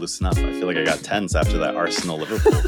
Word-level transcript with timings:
loosen 0.00 0.26
up. 0.26 0.36
I 0.38 0.52
feel 0.52 0.66
like 0.66 0.76
I 0.78 0.84
got 0.84 1.00
tense 1.00 1.34
after 1.34 1.58
that 1.58 1.76
Arsenal 1.76 2.18
Liverpool. 2.18 2.60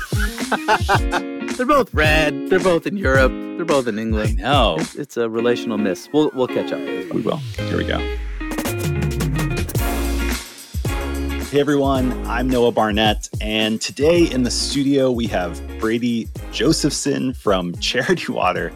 They're 1.56 1.67
both 1.67 1.93
red. 1.95 2.49
They're 2.51 2.61
both 2.61 2.87
in 2.87 2.97
Europe. 2.97 3.33
They're 3.56 3.65
both 3.65 3.87
in 3.88 3.99
England. 3.99 4.38
No, 4.38 4.77
It's, 4.79 4.95
it's 4.95 5.17
a 5.17 5.29
relational 5.29 5.79
miss. 5.79 6.08
We'll 6.13 6.31
we'll 6.35 6.47
catch 6.47 6.72
up. 6.72 6.79
we 6.81 7.22
will. 7.22 7.37
Here 7.37 7.76
we 7.79 7.85
go. 7.85 7.99
Hey 11.51 11.60
everyone, 11.60 12.26
I'm 12.26 12.49
Noah 12.49 12.72
Barnett, 12.72 13.29
and 13.42 13.78
today 13.78 14.24
in 14.24 14.42
the 14.42 14.51
studio 14.51 15.10
we 15.10 15.26
have 15.26 15.60
Brady 15.78 16.28
Josephson 16.51 17.34
from 17.34 17.74
Charity 17.77 18.33
Water. 18.33 18.73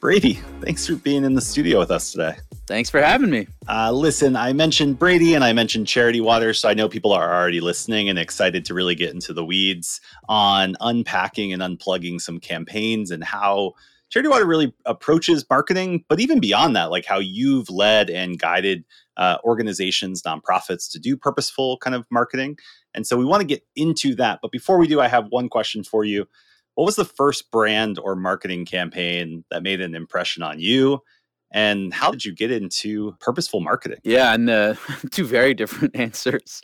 Brady, 0.00 0.34
thanks 0.60 0.86
for 0.86 0.96
being 0.96 1.24
in 1.24 1.34
the 1.34 1.40
studio 1.40 1.78
with 1.78 1.92
us 1.92 2.10
today. 2.10 2.36
Thanks 2.68 2.90
for 2.90 3.00
having 3.00 3.30
me. 3.30 3.48
Uh, 3.66 3.90
listen, 3.92 4.36
I 4.36 4.52
mentioned 4.52 4.98
Brady 4.98 5.32
and 5.32 5.42
I 5.42 5.54
mentioned 5.54 5.86
Charity 5.86 6.20
Water, 6.20 6.52
so 6.52 6.68
I 6.68 6.74
know 6.74 6.86
people 6.86 7.14
are 7.14 7.34
already 7.34 7.60
listening 7.60 8.10
and 8.10 8.18
excited 8.18 8.66
to 8.66 8.74
really 8.74 8.94
get 8.94 9.14
into 9.14 9.32
the 9.32 9.42
weeds 9.42 10.02
on 10.28 10.76
unpacking 10.80 11.50
and 11.50 11.62
unplugging 11.62 12.20
some 12.20 12.38
campaigns 12.38 13.10
and 13.10 13.24
how 13.24 13.72
Charity 14.10 14.28
Water 14.28 14.44
really 14.44 14.74
approaches 14.84 15.46
marketing, 15.48 16.04
but 16.10 16.20
even 16.20 16.40
beyond 16.40 16.76
that, 16.76 16.90
like 16.90 17.06
how 17.06 17.18
you've 17.18 17.70
led 17.70 18.10
and 18.10 18.38
guided 18.38 18.84
uh, 19.16 19.38
organizations, 19.44 20.20
nonprofits 20.22 20.92
to 20.92 20.98
do 20.98 21.16
purposeful 21.16 21.78
kind 21.78 21.96
of 21.96 22.04
marketing. 22.10 22.58
And 22.92 23.06
so 23.06 23.16
we 23.16 23.24
want 23.24 23.40
to 23.40 23.46
get 23.46 23.62
into 23.76 24.14
that. 24.16 24.40
But 24.42 24.52
before 24.52 24.76
we 24.76 24.86
do, 24.86 25.00
I 25.00 25.08
have 25.08 25.28
one 25.30 25.48
question 25.48 25.84
for 25.84 26.04
you. 26.04 26.26
What 26.74 26.84
was 26.84 26.96
the 26.96 27.06
first 27.06 27.50
brand 27.50 27.98
or 27.98 28.14
marketing 28.14 28.66
campaign 28.66 29.44
that 29.50 29.62
made 29.62 29.80
an 29.80 29.94
impression 29.94 30.42
on 30.42 30.60
you? 30.60 31.02
And 31.50 31.94
how 31.94 32.10
did 32.10 32.24
you 32.24 32.34
get 32.34 32.50
into 32.50 33.16
purposeful 33.20 33.60
marketing? 33.60 33.98
Yeah, 34.04 34.34
and 34.34 34.50
uh, 34.50 34.74
two 35.10 35.24
very 35.24 35.54
different 35.54 35.96
answers. 35.98 36.60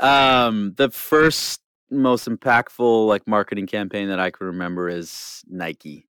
Um, 0.00 0.74
the 0.76 0.90
first 0.90 1.60
most 1.90 2.28
impactful 2.28 3.06
like 3.06 3.26
marketing 3.26 3.66
campaign 3.66 4.08
that 4.08 4.18
I 4.20 4.30
can 4.30 4.46
remember 4.48 4.88
is 4.88 5.42
Nike, 5.48 6.06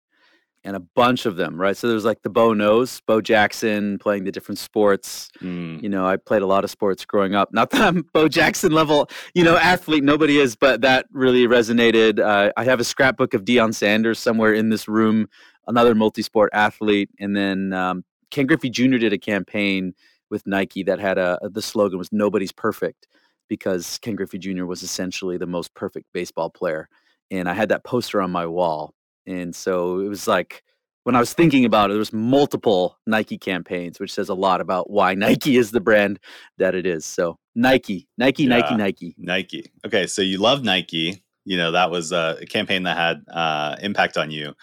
and 0.64 0.74
a 0.74 0.80
bunch 0.80 1.26
of 1.26 1.36
them. 1.36 1.60
Right, 1.60 1.76
so 1.76 1.86
there's 1.88 2.04
like 2.04 2.22
the 2.22 2.30
Bo 2.30 2.52
Knows, 2.52 3.00
Bo 3.06 3.20
Jackson 3.20 3.98
playing 3.98 4.24
the 4.24 4.32
different 4.32 4.58
sports. 4.58 5.30
Mm, 5.40 5.82
You 5.82 5.88
know, 5.88 6.04
I 6.06 6.16
played 6.16 6.42
a 6.42 6.46
lot 6.46 6.64
of 6.64 6.70
sports 6.70 7.04
growing 7.04 7.34
up. 7.36 7.52
Not 7.52 7.70
that 7.70 7.82
I'm 7.82 8.02
Bo 8.12 8.26
Jackson 8.26 8.72
level, 8.72 9.08
you 9.34 9.44
know, 9.44 9.56
athlete. 9.56 10.02
Nobody 10.02 10.38
is, 10.40 10.56
but 10.56 10.80
that 10.80 11.06
really 11.12 11.46
resonated. 11.46 12.18
Uh, 12.18 12.50
I 12.56 12.64
have 12.64 12.80
a 12.80 12.84
scrapbook 12.84 13.34
of 13.34 13.44
Deion 13.44 13.72
Sanders 13.72 14.18
somewhere 14.18 14.52
in 14.54 14.70
this 14.70 14.88
room, 14.88 15.28
another 15.68 15.94
multi-sport 15.94 16.50
athlete, 16.52 17.10
and 17.20 17.36
then 17.36 17.72
um, 17.72 18.04
Ken 18.30 18.46
Griffey 18.46 18.70
Jr. 18.70 18.98
did 18.98 19.12
a 19.12 19.18
campaign 19.18 19.94
with 20.30 20.46
Nike 20.46 20.82
that 20.84 20.98
had 20.98 21.18
a 21.18 21.38
the 21.42 21.62
slogan 21.62 21.98
was 21.98 22.12
"Nobody's 22.12 22.52
perfect," 22.52 23.06
because 23.48 23.98
Ken 23.98 24.16
Griffey 24.16 24.38
Jr. 24.38 24.64
was 24.64 24.82
essentially 24.82 25.36
the 25.36 25.46
most 25.46 25.74
perfect 25.74 26.06
baseball 26.12 26.50
player, 26.50 26.88
and 27.30 27.48
I 27.48 27.54
had 27.54 27.68
that 27.68 27.84
poster 27.84 28.20
on 28.20 28.30
my 28.30 28.46
wall, 28.46 28.94
and 29.26 29.54
so 29.54 30.00
it 30.00 30.08
was 30.08 30.26
like 30.26 30.62
when 31.06 31.14
I 31.14 31.20
was 31.20 31.32
thinking 31.32 31.64
about 31.64 31.90
it, 31.90 31.92
there 31.92 32.00
was 32.00 32.12
multiple 32.12 32.98
Nike 33.06 33.38
campaigns, 33.38 34.00
which 34.00 34.12
says 34.12 34.28
a 34.28 34.34
lot 34.34 34.60
about 34.60 34.90
why 34.90 35.14
Nike 35.14 35.56
is 35.56 35.70
the 35.70 35.80
brand 35.80 36.18
that 36.58 36.74
it 36.74 36.84
is. 36.84 37.06
So 37.06 37.38
Nike, 37.54 38.08
Nike, 38.18 38.46
Nike, 38.46 38.74
Nike. 38.74 39.14
Nike. 39.16 39.70
Okay, 39.86 40.08
so 40.08 40.20
you 40.20 40.38
love 40.38 40.64
Nike. 40.64 41.22
You 41.44 41.56
know 41.56 41.70
that 41.70 41.92
was 41.92 42.10
a 42.10 42.44
campaign 42.48 42.82
that 42.82 42.96
had 42.96 43.22
uh, 43.32 43.76
impact 43.80 44.16
on 44.16 44.32
you, 44.32 44.54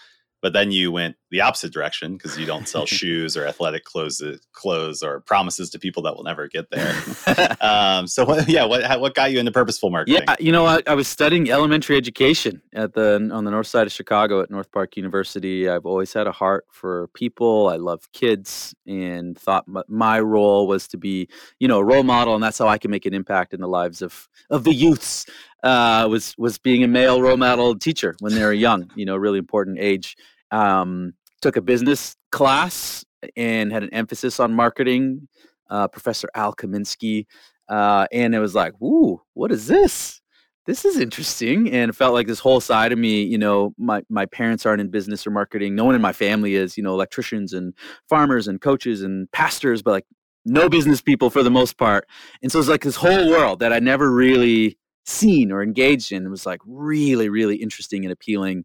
but 0.42 0.52
then 0.52 0.70
you 0.70 0.92
went 0.92 1.16
the 1.34 1.40
opposite 1.40 1.72
direction 1.72 2.16
because 2.16 2.38
you 2.38 2.46
don't 2.46 2.68
sell 2.68 2.86
shoes 3.00 3.36
or 3.36 3.44
athletic 3.44 3.84
clothes, 3.84 4.22
clothes 4.52 5.02
or 5.02 5.18
promises 5.20 5.68
to 5.68 5.80
people 5.80 6.00
that 6.00 6.14
will 6.14 6.22
never 6.22 6.46
get 6.46 6.70
there. 6.70 6.94
um, 7.60 8.06
so 8.06 8.24
what, 8.24 8.48
yeah, 8.48 8.64
what 8.64 8.84
how- 8.84 9.00
what 9.00 9.14
got 9.14 9.32
you 9.32 9.40
into 9.40 9.50
purposeful 9.50 9.90
marketing? 9.90 10.22
Yeah, 10.28 10.36
you 10.38 10.52
know, 10.52 10.64
I, 10.64 10.80
I 10.86 10.94
was 10.94 11.08
studying 11.08 11.50
elementary 11.50 11.96
education 11.96 12.62
at 12.72 12.94
the 12.94 13.28
on 13.32 13.44
the 13.44 13.50
north 13.50 13.66
side 13.66 13.86
of 13.88 13.92
Chicago 13.92 14.40
at 14.42 14.50
North 14.50 14.70
Park 14.70 14.96
University. 14.96 15.68
I've 15.68 15.84
always 15.84 16.12
had 16.12 16.28
a 16.28 16.32
heart 16.32 16.66
for 16.70 17.08
people. 17.08 17.68
I 17.68 17.76
love 17.76 18.10
kids, 18.12 18.72
and 18.86 19.36
thought 19.36 19.66
my, 19.66 19.82
my 19.88 20.20
role 20.20 20.68
was 20.68 20.86
to 20.88 20.96
be, 20.96 21.28
you 21.58 21.66
know, 21.66 21.80
a 21.80 21.84
role 21.84 22.04
model, 22.04 22.34
and 22.34 22.42
that's 22.42 22.58
how 22.58 22.68
I 22.68 22.78
can 22.78 22.92
make 22.92 23.06
an 23.06 23.12
impact 23.12 23.52
in 23.52 23.60
the 23.60 23.68
lives 23.68 24.02
of 24.02 24.28
of 24.50 24.62
the 24.62 24.72
youths. 24.72 25.26
Uh, 25.64 26.06
was 26.08 26.36
was 26.38 26.58
being 26.58 26.84
a 26.84 26.88
male 26.88 27.20
role 27.20 27.36
model 27.36 27.76
teacher 27.76 28.14
when 28.20 28.34
they 28.34 28.44
were 28.44 28.52
young. 28.52 28.88
You 28.94 29.04
know, 29.04 29.16
really 29.16 29.38
important 29.38 29.78
age. 29.80 30.16
Um, 30.50 31.14
took 31.44 31.56
a 31.56 31.62
business 31.62 32.16
class 32.32 33.04
and 33.36 33.72
had 33.72 33.82
an 33.84 33.92
emphasis 33.92 34.40
on 34.40 34.52
marketing. 34.52 35.28
Uh, 35.70 35.88
Professor 35.88 36.28
Al 36.34 36.54
Kaminsky 36.54 37.26
uh, 37.68 38.06
and 38.12 38.34
it 38.34 38.38
was 38.38 38.54
like, 38.54 38.74
"Ooh, 38.82 39.22
what 39.34 39.52
is 39.52 39.66
this? 39.66 40.20
This 40.66 40.84
is 40.84 40.98
interesting." 40.98 41.70
And 41.70 41.90
it 41.90 41.94
felt 41.94 42.14
like 42.14 42.26
this 42.26 42.38
whole 42.38 42.60
side 42.60 42.92
of 42.92 42.98
me, 42.98 43.22
you 43.22 43.38
know, 43.38 43.74
my 43.78 44.02
my 44.08 44.26
parents 44.26 44.66
aren't 44.66 44.80
in 44.80 44.88
business 44.90 45.26
or 45.26 45.30
marketing. 45.30 45.74
No 45.74 45.84
one 45.84 45.94
in 45.94 46.02
my 46.02 46.12
family 46.12 46.54
is, 46.54 46.76
you 46.76 46.82
know, 46.82 46.92
electricians 46.92 47.52
and 47.52 47.74
farmers 48.08 48.48
and 48.48 48.60
coaches 48.60 49.02
and 49.02 49.30
pastors, 49.32 49.82
but 49.82 49.92
like 49.92 50.06
no 50.44 50.68
business 50.68 51.00
people 51.00 51.30
for 51.30 51.42
the 51.42 51.50
most 51.50 51.78
part. 51.78 52.06
And 52.42 52.52
so 52.52 52.58
it's 52.58 52.68
like 52.68 52.82
this 52.82 52.96
whole 52.96 53.30
world 53.30 53.60
that 53.60 53.72
I 53.72 53.78
never 53.78 54.10
really 54.10 54.78
seen 55.06 55.50
or 55.50 55.62
engaged 55.62 56.12
in. 56.12 56.26
It 56.26 56.30
was 56.30 56.46
like 56.46 56.60
really, 56.66 57.28
really 57.28 57.56
interesting 57.56 58.04
and 58.04 58.12
appealing. 58.12 58.64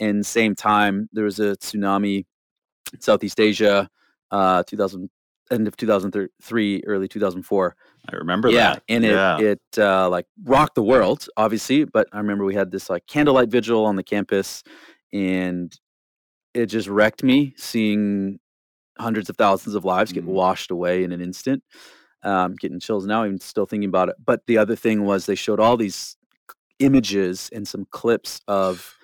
And 0.00 0.24
same 0.26 0.54
time, 0.54 1.08
there 1.12 1.24
was 1.24 1.38
a 1.40 1.56
tsunami 1.56 2.24
in 2.92 3.00
Southeast 3.00 3.40
Asia, 3.40 3.88
uh, 4.30 4.62
2000 4.64 5.08
end 5.50 5.68
of 5.68 5.76
2003, 5.76 6.82
early 6.86 7.06
2004 7.06 7.76
I 8.10 8.16
remember 8.16 8.50
that. 8.50 8.54
yeah, 8.54 8.72
that. 8.74 8.82
and 8.88 9.04
it 9.04 9.10
yeah. 9.12 9.38
it 9.40 9.60
uh, 9.78 10.08
like 10.08 10.26
rocked 10.44 10.74
the 10.74 10.82
world, 10.82 11.26
obviously. 11.36 11.84
But 11.84 12.08
I 12.12 12.18
remember 12.18 12.44
we 12.44 12.54
had 12.54 12.70
this 12.70 12.90
like 12.90 13.06
candlelight 13.06 13.48
vigil 13.50 13.84
on 13.86 13.96
the 13.96 14.02
campus, 14.02 14.62
and 15.12 15.72
it 16.54 16.66
just 16.66 16.88
wrecked 16.88 17.22
me 17.22 17.54
seeing 17.56 18.38
hundreds 18.98 19.28
of 19.30 19.36
thousands 19.36 19.74
of 19.74 19.84
lives 19.84 20.12
get 20.12 20.24
Mm. 20.24 20.28
washed 20.28 20.70
away 20.70 21.02
in 21.04 21.12
an 21.12 21.20
instant. 21.20 21.62
Um, 22.22 22.54
getting 22.54 22.80
chills 22.80 23.04
now, 23.06 23.24
even 23.24 23.38
still 23.38 23.66
thinking 23.66 23.88
about 23.88 24.08
it. 24.08 24.16
But 24.24 24.46
the 24.46 24.56
other 24.58 24.76
thing 24.76 25.04
was 25.04 25.26
they 25.26 25.34
showed 25.34 25.60
all 25.60 25.76
these 25.76 26.16
images 26.78 27.50
and 27.52 27.68
some 27.68 27.86
clips 27.90 28.40
of 28.48 28.94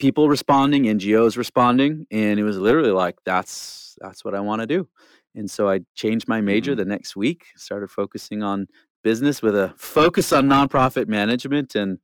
people 0.00 0.28
responding, 0.28 0.84
NGOs 0.84 1.36
responding, 1.36 2.06
and 2.10 2.40
it 2.40 2.42
was 2.44 2.58
literally 2.58 2.90
like 2.90 3.16
that's 3.24 3.96
that's 4.00 4.24
what 4.24 4.34
I 4.34 4.40
want 4.40 4.60
to 4.62 4.66
do. 4.66 4.88
And 5.34 5.48
so 5.50 5.68
I 5.68 5.80
changed 5.94 6.26
my 6.26 6.40
major 6.40 6.72
Mhm. 6.72 6.78
the 6.78 6.84
next 6.86 7.14
week, 7.14 7.44
started 7.56 7.90
focusing 7.90 8.42
on 8.42 8.66
business 9.04 9.40
with 9.42 9.54
a 9.54 9.72
focus 9.76 10.32
on 10.32 10.48
nonprofit 10.48 11.06
management 11.06 11.74
and 11.74 11.98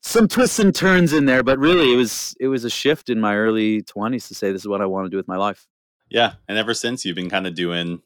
some 0.00 0.26
twists 0.28 0.58
and 0.58 0.74
turns 0.74 1.12
in 1.12 1.24
there, 1.26 1.42
but 1.42 1.58
really 1.58 1.92
it 1.92 1.96
was 1.96 2.34
it 2.40 2.48
was 2.48 2.64
a 2.64 2.70
shift 2.70 3.08
in 3.08 3.20
my 3.20 3.36
early 3.36 3.82
20s 3.82 4.28
to 4.28 4.34
say 4.34 4.50
this 4.52 4.62
is 4.62 4.68
what 4.68 4.80
I 4.82 4.86
want 4.86 5.06
to 5.06 5.10
do 5.10 5.16
with 5.16 5.28
my 5.28 5.36
life. 5.36 5.66
Yeah, 6.10 6.34
and 6.48 6.58
ever 6.58 6.74
since 6.74 7.04
you've 7.04 7.16
been 7.16 7.30
kind 7.30 7.46
of 7.46 7.54
doing 7.54 8.02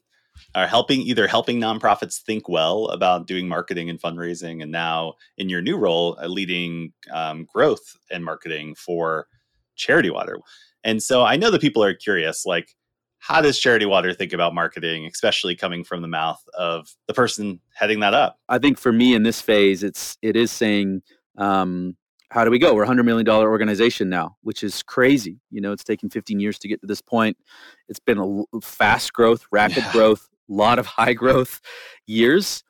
or 0.55 0.67
helping 0.67 1.01
either 1.01 1.27
helping 1.27 1.59
nonprofits 1.59 2.21
think 2.21 2.47
well 2.49 2.87
about 2.87 3.27
doing 3.27 3.47
marketing 3.47 3.89
and 3.89 4.01
fundraising, 4.01 4.61
and 4.61 4.71
now 4.71 5.13
in 5.37 5.49
your 5.49 5.61
new 5.61 5.77
role, 5.77 6.17
uh, 6.21 6.27
leading 6.27 6.93
um, 7.11 7.45
growth 7.53 7.95
and 8.11 8.23
marketing 8.23 8.75
for 8.75 9.27
Charity 9.75 10.09
Water. 10.09 10.39
And 10.83 11.01
so 11.03 11.23
I 11.23 11.35
know 11.35 11.51
that 11.51 11.61
people 11.61 11.83
are 11.83 11.93
curious, 11.93 12.45
like, 12.45 12.75
how 13.19 13.41
does 13.41 13.59
Charity 13.59 13.85
Water 13.85 14.13
think 14.13 14.31
about 14.31 14.55
marketing, 14.55 15.05
especially 15.05 15.55
coming 15.55 15.83
from 15.83 16.01
the 16.01 16.07
mouth 16.07 16.41
of 16.57 16.89
the 17.07 17.13
person 17.13 17.59
heading 17.73 17.99
that 17.99 18.13
up? 18.13 18.39
I 18.47 18.59
think 18.59 18.77
for 18.77 18.93
me 18.93 19.13
in 19.13 19.23
this 19.23 19.41
phase, 19.41 19.83
it's 19.83 20.17
it 20.21 20.37
is 20.37 20.51
saying, 20.51 21.01
um, 21.37 21.97
how 22.31 22.45
do 22.45 22.51
we 22.51 22.59
go? 22.59 22.73
We're 22.75 22.83
a 22.83 22.87
hundred 22.87 23.03
million 23.03 23.25
dollar 23.25 23.49
organization 23.49 24.07
now, 24.07 24.37
which 24.43 24.63
is 24.63 24.83
crazy. 24.83 25.41
You 25.51 25.59
know, 25.61 25.71
it's 25.73 25.83
taken 25.83 26.09
15 26.09 26.39
years 26.39 26.59
to 26.59 26.67
get 26.69 26.79
to 26.81 26.87
this 26.87 27.01
point. 27.01 27.35
It's 27.89 27.99
been 27.99 28.19
a 28.19 28.61
fast 28.61 29.11
growth, 29.11 29.45
rapid 29.51 29.77
Yeah. 29.77 29.91
growth, 29.91 30.28
lot 30.49 30.79
of 30.79 30.85
high 30.85 31.13
growth 31.13 31.61
years. 32.05 32.63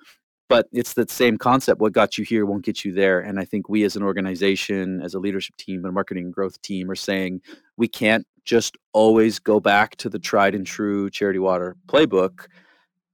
But 0.48 0.68
it's 0.72 0.94
that 0.94 1.12
same 1.12 1.38
concept. 1.38 1.80
What 1.80 1.94
got 1.94 2.18
you 2.18 2.24
here 2.24 2.46
won't 2.46 2.66
get 2.66 2.84
you 2.84 2.92
there. 2.92 3.20
And 3.20 3.40
I 3.40 3.46
think 3.46 3.70
we 3.70 3.84
as 3.84 3.96
an 3.96 4.02
organization, 4.02 5.00
as 5.02 5.14
a 5.14 5.20
leadership 5.20 5.56
team, 5.58 5.82
and 5.82 5.90
a 5.90 5.92
marketing 5.92 6.32
growth 6.32 6.60
team 6.64 6.90
are 6.90 6.96
saying 6.96 7.42
we 7.78 7.88
can't 7.88 8.26
just 8.46 8.76
always 8.92 9.38
go 9.38 9.60
back 9.60 9.96
to 9.98 10.10
the 10.10 10.18
tried 10.18 10.56
and 10.56 10.66
true 10.66 11.10
charity 11.12 11.38
water 11.38 11.76
playbook 11.88 12.48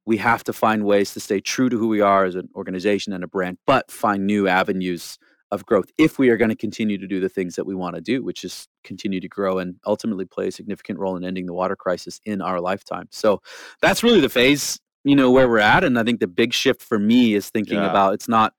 we 0.06 0.18
have 0.18 0.44
to 0.44 0.54
find 0.54 0.86
ways 0.86 1.14
to 1.14 1.20
stay 1.20 1.40
true 1.40 1.70
to 1.70 1.78
who 1.78 1.88
we 1.88 2.02
are 2.02 2.26
as 2.26 2.36
an 2.36 2.50
organization 2.56 3.14
and 3.14 3.24
a 3.24 3.28
brand, 3.28 3.58
but 3.66 3.90
find 3.92 4.26
new 4.26 4.48
avenues 4.48 5.18
of 5.52 5.66
growth 5.66 5.92
if 5.98 6.18
we 6.18 6.30
are 6.30 6.38
going 6.38 6.50
to 6.50 6.56
continue 6.56 6.98
to 6.98 7.08
do 7.08 7.20
the 7.20 7.30
things 7.30 7.56
that 7.56 7.66
we 7.66 7.76
want 7.76 7.96
to 7.96 8.02
do, 8.02 8.24
which 8.24 8.44
is 8.44 8.68
continue 8.84 9.20
to 9.20 9.28
grow 9.28 9.60
and 9.60 9.76
ultimately 9.86 10.26
play 10.26 10.48
a 10.48 10.52
significant 10.52 11.00
role 11.00 11.16
in 11.16 11.24
ending 11.24 11.46
the 11.46 11.54
water 11.54 11.76
crisis 11.76 12.20
in 12.26 12.42
our 12.42 12.60
lifetime. 12.60 13.08
So 13.12 13.42
that's 13.82 14.04
really 14.04 14.20
the 14.22 14.30
phase, 14.30 14.80
you 15.04 15.16
know, 15.16 15.32
where 15.32 15.48
we're 15.48 15.60
at. 15.60 15.84
And 15.84 16.00
I 16.00 16.04
think 16.04 16.20
the 16.20 16.28
big 16.28 16.54
shift 16.54 16.82
for 16.82 16.98
me 17.00 17.36
is 17.36 17.50
thinking 17.50 17.78
Yeah. 17.84 17.90
about 17.90 18.14
it's 18.14 18.28
not 18.28 18.54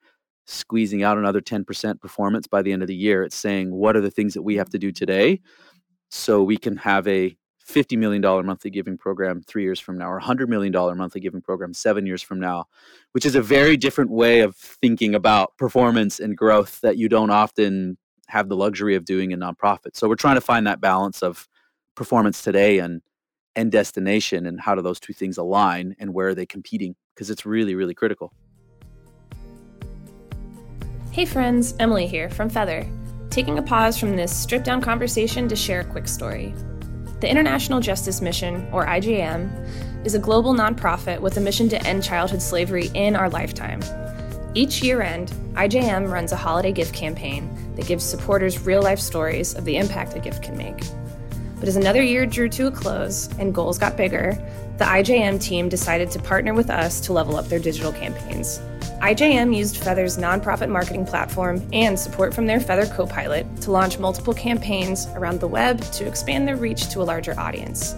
squeezing 0.46 1.02
out 1.02 1.18
another 1.18 1.40
10% 1.40 2.00
performance 2.00 2.46
by 2.46 2.62
the 2.62 2.72
end 2.72 2.82
of 2.82 2.88
the 2.88 2.94
year. 2.94 3.24
It's 3.24 3.36
saying 3.36 3.74
what 3.74 3.96
are 3.96 4.00
the 4.00 4.10
things 4.12 4.34
that 4.34 4.42
we 4.42 4.54
have 4.56 4.70
to 4.70 4.78
do 4.78 4.92
today 4.92 5.40
so 6.08 6.42
we 6.42 6.56
can 6.56 6.76
have 6.76 7.06
a 7.08 7.36
$50 7.68 7.98
million 7.98 8.22
monthly 8.46 8.70
giving 8.70 8.96
program 8.96 9.42
three 9.42 9.62
years 9.62 9.80
from 9.80 9.98
now, 9.98 10.10
or 10.10 10.20
$100 10.20 10.48
million 10.48 10.72
monthly 10.96 11.20
giving 11.20 11.40
program 11.40 11.74
seven 11.74 12.06
years 12.06 12.22
from 12.22 12.38
now, 12.38 12.66
which 13.12 13.26
is 13.26 13.34
a 13.34 13.42
very 13.42 13.76
different 13.76 14.10
way 14.10 14.40
of 14.40 14.56
thinking 14.56 15.14
about 15.14 15.56
performance 15.56 16.20
and 16.20 16.36
growth 16.36 16.80
that 16.80 16.96
you 16.96 17.08
don't 17.08 17.30
often 17.30 17.96
have 18.28 18.48
the 18.48 18.56
luxury 18.56 18.94
of 18.94 19.04
doing 19.04 19.30
in 19.32 19.40
nonprofit. 19.40 19.94
So 19.94 20.08
we're 20.08 20.16
trying 20.16 20.36
to 20.36 20.40
find 20.40 20.66
that 20.66 20.80
balance 20.80 21.22
of 21.22 21.48
performance 21.94 22.42
today 22.42 22.78
and 22.78 23.02
and 23.56 23.72
destination 23.72 24.44
and 24.44 24.60
how 24.60 24.74
do 24.74 24.82
those 24.82 25.00
two 25.00 25.14
things 25.14 25.38
align 25.38 25.96
and 25.98 26.12
where 26.12 26.28
are 26.28 26.34
they 26.34 26.44
competing 26.44 26.94
because 27.14 27.30
it's 27.30 27.46
really 27.46 27.74
really 27.74 27.94
critical. 27.94 28.32
Hey 31.10 31.24
friends, 31.24 31.74
Emily 31.80 32.06
here 32.06 32.28
from 32.28 32.50
Feathr. 32.50 32.86
Taking 33.30 33.58
a 33.58 33.62
pause 33.62 33.98
from 33.98 34.14
this 34.14 34.34
stripped 34.34 34.66
down 34.66 34.82
conversation 34.82 35.48
to 35.48 35.56
share 35.56 35.80
a 35.80 35.84
quick 35.84 36.06
story. 36.06 36.54
The 37.20 37.30
International 37.30 37.80
Justice 37.80 38.20
Mission, 38.20 38.68
or 38.72 38.84
IJM, 38.84 40.04
is 40.04 40.14
a 40.14 40.18
global 40.18 40.52
nonprofit 40.52 41.18
with 41.18 41.38
a 41.38 41.40
mission 41.40 41.66
to 41.70 41.82
end 41.86 42.04
childhood 42.04 42.42
slavery 42.42 42.90
in 42.92 43.16
our 43.16 43.30
lifetime. 43.30 43.80
Each 44.52 44.82
year 44.82 45.00
end, 45.00 45.32
IJM 45.54 46.10
runs 46.10 46.32
a 46.32 46.36
holiday 46.36 46.72
gift 46.72 46.94
campaign 46.94 47.50
that 47.74 47.86
gives 47.86 48.04
supporters 48.04 48.66
real 48.66 48.82
life 48.82 48.98
stories 48.98 49.54
of 49.54 49.64
the 49.64 49.78
impact 49.78 50.14
a 50.14 50.18
gift 50.18 50.42
can 50.42 50.58
make. 50.58 50.78
But 51.58 51.68
as 51.68 51.76
another 51.76 52.02
year 52.02 52.26
drew 52.26 52.50
to 52.50 52.66
a 52.66 52.70
close 52.70 53.30
and 53.38 53.54
goals 53.54 53.78
got 53.78 53.96
bigger, 53.96 54.32
the 54.76 54.84
IJM 54.84 55.42
team 55.42 55.70
decided 55.70 56.10
to 56.10 56.18
partner 56.18 56.52
with 56.52 56.68
us 56.68 57.00
to 57.00 57.14
level 57.14 57.36
up 57.36 57.48
their 57.48 57.58
digital 57.58 57.92
campaigns. 57.92 58.60
IJM 59.00 59.54
used 59.54 59.76
Feathr's 59.76 60.16
nonprofit 60.16 60.70
marketing 60.70 61.04
platform 61.04 61.62
and 61.72 61.98
support 61.98 62.32
from 62.32 62.46
their 62.46 62.58
Feathr 62.58 62.90
Copilot 62.90 63.46
to 63.60 63.70
launch 63.70 63.98
multiple 63.98 64.32
campaigns 64.32 65.06
around 65.08 65.38
the 65.38 65.46
web 65.46 65.82
to 65.92 66.06
expand 66.06 66.48
their 66.48 66.56
reach 66.56 66.88
to 66.88 67.02
a 67.02 67.04
larger 67.04 67.38
audience. 67.38 67.94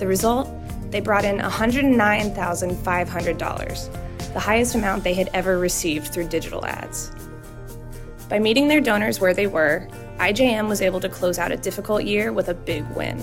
The 0.00 0.08
result? 0.08 0.50
They 0.90 0.98
brought 0.98 1.24
in 1.24 1.38
$109,500, 1.38 4.32
the 4.32 4.40
highest 4.40 4.74
amount 4.74 5.04
they 5.04 5.14
had 5.14 5.30
ever 5.32 5.56
received 5.58 6.08
through 6.08 6.26
digital 6.28 6.66
ads. 6.66 7.12
By 8.28 8.40
meeting 8.40 8.66
their 8.66 8.80
donors 8.80 9.20
where 9.20 9.34
they 9.34 9.46
were, 9.46 9.86
IJM 10.18 10.68
was 10.68 10.82
able 10.82 10.98
to 11.00 11.08
close 11.08 11.38
out 11.38 11.52
a 11.52 11.56
difficult 11.56 12.02
year 12.02 12.32
with 12.32 12.48
a 12.48 12.54
big 12.54 12.84
win. 12.96 13.18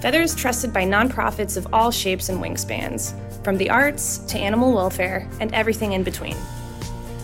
Feathr 0.00 0.22
is 0.22 0.34
trusted 0.34 0.74
by 0.74 0.84
nonprofits 0.84 1.56
of 1.56 1.66
all 1.72 1.90
shapes 1.90 2.28
and 2.28 2.38
wingspans, 2.38 3.14
from 3.46 3.58
the 3.58 3.70
arts 3.70 4.18
to 4.26 4.36
animal 4.36 4.72
welfare 4.72 5.30
and 5.38 5.54
everything 5.54 5.92
in 5.92 6.02
between. 6.02 6.36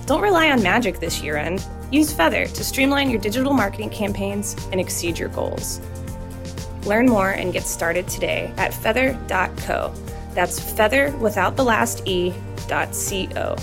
Don't 0.07 0.21
rely 0.21 0.53
on 0.53 0.63
magic 0.63 1.01
this 1.01 1.21
year 1.21 1.37
end. 1.37 1.67
Use 1.91 2.15
Feathr 2.15 2.47
to 2.55 2.63
streamline 2.63 3.11
your 3.11 3.21
digital 3.21 3.53
marketing 3.53 3.91
campaigns 3.91 4.55
and 4.71 4.81
exceed 4.81 5.19
your 5.19 5.31
goals. 5.31 5.81
Learn 6.87 7.07
more 7.07 7.31
and 7.31 7.53
get 7.53 7.65
started 7.65 8.07
today 8.07 8.55
at 8.57 8.71
feathr.co. 8.71 9.93
That's 10.33 10.61
feather 10.61 11.11
without 11.17 11.57
the 11.57 11.65
last 11.65 12.07
E 12.07 12.33
dot 12.69 12.95
co. 13.33 13.57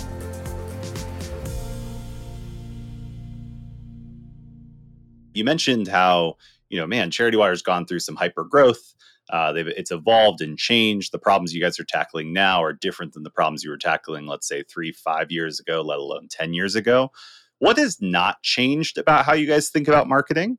You 5.32 5.44
mentioned 5.44 5.88
how, 5.88 6.36
you 6.68 6.78
know, 6.78 6.86
man, 6.86 7.10
Charity 7.10 7.38
Water's 7.38 7.62
gone 7.62 7.86
through 7.86 8.00
some 8.00 8.16
hyper 8.16 8.44
growth. 8.44 8.89
Uh, 9.30 9.52
it's 9.56 9.90
evolved 9.90 10.40
and 10.40 10.58
changed. 10.58 11.12
The 11.12 11.18
problems 11.18 11.54
you 11.54 11.60
guys 11.60 11.78
are 11.78 11.84
tackling 11.84 12.32
now 12.32 12.62
are 12.62 12.72
different 12.72 13.12
than 13.12 13.22
the 13.22 13.30
problems 13.30 13.62
you 13.62 13.70
were 13.70 13.78
tackling, 13.78 14.26
let's 14.26 14.48
say, 14.48 14.62
three, 14.64 14.92
five 14.92 15.30
years 15.30 15.60
ago, 15.60 15.82
let 15.82 15.98
alone 15.98 16.28
10 16.28 16.52
years 16.52 16.74
ago. 16.74 17.10
What 17.58 17.78
has 17.78 18.00
not 18.00 18.42
changed 18.42 18.98
about 18.98 19.24
how 19.24 19.34
you 19.34 19.46
guys 19.46 19.68
think 19.68 19.88
about 19.88 20.08
marketing? 20.08 20.58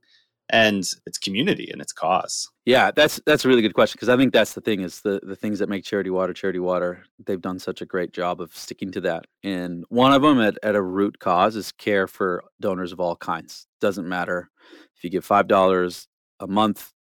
and 0.52 0.86
its 1.06 1.18
community 1.18 1.70
and 1.72 1.82
its 1.82 1.94
cause? 1.94 2.50
Yeah, 2.66 2.92
that's 2.92 3.20
that's 3.26 3.46
a 3.46 3.48
really 3.48 3.62
good 3.62 3.74
question 3.74 3.98
because 3.98 4.10
I 4.10 4.18
think 4.18 4.34
that's 4.34 4.54
the 4.54 4.62
thing 4.62 4.82
is 4.82 5.02
the 5.02 5.20
the 5.24 5.36
things 5.36 5.60
that 5.60 5.70
make 5.70 5.84
Charity 5.84 6.10
Water 6.10 6.34
Charity 6.34 6.60
Water. 6.60 7.04
They've 7.26 7.42
done 7.42 7.58
such 7.58 7.82
a 7.82 7.86
great 7.86 8.14
job 8.14 8.42
of 8.42 8.56
sticking 8.56 8.92
to 8.92 9.02
that, 9.02 9.26
and 9.44 9.86
one 9.90 10.14
of 10.14 10.22
them 10.22 10.40
at, 10.40 10.58
at 10.62 10.76
a 10.76 10.82
root 10.82 11.18
cause 11.20 11.56
is 11.56 11.72
care 11.72 12.06
for 12.06 12.44
donors 12.60 12.92
of 12.92 13.00
all 13.00 13.16
kinds. 13.16 13.66
Doesn't 13.80 14.08
matter 14.08 14.52
if 14.96 15.04
you 15.04 15.10
give 15.10 15.26
five 15.26 15.48
dollars 15.48 16.08
a 16.40 16.48
month 16.48 16.92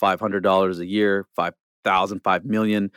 $500 0.00 0.78
a 0.78 0.86
year, 0.86 1.26
5,000, 1.36 2.20
5 2.20 2.44
million. 2.44 2.90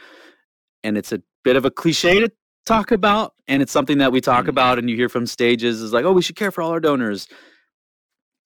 And 0.83 0.97
it's 0.97 1.11
a 1.11 1.21
bit 1.44 1.55
of 1.55 1.65
a 1.65 1.71
cliche 1.71 2.19
to 2.19 2.31
talk 2.65 2.91
about. 2.91 3.33
And 3.47 3.61
it's 3.61 3.71
something 3.71 3.97
that 4.00 4.11
we 4.11 4.21
talk 4.21 4.45
mm. 4.45 4.50
about 4.50 4.79
and 4.79 4.89
you 4.89 4.95
hear 4.95 5.09
from 5.09 5.25
stages 5.25 5.81
is 5.81 5.94
like, 5.94 6.05
oh, 6.05 6.13
we 6.13 6.21
should 6.21 6.35
care 6.35 6.51
for 6.51 6.61
all 6.61 6.71
our 6.71 6.79
donors. 6.79 7.27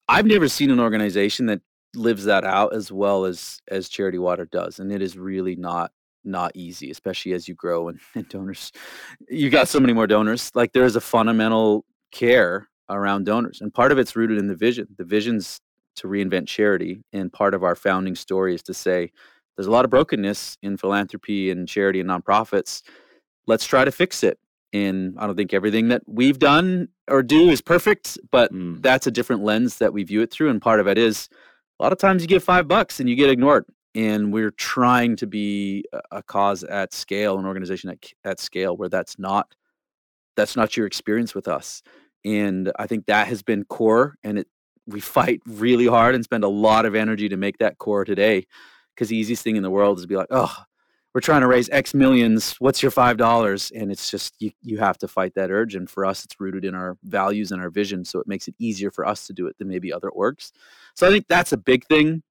I've 0.07 0.25
never 0.25 0.47
seen 0.47 0.71
an 0.71 0.79
organization 0.79 1.47
that 1.47 1.61
lives 1.95 2.25
that 2.25 2.43
out 2.43 2.73
as 2.73 2.91
well 2.91 3.25
as 3.25 3.59
as 3.69 3.89
Charity 3.89 4.17
Water 4.17 4.45
does. 4.45 4.79
And 4.79 4.91
it 4.91 5.01
is 5.01 5.17
really 5.17 5.55
not 5.55 5.91
not 6.23 6.51
easy, 6.55 6.91
especially 6.91 7.33
as 7.33 7.47
you 7.47 7.55
grow 7.55 7.89
and, 7.89 7.99
and 8.15 8.27
donors. 8.29 8.71
You 9.29 9.49
got 9.49 9.67
so 9.67 9.79
many 9.79 9.93
more 9.93 10.07
donors. 10.07 10.51
Like 10.55 10.73
there 10.73 10.85
is 10.85 10.95
a 10.95 11.01
fundamental 11.01 11.85
care 12.11 12.67
around 12.89 13.25
donors. 13.25 13.59
And 13.61 13.73
part 13.73 13.91
of 13.91 13.97
it's 13.97 14.15
rooted 14.15 14.37
in 14.37 14.47
the 14.47 14.55
vision. 14.55 14.87
The 14.97 15.03
vision's 15.03 15.59
to 15.97 16.07
reinvent 16.07 16.47
charity. 16.47 17.03
And 17.13 17.31
part 17.31 17.53
of 17.53 17.63
our 17.63 17.75
founding 17.75 18.15
story 18.15 18.55
is 18.55 18.63
to 18.63 18.73
say 18.73 19.11
there's 19.55 19.67
a 19.67 19.71
lot 19.71 19.85
of 19.85 19.91
brokenness 19.91 20.57
in 20.61 20.77
philanthropy 20.77 21.51
and 21.51 21.67
charity 21.67 21.99
and 21.99 22.09
nonprofits. 22.09 22.83
Let's 23.47 23.65
try 23.65 23.85
to 23.85 23.91
fix 23.91 24.23
it. 24.23 24.39
And 24.73 25.15
I 25.17 25.25
don't 25.25 25.35
think 25.35 25.53
everything 25.53 25.87
that 25.87 26.03
we've 26.05 26.37
done 26.37 26.89
or 27.09 27.23
do 27.23 27.49
is 27.49 27.61
perfect, 27.61 28.17
but 28.31 28.53
mm. 28.53 28.81
that's 28.81 29.07
a 29.07 29.11
different 29.11 29.43
lens 29.43 29.77
that 29.77 29.93
we 29.93 30.03
view 30.03 30.21
it 30.21 30.31
through. 30.31 30.49
And 30.49 30.61
part 30.61 30.79
of 30.79 30.87
it 30.87 30.97
is 30.97 31.29
a 31.79 31.83
lot 31.83 31.91
of 31.91 31.97
times 31.97 32.21
you 32.21 32.27
get 32.27 32.43
five 32.43 32.67
bucks 32.67 32.99
and 32.99 33.09
you 33.09 33.15
get 33.15 33.29
ignored. 33.29 33.65
And 33.95 34.31
we're 34.31 34.51
trying 34.51 35.15
to 35.15 35.27
be 35.27 35.85
a 36.11 36.21
cause 36.21 36.63
at 36.63 36.93
scale, 36.93 37.39
an 37.39 37.45
organization 37.45 37.89
at, 37.89 37.97
at 38.23 38.39
scale 38.39 38.77
where 38.77 38.89
that's 38.89 39.17
not 39.17 39.55
that's 40.35 40.55
not 40.55 40.77
your 40.77 40.85
experience 40.85 41.33
with 41.33 41.47
us. 41.47 41.81
And 42.23 42.71
I 42.77 42.85
think 42.85 43.07
that 43.07 43.27
has 43.27 43.41
been 43.41 43.63
core 43.63 44.15
and 44.23 44.37
it 44.37 44.47
we 44.87 44.99
fight 44.99 45.41
really 45.45 45.85
hard 45.85 46.15
and 46.15 46.23
spend 46.23 46.43
a 46.43 46.49
lot 46.49 46.85
of 46.85 46.95
energy 46.95 47.29
to 47.29 47.37
make 47.37 47.57
that 47.59 47.77
core 47.77 48.05
today. 48.05 48.45
Because 48.95 49.09
the 49.09 49.17
easiest 49.17 49.43
thing 49.43 49.57
in 49.57 49.63
the 49.63 49.69
world 49.69 49.97
is 49.97 50.03
to 50.03 50.07
be 50.07 50.15
like, 50.15 50.29
oh, 50.31 50.55
we're 51.13 51.21
trying 51.21 51.41
to 51.41 51.47
raise 51.47 51.69
X 51.69 51.93
millions. 51.93 52.53
What's 52.59 52.81
your 52.81 52.91
five 52.91 53.17
dollars? 53.17 53.71
And 53.71 53.91
it's 53.91 54.09
just 54.09 54.35
you 54.39 54.51
you 54.61 54.77
have 54.77 54.97
to 54.99 55.07
fight 55.07 55.33
that 55.35 55.51
urge. 55.51 55.75
And 55.75 55.89
for 55.89 56.05
us, 56.05 56.23
it's 56.23 56.39
rooted 56.39 56.65
in 56.65 56.73
our 56.73 56.97
values 57.03 57.51
and 57.51 57.61
our 57.61 57.69
vision. 57.69 58.05
So 58.05 58.19
it 58.19 58.27
makes 58.27 58.47
it 58.47 58.55
easier 58.59 58.91
for 58.91 59.05
us 59.05 59.27
to 59.27 59.33
do 59.33 59.47
it 59.47 59.57
than 59.57 59.67
maybe 59.67 59.93
other 59.93 60.09
orgs. 60.09 60.51
So 60.95 61.07
I 61.07 61.11
think 61.11 61.25
that's 61.27 61.51
a 61.51 61.57
big 61.57 61.85
thing. 61.85 62.23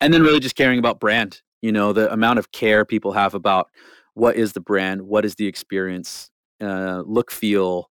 And 0.00 0.12
then 0.12 0.22
really 0.22 0.40
just 0.40 0.56
caring 0.56 0.78
about 0.78 1.00
brand. 1.00 1.40
You 1.62 1.72
know, 1.72 1.92
the 1.92 2.12
amount 2.12 2.38
of 2.38 2.52
care 2.52 2.84
people 2.84 3.12
have 3.12 3.34
about 3.34 3.68
what 4.14 4.36
is 4.36 4.52
the 4.52 4.60
brand, 4.60 5.02
what 5.02 5.24
is 5.24 5.34
the 5.34 5.46
experience, 5.46 6.30
uh, 6.60 7.02
look, 7.06 7.30
feel. 7.30 7.90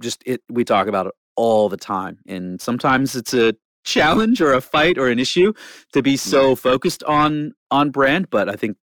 Just 0.00 0.22
it. 0.26 0.42
We 0.48 0.64
talk 0.64 0.88
about 0.88 1.06
it 1.06 1.14
all 1.36 1.68
the 1.68 1.76
time. 1.76 2.18
And 2.26 2.60
sometimes 2.60 3.16
it's 3.16 3.34
a 3.34 3.54
challenge 3.84 4.40
or 4.40 4.52
a 4.52 4.60
fight 4.60 4.98
or 4.98 5.08
an 5.08 5.18
issue 5.18 5.52
to 5.92 6.02
be 6.02 6.16
so 6.16 6.54
focused 6.54 7.02
on 7.04 7.52
on 7.70 7.90
brand, 7.90 8.30
but 8.30 8.48
I 8.48 8.54
think 8.54 8.76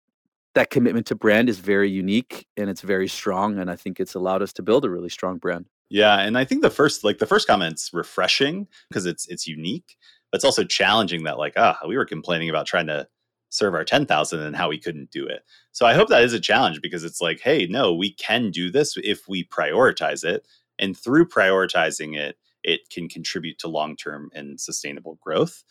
that 0.55 0.69
commitment 0.71 1.05
to 1.07 1.15
brand 1.15 1.49
is 1.49 1.59
very 1.59 1.89
unique 1.89 2.47
and 2.57 2.69
it's 2.69 2.81
very 2.81 3.07
strong 3.07 3.59
and 3.59 3.69
I 3.69 3.75
think 3.75 3.99
it's 3.99 4.15
allowed 4.15 4.41
us 4.41 4.53
to 4.53 4.63
build 4.63 4.85
a 4.85 4.89
really 4.89 5.09
strong 5.09 5.37
brand. 5.37 5.67
Yeah, 5.89 6.19
and 6.19 6.37
I 6.37 6.45
think 6.45 6.63
the 6.63 6.69
first 6.69 7.03
like 7.03 7.19
the 7.19 7.27
first 7.27 7.47
comment's 7.47 7.91
refreshing 7.93 8.67
because 8.89 9.05
it's 9.05 9.27
it's 9.27 9.47
unique, 9.47 9.97
but 10.31 10.37
it's 10.37 10.45
also 10.45 10.63
challenging 10.63 11.23
that 11.23 11.37
like 11.37 11.53
ah, 11.57 11.77
we 11.87 11.95
were 11.95 12.05
complaining 12.05 12.49
about 12.49 12.65
trying 12.65 12.87
to 12.87 13.07
serve 13.49 13.73
our 13.73 13.85
10,000 13.85 14.41
and 14.41 14.55
how 14.57 14.67
we 14.67 14.77
couldn't 14.77 15.09
do 15.09 15.25
it. 15.25 15.41
So 15.71 15.85
I 15.85 15.93
hope 15.93 16.09
that 16.09 16.23
is 16.23 16.33
a 16.33 16.39
challenge 16.39 16.81
because 16.81 17.05
it's 17.05 17.21
like, 17.21 17.39
hey, 17.39 17.65
no, 17.69 17.93
we 17.93 18.13
can 18.13 18.51
do 18.51 18.69
this 18.69 18.97
if 18.97 19.27
we 19.29 19.45
prioritize 19.45 20.25
it 20.25 20.45
and 20.79 20.97
through 20.97 21.27
prioritizing 21.27 22.17
it, 22.17 22.37
it 22.63 22.89
can 22.89 23.07
contribute 23.07 23.59
to 23.59 23.67
long 23.67 23.95
term 23.95 24.29
and 24.33 24.59
sustainable 24.59 25.17
growth. 25.21 25.63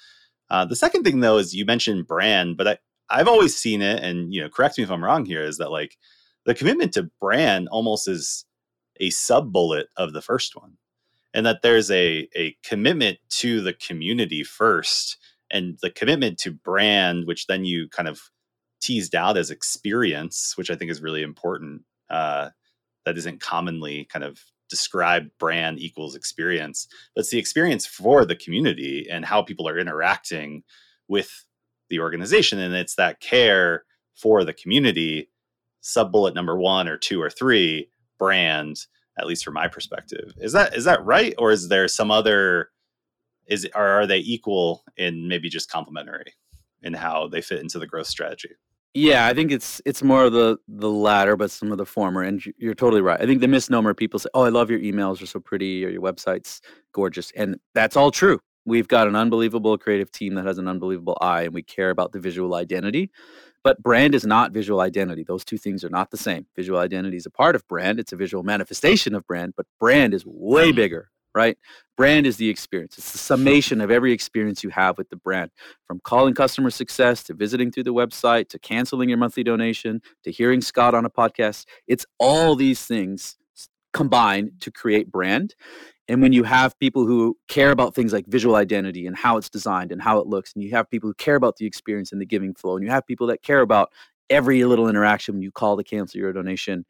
Uh, 0.51 0.65
the 0.65 0.77
second 0.77 1.03
thing, 1.03 1.21
though, 1.21 1.39
is 1.39 1.55
you 1.55 1.65
mentioned 1.65 2.07
brand, 2.07 2.57
but 2.57 2.69
I, 2.69 2.79
I've 3.11 3.29
always 3.29 3.57
seen 3.57 3.83
it, 3.83 4.03
and 4.03 4.33
you 4.33 4.41
know, 4.41 4.49
correct 4.49 4.79
me 4.79 4.85
if 4.85 4.91
I'm 4.91 5.05
wrong 5.05 5.25
here, 5.25 5.43
is 5.43 5.59
that 5.59 5.71
like 5.71 5.97
the 6.45 6.55
commitment 6.55 6.93
to 6.95 7.11
brand 7.21 7.69
almost 7.69 8.09
is 8.09 8.45
a 9.01 9.11
sub 9.11 9.53
bullet 9.53 9.89
of 9.97 10.13
the 10.13 10.23
first 10.23 10.57
one, 10.57 10.75
and 11.35 11.45
that 11.47 11.63
there's 11.63 11.91
a 11.91 12.29
a 12.37 12.57
commitment 12.63 13.19
to 13.31 13.61
the 13.61 13.75
community 13.75 14.43
first, 14.43 15.19
and 15.51 15.79
the 15.83 15.91
commitment 15.91 16.39
to 16.39 16.53
brand, 16.53 17.27
which 17.27 17.47
then 17.47 17.65
you 17.65 17.89
kind 17.89 18.09
of 18.09 18.31
teased 18.81 19.15
out 19.15 19.37
as 19.37 19.51
experience, 19.51 20.57
which 20.57 20.71
I 20.71 20.77
think 20.77 20.91
is 20.91 21.03
really 21.03 21.23
important. 21.23 21.83
Uh, 22.09 22.51
that 23.05 23.19
isn't 23.19 23.41
commonly 23.41 24.05
kind 24.05 24.25
of 24.25 24.41
describe 24.69 25.29
brand 25.39 25.79
equals 25.79 26.15
experience, 26.15 26.89
but 27.15 27.21
it's 27.21 27.31
the 27.31 27.39
experience 27.39 27.87
for 27.87 28.25
the 28.25 28.37
community 28.37 29.07
and 29.11 29.25
how 29.25 29.43
people 29.43 29.69
are 29.69 29.79
interacting 29.79 30.63
with 31.09 31.45
the 31.89 32.01
organization. 32.01 32.59
And 32.59 32.75
it's 32.75 32.97
that 32.97 33.21
care 33.21 33.85
for 34.15 34.45
the 34.45 34.53
community, 34.53 35.31
sub 35.81 36.11
bullet 36.11 36.35
number 36.35 36.59
one 36.59 36.89
or 36.89 36.97
two 36.97 37.23
or 37.23 37.31
three, 37.31 37.89
brand, 38.19 38.87
at 39.19 39.27
least 39.27 39.45
from 39.45 39.55
my 39.55 39.69
perspective. 39.69 40.33
Is 40.39 40.53
that 40.53 40.75
is 40.75 40.85
that 40.85 41.05
right? 41.05 41.35
Or 41.39 41.51
is 41.51 41.69
there 41.69 41.89
some 41.89 42.11
other 42.11 42.71
is 43.47 43.69
or 43.75 43.87
are 43.87 44.07
they 44.07 44.19
equal 44.19 44.85
in 44.97 45.29
maybe 45.29 45.49
just 45.49 45.71
complementary 45.71 46.35
in 46.83 46.95
how 46.95 47.29
they 47.29 47.41
fit 47.41 47.61
into 47.61 47.79
the 47.79 47.87
growth 47.87 48.09
strategy? 48.09 48.51
Yeah, 48.99 49.27
I 49.27 49.35
think 49.35 49.53
it's 49.53 49.83
it's 49.85 50.03
more 50.03 50.25
of 50.25 50.33
the 50.33 50.57
the 50.69 50.89
latter, 50.89 51.37
but 51.37 51.51
some 51.51 51.71
of 51.71 51.77
the 51.77 51.85
former. 51.85 52.23
And 52.23 52.43
you're 52.57 52.75
totally 52.75 53.03
right. 53.03 53.21
I 53.21 53.27
think 53.27 53.43
the 53.43 53.47
misnomer 53.49 53.93
people 53.93 54.19
say, 54.19 54.31
"Oh, 54.33 54.41
I 54.43 54.49
love 54.49 54.71
your 54.71 54.81
emails; 54.81 55.21
are 55.23 55.27
so 55.27 55.39
pretty, 55.39 55.85
or 55.85 55.91
your 55.91 56.01
website's 56.01 56.63
gorgeous," 56.93 57.31
and 57.37 57.57
that's 57.75 57.95
all 57.95 58.11
true. 58.11 58.41
We've 58.65 58.89
got 58.89 59.07
an 59.07 59.15
unbelievable 59.15 59.77
creative 59.77 60.11
team 60.11 60.35
that 60.37 60.47
has 60.47 60.57
an 60.57 60.67
unbelievable 60.67 61.19
eye, 61.21 61.43
and 61.43 61.53
we 61.53 61.63
care 61.63 61.91
about 61.91 62.13
the 62.13 62.21
visual 62.21 62.55
identity. 62.55 63.11
But 63.63 63.83
brand 63.83 64.15
is 64.15 64.25
not 64.25 64.53
visual 64.53 64.81
identity. 64.81 65.25
Those 65.25 65.45
two 65.45 65.59
things 65.59 65.85
are 65.85 65.91
not 65.91 66.11
the 66.11 66.17
same. 66.17 66.47
Visual 66.57 66.79
identity 66.79 67.19
is 67.19 67.27
a 67.27 67.31
part 67.31 67.55
of 67.55 67.69
brand; 67.69 68.01
it's 68.01 68.13
a 68.15 68.17
visual 68.17 68.45
manifestation 68.45 69.15
of 69.15 69.27
brand. 69.27 69.53
But 69.59 69.67
brand 69.79 70.15
is 70.15 70.25
way 70.27 70.73
bigger 70.73 71.11
right? 71.37 71.59
Brand 71.97 72.27
is 72.27 72.39
the 72.39 72.49
experience. 72.49 72.99
It's 72.99 73.13
the 73.13 73.19
summation 73.19 73.81
of 73.81 73.91
every 73.91 74.13
experience 74.13 74.65
you 74.65 74.71
have 74.71 74.99
with 74.99 75.11
the 75.11 75.17
brand, 75.17 75.51
from 75.87 76.01
calling 76.01 76.35
customer 76.35 76.71
success 76.71 77.23
to 77.25 77.35
visiting 77.35 77.71
through 77.71 77.85
the 77.85 77.95
website 77.95 78.49
to 78.49 78.59
canceling 78.59 79.09
your 79.09 79.19
monthly 79.19 79.45
donation 79.45 80.01
to 80.25 80.33
hearing 80.33 80.61
Scott 80.61 80.95
on 80.95 81.05
a 81.05 81.11
podcast. 81.11 81.67
It's 81.87 82.07
all 82.19 82.57
these 82.57 82.85
things 82.85 83.37
combined 83.93 84.53
to 84.61 84.71
create 84.71 85.11
brand. 85.13 85.55
And 86.09 86.23
when 86.23 86.33
you 86.33 86.45
have 86.45 86.79
people 86.79 87.07
who 87.07 87.37
care 87.49 87.71
about 87.71 87.95
things 87.95 88.13
like 88.13 88.27
visual 88.27 88.57
identity 88.57 89.07
and 89.07 89.17
how 89.17 89.37
it's 89.39 89.51
designed 89.51 89.91
and 89.91 90.01
how 90.01 90.19
it 90.19 90.27
looks, 90.27 90.53
and 90.55 90.63
you 90.63 90.71
have 90.71 90.89
people 90.89 91.09
who 91.11 91.15
care 91.15 91.35
about 91.35 91.57
the 91.57 91.67
experience 91.67 92.13
and 92.13 92.21
the 92.21 92.27
giving 92.27 92.55
flow, 92.55 92.77
and 92.77 92.85
you 92.85 92.91
have 92.91 93.07
people 93.07 93.27
that 93.27 93.43
care 93.43 93.61
about 93.61 93.91
every 94.31 94.65
little 94.65 94.89
interaction 94.89 95.35
when 95.35 95.43
you 95.43 95.51
call 95.51 95.77
to 95.77 95.85
cancel 95.85 96.21
your 96.21 96.33
donation, 96.33 96.85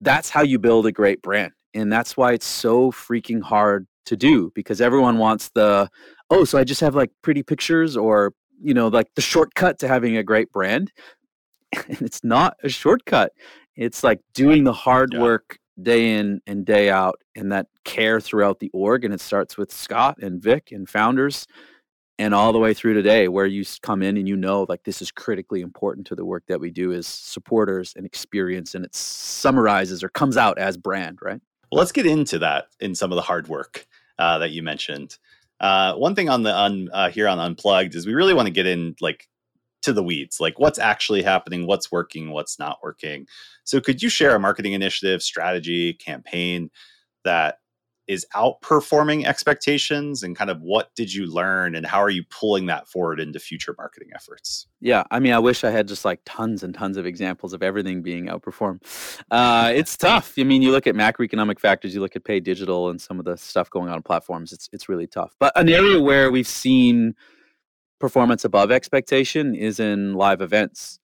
that's 0.00 0.30
how 0.30 0.42
you 0.42 0.58
build 0.58 0.86
a 0.86 0.92
great 0.92 1.22
brand 1.22 1.52
and 1.74 1.92
that's 1.92 2.16
why 2.16 2.32
it's 2.32 2.46
so 2.46 2.90
freaking 2.90 3.42
hard 3.42 3.86
to 4.06 4.16
do 4.16 4.52
because 4.54 4.80
everyone 4.80 5.18
wants 5.18 5.50
the 5.54 5.88
oh 6.30 6.44
so 6.44 6.58
i 6.58 6.64
just 6.64 6.80
have 6.80 6.94
like 6.94 7.10
pretty 7.22 7.42
pictures 7.42 7.96
or 7.96 8.32
you 8.64 8.74
know 8.74 8.88
like 8.88 9.08
the 9.14 9.22
shortcut 9.22 9.78
to 9.78 9.88
having 9.88 10.16
a 10.16 10.22
great 10.22 10.50
brand. 10.52 10.92
And 11.88 12.02
it's 12.02 12.22
not 12.22 12.56
a 12.62 12.68
shortcut. 12.68 13.32
It's 13.74 14.04
like 14.04 14.20
doing 14.32 14.62
the 14.62 14.72
hard 14.72 15.12
yeah. 15.12 15.20
work 15.20 15.58
day 15.82 16.16
in 16.16 16.40
and 16.46 16.64
day 16.64 16.88
out 16.88 17.20
and 17.34 17.50
that 17.50 17.66
care 17.84 18.20
throughout 18.20 18.60
the 18.60 18.70
org 18.72 19.04
and 19.04 19.12
it 19.12 19.20
starts 19.20 19.58
with 19.58 19.72
scott 19.72 20.16
and 20.22 20.40
Vik 20.40 20.70
and 20.70 20.88
founders 20.88 21.48
and 22.18 22.34
all 22.34 22.52
the 22.52 22.58
way 22.58 22.72
through 22.72 22.94
today 22.94 23.28
where 23.28 23.46
you 23.46 23.64
come 23.82 24.02
in 24.02 24.16
and 24.16 24.28
you 24.28 24.36
know 24.36 24.66
like 24.68 24.84
this 24.84 25.02
is 25.02 25.10
critically 25.10 25.60
important 25.60 26.06
to 26.06 26.14
the 26.14 26.24
work 26.24 26.44
that 26.46 26.60
we 26.60 26.70
do 26.70 26.92
as 26.92 27.06
supporters 27.06 27.92
and 27.96 28.06
experience 28.06 28.74
and 28.74 28.84
it 28.84 28.94
summarizes 28.94 30.02
or 30.02 30.08
comes 30.08 30.36
out 30.36 30.58
as 30.58 30.76
brand 30.76 31.18
right 31.22 31.40
well, 31.74 31.80
let's 31.80 31.90
get 31.90 32.06
into 32.06 32.38
that 32.38 32.66
in 32.78 32.94
some 32.94 33.10
of 33.10 33.16
the 33.16 33.22
hard 33.22 33.48
work 33.48 33.84
uh, 34.20 34.38
that 34.38 34.52
you 34.52 34.62
mentioned. 34.62 35.18
Uh, 35.58 35.94
one 35.94 36.14
thing 36.14 36.28
on 36.28 36.44
the 36.44 36.52
on 36.52 36.88
uh, 36.92 37.10
here 37.10 37.26
on 37.26 37.40
Unplugged 37.40 37.96
is 37.96 38.06
we 38.06 38.14
really 38.14 38.32
want 38.32 38.46
to 38.46 38.52
get 38.52 38.66
in 38.66 38.94
like 39.00 39.28
to 39.82 39.92
the 39.92 40.02
weeds, 40.02 40.38
like 40.38 40.60
what's 40.60 40.78
actually 40.78 41.22
happening, 41.22 41.66
what's 41.66 41.90
working, 41.90 42.30
what's 42.30 42.60
not 42.60 42.78
working. 42.80 43.26
So, 43.64 43.80
could 43.80 44.02
you 44.02 44.08
share 44.08 44.36
a 44.36 44.38
marketing 44.38 44.72
initiative, 44.72 45.20
strategy, 45.20 45.94
campaign 45.94 46.70
that 47.24 47.58
is 48.06 48.26
outperforming 48.34 49.24
expectations 49.24 50.22
and 50.22 50.36
kind 50.36 50.50
of 50.50 50.60
what 50.60 50.94
did 50.94 51.12
you 51.12 51.26
learn 51.26 51.74
and 51.74 51.86
how 51.86 51.98
are 51.98 52.10
you 52.10 52.22
pulling 52.30 52.66
that 52.66 52.86
forward 52.86 53.20
into 53.20 53.38
future 53.38 53.74
marketing 53.78 54.08
efforts? 54.14 54.66
Yeah 54.80 55.04
i 55.10 55.18
mean 55.18 55.32
i 55.32 55.38
wish 55.38 55.64
i 55.64 55.70
had 55.70 55.88
just 55.88 56.04
like 56.04 56.20
tons 56.26 56.62
and 56.62 56.74
tons 56.74 56.96
of 56.96 57.06
examples 57.06 57.52
of 57.52 57.62
everything 57.62 58.02
being 58.02 58.26
outperformed. 58.26 58.82
Uh, 59.30 59.72
it's 59.74 59.96
tough. 59.96 60.34
I 60.38 60.44
mean 60.44 60.62
you 60.62 60.70
look 60.70 60.86
at 60.86 60.94
macroeconomic 60.94 61.58
factors 61.58 61.94
you 61.94 62.00
look 62.00 62.16
at 62.16 62.24
paid 62.24 62.44
digital 62.44 62.90
and 62.90 63.00
some 63.00 63.18
of 63.18 63.24
the 63.24 63.36
stuff 63.36 63.70
going 63.70 63.88
on 63.88 64.02
platforms 64.02 64.52
it's, 64.52 64.68
it's 64.72 64.88
really 64.88 65.06
tough. 65.06 65.34
But 65.38 65.52
an 65.56 65.68
area 65.68 66.00
where 66.00 66.30
we've 66.30 66.48
seen 66.48 67.14
performance 68.00 68.44
above 68.44 68.70
expectation 68.70 69.54
is 69.54 69.80
in 69.80 70.12
live 70.14 70.42
events. 70.42 70.98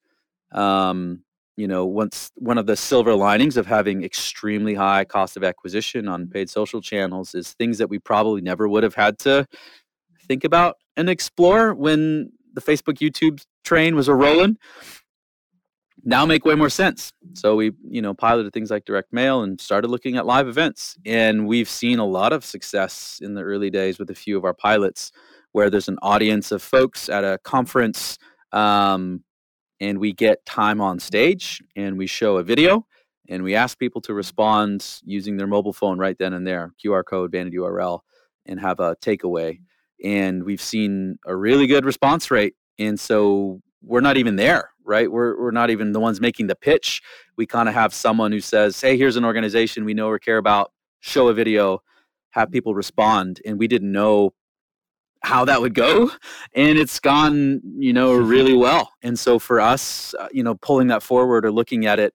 Um, 0.52 1.22
you 1.60 1.68
know 1.68 1.84
once 1.84 2.30
one 2.36 2.58
of 2.58 2.66
the 2.66 2.76
silver 2.76 3.14
linings 3.14 3.56
of 3.56 3.66
having 3.66 4.02
extremely 4.02 4.74
high 4.74 5.04
cost 5.04 5.36
of 5.36 5.44
acquisition 5.44 6.08
on 6.08 6.26
paid 6.26 6.48
social 6.48 6.80
channels 6.80 7.34
is 7.34 7.52
things 7.52 7.76
that 7.78 7.90
we 7.90 7.98
probably 7.98 8.40
never 8.40 8.68
would 8.68 8.82
have 8.82 8.94
had 8.94 9.18
to 9.18 9.46
think 10.26 10.42
about 10.44 10.76
and 10.96 11.10
explore 11.10 11.74
when 11.74 12.32
the 12.54 12.62
facebook 12.62 12.98
youtube 12.98 13.44
train 13.62 13.94
was 13.94 14.08
a 14.08 14.14
rolling 14.14 14.56
now 16.02 16.24
make 16.24 16.44
way 16.44 16.54
more 16.54 16.70
sense. 16.70 17.12
So 17.34 17.56
we 17.56 17.72
you 17.86 18.00
know 18.00 18.14
piloted 18.14 18.52
things 18.52 18.70
like 18.70 18.84
direct 18.84 19.12
mail 19.12 19.42
and 19.42 19.60
started 19.60 19.88
looking 19.88 20.16
at 20.16 20.26
live 20.26 20.48
events. 20.48 20.96
And 21.04 21.46
we've 21.46 21.68
seen 21.68 21.98
a 21.98 22.06
lot 22.06 22.32
of 22.32 22.44
success 22.44 23.18
in 23.22 23.34
the 23.34 23.42
early 23.42 23.70
days 23.70 23.98
with 23.98 24.10
a 24.10 24.14
few 24.14 24.36
of 24.36 24.44
our 24.44 24.54
pilots 24.54 25.12
where 25.52 25.68
there's 25.68 25.88
an 25.88 25.98
audience 26.00 26.52
of 26.52 26.62
folks 26.62 27.08
at 27.08 27.24
a 27.24 27.38
conference 27.44 28.18
um, 28.52 29.22
and 29.80 29.98
we 29.98 30.12
get 30.12 30.44
time 30.44 30.80
on 30.80 30.98
stage 30.98 31.62
and 31.76 31.96
we 31.96 32.06
show 32.06 32.36
a 32.36 32.42
video 32.42 32.86
and 33.28 33.42
we 33.42 33.54
ask 33.54 33.78
people 33.78 34.00
to 34.02 34.14
respond 34.14 35.00
using 35.04 35.36
their 35.36 35.46
mobile 35.46 35.72
phone 35.72 35.98
right 35.98 36.18
then 36.18 36.32
and 36.32 36.46
there 36.46 36.72
qr 36.84 37.04
code 37.04 37.30
banded 37.30 37.54
url 37.54 38.00
and 38.46 38.60
have 38.60 38.80
a 38.80 38.96
takeaway. 38.96 39.60
And 40.02 40.44
we've 40.44 40.62
seen 40.62 41.18
a 41.26 41.36
really 41.36 41.66
good 41.66 41.84
response 41.84 42.30
rate 42.30 42.54
and 42.78 42.98
so 42.98 43.60
we're 43.82 44.00
not 44.00 44.16
even 44.16 44.36
there 44.36 44.70
right? 44.82 45.12
We're, 45.12 45.40
we're 45.40 45.52
not 45.52 45.70
even 45.70 45.92
the 45.92 46.00
ones 46.00 46.20
making 46.20 46.48
the 46.48 46.56
pitch. 46.56 47.00
We 47.36 47.46
kind 47.46 47.68
of 47.68 47.74
have 47.74 47.94
someone 47.94 48.32
who 48.32 48.40
says 48.40 48.80
hey 48.80 48.96
here's 48.96 49.16
an 49.16 49.24
organization 49.24 49.84
we 49.84 49.94
know 49.94 50.08
or 50.08 50.18
care 50.18 50.38
about. 50.38 50.72
Show 51.00 51.28
a 51.28 51.34
video. 51.34 51.82
Have 52.30 52.50
people 52.50 52.74
respond. 52.74 53.40
And 53.46 53.58
we 53.58 53.68
didn't 53.68 53.90
know 53.90 54.34
how 55.22 55.44
that 55.44 55.60
would 55.60 55.74
go 55.74 56.10
and 56.54 56.78
it's 56.78 56.98
gone 56.98 57.60
you 57.78 57.92
know 57.92 58.14
really 58.14 58.54
well. 58.54 58.92
And 59.02 59.18
so 59.18 59.38
for 59.38 59.60
us 59.60 60.14
uh, 60.18 60.28
you 60.32 60.42
know 60.42 60.54
pulling 60.56 60.88
that 60.88 61.02
forward 61.02 61.44
or 61.44 61.52
looking 61.52 61.86
at 61.86 61.98
it 61.98 62.14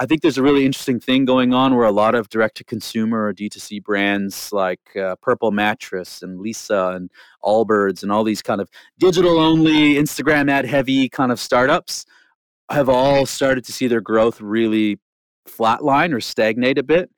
i 0.00 0.06
think 0.06 0.22
there's 0.22 0.38
a 0.38 0.42
really 0.42 0.66
interesting 0.66 0.98
thing 0.98 1.24
going 1.24 1.54
on 1.54 1.76
where 1.76 1.86
a 1.86 1.92
lot 1.92 2.16
of 2.16 2.28
direct 2.28 2.56
to 2.56 2.64
consumer 2.64 3.26
or 3.26 3.32
d2c 3.32 3.80
brands 3.84 4.52
like 4.52 4.80
uh, 4.96 5.14
purple 5.22 5.52
mattress 5.52 6.20
and 6.20 6.40
Leesa 6.40 6.96
and 6.96 7.10
allbirds 7.44 8.02
and 8.02 8.10
all 8.10 8.24
these 8.24 8.42
kind 8.42 8.60
of 8.60 8.68
digital 8.98 9.38
only 9.38 9.94
instagram 9.94 10.50
ad 10.50 10.64
heavy 10.64 11.08
kind 11.08 11.30
of 11.30 11.38
startups 11.38 12.06
have 12.70 12.88
all 12.88 13.26
started 13.26 13.64
to 13.64 13.72
see 13.72 13.86
their 13.86 14.00
growth 14.00 14.40
really 14.40 14.98
flatline 15.48 16.12
or 16.12 16.20
stagnate 16.20 16.78
a 16.78 16.82
bit. 16.82 17.10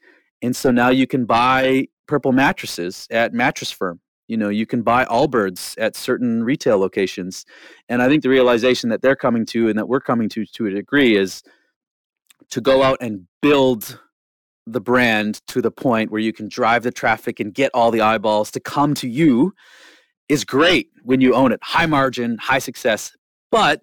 And 0.42 0.54
so 0.54 0.70
now 0.70 0.90
you 0.90 1.06
can 1.06 1.24
buy 1.24 1.88
purple 2.06 2.32
mattresses 2.32 3.06
at 3.10 3.32
mattress 3.32 3.70
firm 3.70 4.00
you 4.28 4.36
know 4.36 4.48
you 4.48 4.66
can 4.66 4.82
buy 4.82 5.04
allbirds 5.06 5.74
at 5.78 5.96
certain 5.96 6.42
retail 6.42 6.78
locations 6.78 7.44
and 7.88 8.02
i 8.02 8.08
think 8.08 8.22
the 8.22 8.28
realization 8.28 8.90
that 8.90 9.02
they're 9.02 9.16
coming 9.16 9.46
to 9.46 9.68
and 9.68 9.78
that 9.78 9.88
we're 9.88 10.00
coming 10.00 10.28
to 10.28 10.44
to 10.46 10.66
a 10.66 10.70
degree 10.70 11.16
is 11.16 11.42
to 12.50 12.60
go 12.60 12.82
out 12.82 12.98
and 13.00 13.26
build 13.42 14.00
the 14.66 14.80
brand 14.80 15.40
to 15.46 15.62
the 15.62 15.70
point 15.70 16.10
where 16.10 16.20
you 16.20 16.32
can 16.32 16.48
drive 16.48 16.82
the 16.82 16.90
traffic 16.90 17.38
and 17.38 17.54
get 17.54 17.70
all 17.72 17.90
the 17.90 18.00
eyeballs 18.00 18.50
to 18.50 18.60
come 18.60 18.94
to 18.94 19.08
you 19.08 19.54
is 20.28 20.44
great 20.44 20.90
when 21.04 21.20
you 21.20 21.34
own 21.34 21.52
it. 21.52 21.60
High 21.62 21.86
margin 21.86 22.36
high 22.38 22.58
success 22.58 23.16
but 23.50 23.80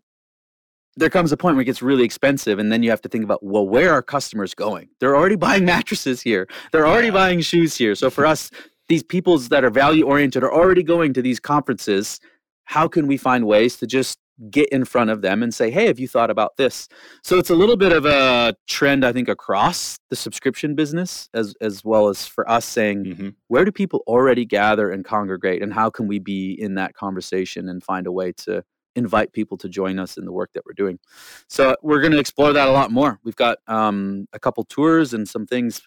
there 0.96 1.10
comes 1.10 1.32
a 1.32 1.38
point 1.38 1.56
where 1.56 1.64
it 1.64 1.66
gets 1.66 1.82
really 1.82 2.04
expensive 2.04 2.60
and 2.60 2.72
then 2.72 2.84
you 2.84 2.90
have 2.90 3.02
to 3.02 3.10
think 3.10 3.24
about 3.24 3.42
well 3.44 3.68
where 3.68 3.94
are 3.94 4.02
customers 4.02 4.54
going? 4.54 4.90
They're 5.00 5.16
already 5.16 5.36
buying 5.48 5.66
mattresses 5.66 6.22
here. 6.22 6.48
They're 6.72 6.88
already 6.88 7.08
yeah. 7.08 7.14
buying 7.14 7.42
shoes 7.42 7.76
here. 7.76 7.96
So 7.96 8.10
for 8.10 8.26
us 8.26 8.52
these 8.94 9.02
peoples 9.02 9.50
that 9.50 9.64
are 9.66 9.72
value 9.72 10.06
oriented 10.06 10.44
are 10.44 10.54
already 10.54 10.84
going 10.84 11.14
to 11.14 11.22
these 11.24 11.40
conferences. 11.40 12.20
How 12.66 12.88
can 12.88 13.08
we 13.08 13.18
find 13.18 13.48
ways 13.48 13.76
to 13.78 13.88
just 13.88 14.20
get 14.52 14.70
in 14.70 14.86
front 14.86 15.10
of 15.10 15.24
them 15.24 15.42
and 15.42 15.52
say, 15.52 15.72
hey, 15.72 15.88
have 15.88 15.98
you 15.98 16.08
thought 16.08 16.30
about 16.30 16.58
this? 16.58 16.88
So 17.24 17.40
it's 17.40 17.50
a 17.50 17.56
little 17.56 17.76
bit 17.76 17.92
of 17.92 18.06
a 18.06 18.56
trend, 18.68 19.04
I 19.04 19.12
think, 19.12 19.30
across 19.30 19.98
the 20.12 20.16
subscription 20.16 20.76
business, 20.76 21.28
as, 21.34 21.56
as 21.60 21.84
well 21.84 22.08
as 22.08 22.28
for 22.28 22.48
us 22.48 22.66
saying, 22.66 23.06
mm-hmm. 23.06 23.30
where 23.48 23.66
do 23.66 23.72
people 23.72 24.04
already 24.06 24.46
gather 24.46 24.92
and 24.92 25.04
congregate? 25.04 25.64
And 25.64 25.74
how 25.74 25.90
can 25.90 26.08
we 26.08 26.20
be 26.20 26.54
in 26.54 26.76
that 26.76 26.94
conversation 26.94 27.70
and 27.70 27.84
find 27.84 28.06
a 28.06 28.12
way 28.12 28.32
to 28.46 28.64
invite 28.96 29.34
people 29.34 29.58
to 29.58 29.68
join 29.68 29.98
us 29.98 30.18
in 30.18 30.26
the 30.26 30.32
work 30.32 30.52
that 30.54 30.68
we're 30.68 30.74
doing? 30.74 31.00
So 31.48 31.76
we're 31.82 32.02
going 32.02 32.14
to 32.14 32.20
explore 32.20 32.54
that 32.54 32.68
a 32.68 32.72
lot 32.72 32.92
more. 32.92 33.20
We've 33.24 33.36
got 33.36 33.58
um, 33.66 34.28
a 34.34 34.40
couple 34.40 34.64
tours 34.66 35.16
and 35.16 35.28
some 35.28 35.48
things 35.48 35.82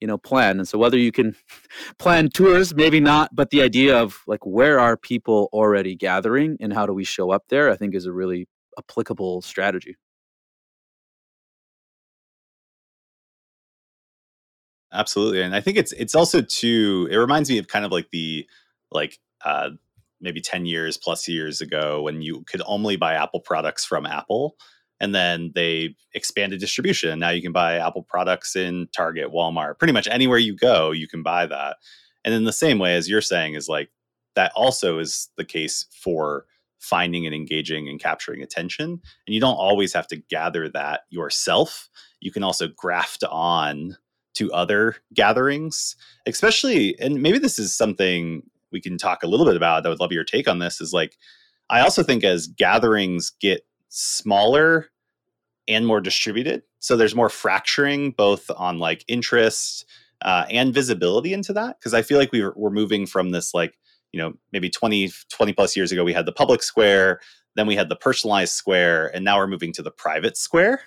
you 0.00 0.06
know 0.06 0.18
plan. 0.18 0.58
And 0.58 0.68
so 0.68 0.78
whether 0.78 0.98
you 0.98 1.12
can 1.12 1.34
plan 1.98 2.28
tours 2.28 2.74
maybe 2.74 3.00
not 3.00 3.34
but 3.34 3.50
the 3.50 3.62
idea 3.62 3.96
of 4.00 4.22
like 4.26 4.44
where 4.46 4.78
are 4.80 4.96
people 4.96 5.48
already 5.52 5.94
gathering 5.96 6.56
and 6.60 6.72
how 6.72 6.86
do 6.86 6.92
we 6.92 7.04
show 7.04 7.30
up 7.32 7.44
there 7.48 7.70
i 7.70 7.76
think 7.76 7.94
is 7.94 8.06
a 8.06 8.12
really 8.12 8.48
applicable 8.78 9.42
strategy. 9.42 9.96
Absolutely 14.92 15.42
and 15.42 15.54
i 15.54 15.60
think 15.60 15.76
it's 15.76 15.92
it's 15.92 16.14
also 16.14 16.40
too 16.40 17.08
it 17.10 17.16
reminds 17.16 17.50
me 17.50 17.58
of 17.58 17.66
kind 17.68 17.84
of 17.84 17.90
like 17.92 18.08
the 18.12 18.46
like 18.92 19.18
uh 19.44 19.70
maybe 20.20 20.40
10 20.40 20.64
years 20.64 20.96
plus 20.96 21.28
years 21.28 21.60
ago 21.60 22.02
when 22.02 22.22
you 22.22 22.42
could 22.46 22.62
only 22.66 22.96
buy 22.96 23.14
apple 23.14 23.40
products 23.40 23.84
from 23.84 24.06
apple 24.06 24.56
and 25.00 25.14
then 25.14 25.52
they 25.54 25.94
expanded 26.14 26.60
distribution 26.60 27.18
now 27.18 27.30
you 27.30 27.42
can 27.42 27.52
buy 27.52 27.76
apple 27.76 28.02
products 28.02 28.56
in 28.56 28.88
target 28.94 29.32
walmart 29.32 29.78
pretty 29.78 29.92
much 29.92 30.08
anywhere 30.08 30.38
you 30.38 30.56
go 30.56 30.90
you 30.90 31.08
can 31.08 31.22
buy 31.22 31.46
that 31.46 31.76
and 32.24 32.34
in 32.34 32.44
the 32.44 32.52
same 32.52 32.78
way 32.78 32.94
as 32.94 33.08
you're 33.08 33.20
saying 33.20 33.54
is 33.54 33.68
like 33.68 33.90
that 34.34 34.52
also 34.54 34.98
is 34.98 35.30
the 35.36 35.44
case 35.44 35.86
for 35.90 36.46
finding 36.78 37.26
and 37.26 37.34
engaging 37.34 37.88
and 37.88 38.00
capturing 38.00 38.42
attention. 38.42 38.90
And 38.90 39.34
you 39.34 39.40
don't 39.40 39.56
always 39.56 39.92
have 39.92 40.06
to 40.08 40.16
gather 40.16 40.68
that 40.70 41.02
yourself. 41.10 41.88
You 42.20 42.30
can 42.30 42.44
also 42.44 42.68
graft 42.68 43.24
on 43.24 43.96
to 44.34 44.52
other 44.52 44.96
gatherings, 45.14 45.96
especially, 46.26 46.98
and 47.00 47.22
maybe 47.22 47.38
this 47.38 47.58
is 47.58 47.74
something 47.74 48.42
we 48.70 48.80
can 48.80 48.98
talk 48.98 49.22
a 49.22 49.26
little 49.26 49.46
bit 49.46 49.56
about. 49.56 49.86
I 49.86 49.88
would 49.88 50.00
love 50.00 50.12
your 50.12 50.24
take 50.24 50.46
on 50.46 50.58
this. 50.58 50.80
Is 50.80 50.92
like, 50.92 51.16
I 51.70 51.80
also 51.80 52.02
think 52.02 52.22
as 52.22 52.46
gatherings 52.46 53.32
get 53.40 53.66
smaller 53.88 54.88
and 55.68 55.86
more 55.86 56.00
distributed, 56.00 56.62
so 56.78 56.96
there's 56.96 57.14
more 57.14 57.28
fracturing 57.28 58.12
both 58.12 58.50
on 58.56 58.78
like 58.78 59.04
interest 59.08 59.84
uh, 60.22 60.46
and 60.50 60.72
visibility 60.72 61.32
into 61.32 61.52
that. 61.52 61.78
Because 61.78 61.94
I 61.94 62.02
feel 62.02 62.18
like 62.18 62.32
we 62.32 62.42
we're, 62.42 62.54
we're 62.56 62.70
moving 62.70 63.06
from 63.06 63.30
this 63.30 63.54
like 63.54 63.78
you 64.12 64.20
know 64.20 64.34
maybe 64.52 64.70
20 64.70 65.10
20 65.30 65.52
plus 65.52 65.76
years 65.76 65.92
ago 65.92 66.04
we 66.04 66.12
had 66.12 66.26
the 66.26 66.32
public 66.32 66.62
square 66.62 67.20
then 67.56 67.66
we 67.66 67.74
had 67.74 67.88
the 67.88 67.96
personalized 67.96 68.52
square 68.52 69.14
and 69.14 69.24
now 69.24 69.38
we're 69.38 69.46
moving 69.46 69.72
to 69.72 69.82
the 69.82 69.90
private 69.90 70.36
square. 70.36 70.80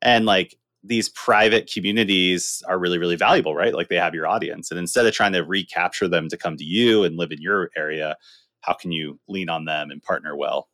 And 0.00 0.26
like 0.26 0.56
these 0.84 1.08
private 1.08 1.70
communities 1.72 2.62
are 2.68 2.78
really 2.78 2.98
really 2.98 3.16
valuable 3.16 3.54
right? 3.54 3.74
Like 3.74 3.88
they 3.88 3.96
have 3.96 4.14
your 4.14 4.26
audience. 4.26 4.70
And 4.70 4.78
instead 4.78 5.06
of 5.06 5.12
trying 5.12 5.32
to 5.32 5.44
recapture 5.44 6.08
them 6.08 6.28
to 6.28 6.36
come 6.36 6.56
to 6.56 6.64
you 6.64 7.04
and 7.04 7.16
live 7.16 7.32
in 7.32 7.42
your 7.42 7.70
area 7.76 8.16
how 8.60 8.74
can 8.74 8.92
you 8.92 9.18
lean 9.28 9.48
on 9.48 9.64
them 9.64 9.90
and 9.90 10.02
partner 10.02 10.36
well 10.36 10.68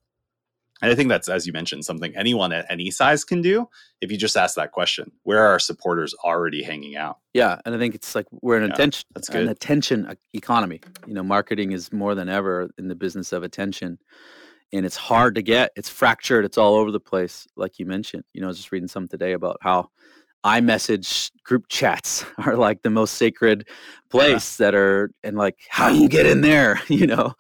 and 0.85 0.93
i 0.93 0.95
think 0.95 1.09
that's 1.09 1.29
as 1.29 1.47
you 1.47 1.53
mentioned 1.53 1.85
something 1.85 2.14
anyone 2.17 2.53
at 2.53 2.67
any 2.71 2.91
size 2.91 3.25
can 3.25 3.41
do 3.43 3.67
if 4.00 4.12
you 4.12 4.19
just 4.19 4.37
ask 4.37 4.55
that 4.57 4.71
question 4.73 5.11
where 5.23 5.38
are 5.43 5.49
our 5.53 5.59
supporters 5.59 6.14
already 6.25 6.62
hanging 6.62 6.95
out? 6.97 7.17
Yeah 7.33 7.59
and 7.64 7.75
i 7.75 7.79
think 7.79 7.95
it's 7.95 8.14
like 8.14 8.26
we're 8.31 8.59
an 8.59 8.64
Yeah, 8.64 8.75
attention 8.75 9.05
that's 9.14 9.29
an 9.31 9.49
attention 9.49 10.17
economy. 10.33 10.81
You 11.07 11.14
know 11.14 11.23
marketing 11.25 11.73
is 11.73 11.93
more 11.93 12.14
than 12.14 12.29
ever 12.29 12.69
in 12.79 12.88
the 12.88 12.95
business 12.95 13.33
of 13.33 13.43
attention 13.43 13.99
and 14.73 14.85
it's 14.87 14.97
hard 14.97 15.35
to 15.37 15.43
get 15.43 15.71
it's 15.76 15.88
fractured 15.88 16.45
it's 16.45 16.59
all 16.59 16.75
over 16.75 16.91
the 16.91 17.00
place 17.00 17.47
like 17.57 17.79
you 17.79 17.87
mentioned. 17.87 18.25
You 18.35 18.41
know 18.43 18.49
i 18.49 18.53
was 18.53 18.59
just 18.59 18.73
reading 18.73 18.88
something 18.88 19.09
today 19.19 19.33
about 19.33 19.57
how 19.62 19.88
iMessage 20.45 21.31
group 21.43 21.67
chats 21.69 22.25
are 22.39 22.57
like 22.57 22.83
the 22.83 22.91
most 22.91 23.15
sacred 23.15 23.69
place 24.11 24.59
that 24.59 24.75
are 24.75 25.11
and 25.25 25.37
like 25.37 25.59
how 25.69 25.89
do 25.89 25.97
you 25.97 26.09
get 26.09 26.25
in 26.27 26.41
there 26.41 26.81
you 26.89 27.07
know 27.07 27.33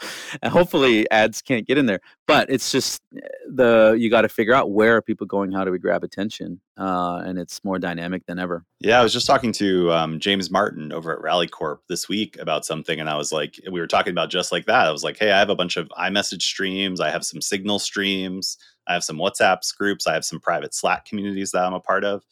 and 0.42 0.52
hopefully 0.52 1.08
ads 1.10 1.40
can't 1.40 1.66
get 1.66 1.78
in 1.78 1.86
there 1.86 2.00
but 2.26 2.50
it's 2.50 2.72
just 2.72 3.00
eh, 3.16 3.20
the 3.48 3.96
you 3.98 4.10
got 4.10 4.22
to 4.22 4.28
figure 4.28 4.54
out 4.54 4.72
where 4.72 4.96
are 4.96 5.02
people 5.02 5.26
going 5.26 5.52
how 5.52 5.64
do 5.64 5.70
we 5.70 5.78
grab 5.78 6.02
attention 6.02 6.60
uh, 6.76 7.22
and 7.24 7.38
it's 7.38 7.62
more 7.62 7.78
dynamic 7.78 8.26
than 8.26 8.38
ever 8.38 8.64
Yeah, 8.80 9.00
I 9.00 9.02
was 9.02 9.14
just 9.14 9.26
talking 9.26 9.50
to 9.52 9.90
um, 9.92 10.20
James 10.20 10.50
Martin 10.50 10.92
over 10.92 11.12
at 11.12 11.22
Rally 11.22 11.48
Corp 11.48 11.82
this 11.88 12.06
week 12.06 12.36
about 12.38 12.66
something, 12.66 13.00
and 13.00 13.08
I 13.08 13.16
was 13.16 13.32
like, 13.32 13.58
we 13.70 13.80
were 13.80 13.86
talking 13.86 14.10
about 14.10 14.28
just 14.28 14.52
like 14.52 14.66
that. 14.66 14.86
I 14.86 14.90
was 14.90 15.02
like, 15.02 15.18
hey, 15.18 15.32
I 15.32 15.38
have 15.38 15.48
a 15.48 15.56
bunch 15.56 15.78
of 15.78 15.88
iMessage 15.98 16.42
streams, 16.42 17.00
I 17.00 17.10
have 17.10 17.24
some 17.24 17.40
Signal 17.40 17.78
streams, 17.78 18.58
I 18.86 18.92
have 18.92 19.02
some 19.02 19.16
WhatsApp 19.16 19.60
groups, 19.78 20.06
I 20.06 20.12
have 20.12 20.24
some 20.24 20.38
private 20.38 20.74
Slack 20.74 21.06
communities 21.06 21.52
that 21.52 21.64
I'm 21.64 21.72
a 21.72 21.80
part 21.80 22.04
of. 22.04 22.24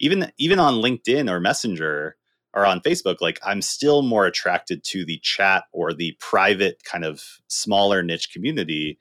Even 0.00 0.32
even 0.38 0.60
on 0.60 0.74
LinkedIn 0.76 1.30
or 1.30 1.40
Messenger 1.40 2.16
or 2.54 2.66
on 2.66 2.80
Facebook, 2.80 3.18
like 3.20 3.40
I'm 3.44 3.62
still 3.62 4.02
more 4.02 4.26
attracted 4.26 4.84
to 4.84 5.04
the 5.06 5.18
chat 5.22 5.64
or 5.72 5.94
the 5.94 6.16
private 6.20 6.82
kind 6.84 7.04
of 7.04 7.22
smaller 7.48 8.02
niche 8.02 8.32
community, 8.32 8.98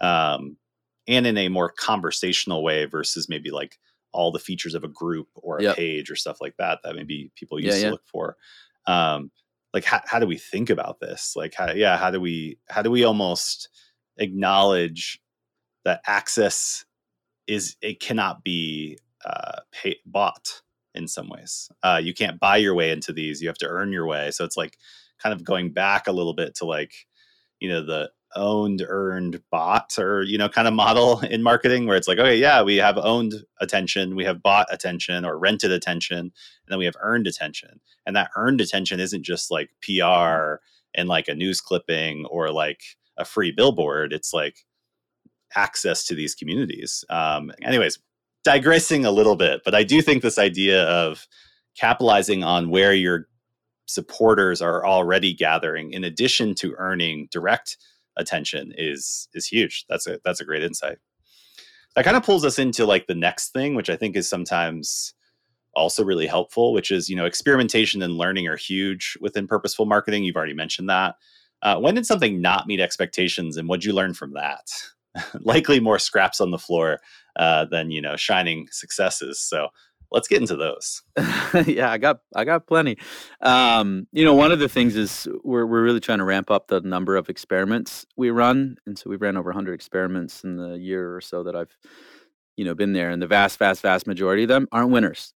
um, 0.00 0.58
and 1.08 1.26
in 1.26 1.38
a 1.38 1.48
more 1.50 1.70
conversational 1.70 2.64
way 2.64 2.86
versus 2.86 3.28
maybe 3.28 3.50
like 3.52 3.78
all 4.12 4.32
the 4.32 4.40
features 4.40 4.74
of 4.74 4.84
a 4.84 4.88
group 4.88 5.28
or 5.36 5.60
a 5.60 5.64
Yep. 5.64 5.76
page 5.76 6.10
or 6.10 6.16
stuff 6.16 6.38
like 6.40 6.56
that 6.58 6.80
that 6.84 6.96
maybe 6.96 7.30
people 7.36 7.60
Yeah, 7.60 7.64
used 7.66 7.82
to 7.82 7.88
yeah. 7.88 7.90
look 7.90 8.02
for 8.06 8.36
um 8.86 9.30
like 9.74 9.84
how, 9.84 10.00
how 10.06 10.18
do 10.18 10.26
we 10.26 10.38
think 10.38 10.70
about 10.70 11.00
this 11.00 11.34
like 11.36 11.54
how 11.54 11.72
yeah 11.72 11.98
how 11.98 12.10
do 12.10 12.20
we 12.20 12.58
how 12.70 12.82
do 12.82 12.90
we 12.90 13.04
almost 13.04 13.68
acknowledge 14.18 15.20
that 15.84 16.00
access 16.06 16.86
is 17.46 17.76
it 17.82 18.00
cannot 18.00 18.44
be 18.44 18.98
uh 19.26 19.60
pay, 19.72 19.96
bought 20.06 20.62
in 20.94 21.08
some 21.08 21.28
ways. 21.28 21.70
Uh 21.82 22.00
you 22.02 22.14
can't 22.14 22.40
buy 22.40 22.56
your 22.56 22.74
way 22.74 22.90
into 22.90 23.12
these 23.12 23.42
you 23.42 23.48
have 23.48 23.58
to 23.58 23.68
earn 23.68 23.92
your 23.92 24.06
way. 24.06 24.30
So 24.30 24.44
it's 24.44 24.56
like 24.56 24.78
kind 25.22 25.34
of 25.34 25.44
going 25.44 25.72
back 25.72 26.06
a 26.06 26.12
little 26.12 26.34
bit 26.34 26.54
to 26.56 26.64
like 26.64 26.94
you 27.60 27.68
know 27.68 27.84
the 27.84 28.10
owned 28.34 28.84
earned 28.86 29.40
bought 29.50 29.98
or 29.98 30.22
you 30.22 30.36
know 30.36 30.48
kind 30.48 30.68
of 30.68 30.74
model 30.74 31.20
in 31.30 31.42
marketing 31.42 31.86
where 31.86 31.96
it's 31.96 32.08
like 32.08 32.18
okay 32.18 32.36
yeah 32.36 32.60
we 32.62 32.76
have 32.76 32.98
owned 32.98 33.34
attention 33.60 34.14
we 34.14 34.24
have 34.24 34.42
bought 34.42 34.66
attention 34.70 35.24
or 35.24 35.38
rented 35.38 35.72
attention 35.72 36.32
and 36.66 36.72
then 36.72 36.78
we 36.78 36.84
have 36.84 36.96
earned 37.00 37.26
attention. 37.26 37.80
And 38.06 38.16
that 38.16 38.30
earned 38.36 38.60
attention 38.60 39.00
isn't 39.00 39.22
just 39.24 39.50
like 39.50 39.70
pr 39.80 40.56
and 40.94 41.08
like 41.08 41.28
a 41.28 41.34
news 41.34 41.60
clipping 41.60 42.26
or 42.26 42.50
like 42.50 42.80
a 43.18 43.24
free 43.24 43.52
billboard. 43.52 44.12
It's 44.12 44.32
like 44.32 44.64
access 45.54 46.04
to 46.06 46.14
these 46.14 46.34
communities. 46.34 47.04
Um 47.08 47.52
anyways 47.62 47.98
digressing 48.46 49.04
a 49.04 49.10
little 49.10 49.36
bit 49.36 49.60
but 49.64 49.74
i 49.74 49.82
do 49.82 50.00
think 50.00 50.22
this 50.22 50.38
idea 50.38 50.84
of 50.84 51.26
capitalizing 51.78 52.42
on 52.42 52.70
where 52.70 52.94
your 52.94 53.28
supporters 53.86 54.60
are 54.60 54.84
already 54.84 55.32
gathering 55.32 55.92
in 55.92 56.04
addition 56.04 56.54
to 56.54 56.74
earning 56.78 57.28
direct 57.30 57.76
attention 58.16 58.72
is 58.76 59.28
is 59.34 59.46
huge. 59.46 59.84
That's 59.88 60.06
a 60.06 60.18
that's 60.24 60.40
a 60.40 60.44
great 60.44 60.62
insight. 60.62 60.98
That 61.94 62.04
kind 62.04 62.16
of 62.16 62.24
pulls 62.24 62.44
us 62.44 62.58
into 62.58 62.84
like 62.84 63.06
the 63.06 63.14
next 63.14 63.50
thing 63.50 63.74
which 63.74 63.88
i 63.88 63.96
think 63.96 64.16
is 64.16 64.28
sometimes 64.28 65.14
also 65.74 66.04
really 66.04 66.26
helpful 66.26 66.74
which 66.74 66.90
is 66.90 67.08
you 67.08 67.16
know 67.16 67.24
experimentation 67.24 68.02
and 68.02 68.14
learning 68.14 68.48
are 68.48 68.56
huge 68.56 69.16
within 69.20 69.46
purposeful 69.46 69.86
marketing. 69.86 70.24
You've 70.24 70.36
already 70.36 70.54
mentioned 70.54 70.88
that. 70.90 71.16
Uh, 71.62 71.78
when 71.78 71.94
did 71.94 72.06
something 72.06 72.40
not 72.40 72.66
meet 72.66 72.80
expectations 72.80 73.56
and 73.56 73.68
what'd 73.68 73.84
you 73.84 73.92
learn 73.92 74.14
from 74.14 74.34
that? 74.34 74.68
Likely 75.40 75.80
more 75.80 75.98
scraps 75.98 76.40
on 76.40 76.50
the 76.50 76.58
floor 76.58 76.98
uh, 77.36 77.64
than 77.66 77.90
you 77.90 78.00
know 78.00 78.16
shining 78.16 78.66
successes 78.70 79.40
so 79.40 79.68
let's 80.12 80.28
get 80.28 80.40
into 80.40 80.56
those 80.56 81.02
yeah, 81.66 81.90
I 81.90 81.98
got 81.98 82.20
I 82.34 82.44
got 82.44 82.66
plenty. 82.66 82.96
Um, 83.40 84.06
you 84.12 84.24
know, 84.24 84.34
one 84.34 84.52
of 84.52 84.58
the 84.58 84.68
things 84.68 84.94
is 84.96 85.26
we're 85.42 85.64
we're 85.66 85.82
really 85.82 86.00
trying 86.00 86.18
to 86.18 86.24
ramp 86.24 86.50
up 86.50 86.68
the 86.68 86.80
number 86.82 87.16
of 87.16 87.28
experiments 87.28 88.04
we 88.16 88.30
run, 88.30 88.76
and 88.86 88.98
so 88.98 89.08
we've 89.10 89.20
ran 89.22 89.36
over 89.36 89.48
100 89.50 89.72
experiments 89.72 90.44
in 90.44 90.56
the 90.56 90.76
year 90.78 91.16
or 91.16 91.20
so 91.20 91.42
that 91.42 91.56
I've, 91.56 91.74
you 92.56 92.64
know, 92.64 92.74
been 92.74 92.92
there, 92.92 93.10
and 93.10 93.20
the 93.22 93.26
vast, 93.26 93.58
vast, 93.58 93.80
vast 93.82 94.06
majority 94.06 94.42
of 94.44 94.48
them 94.48 94.68
aren't 94.72 94.90
winners. 94.90 95.32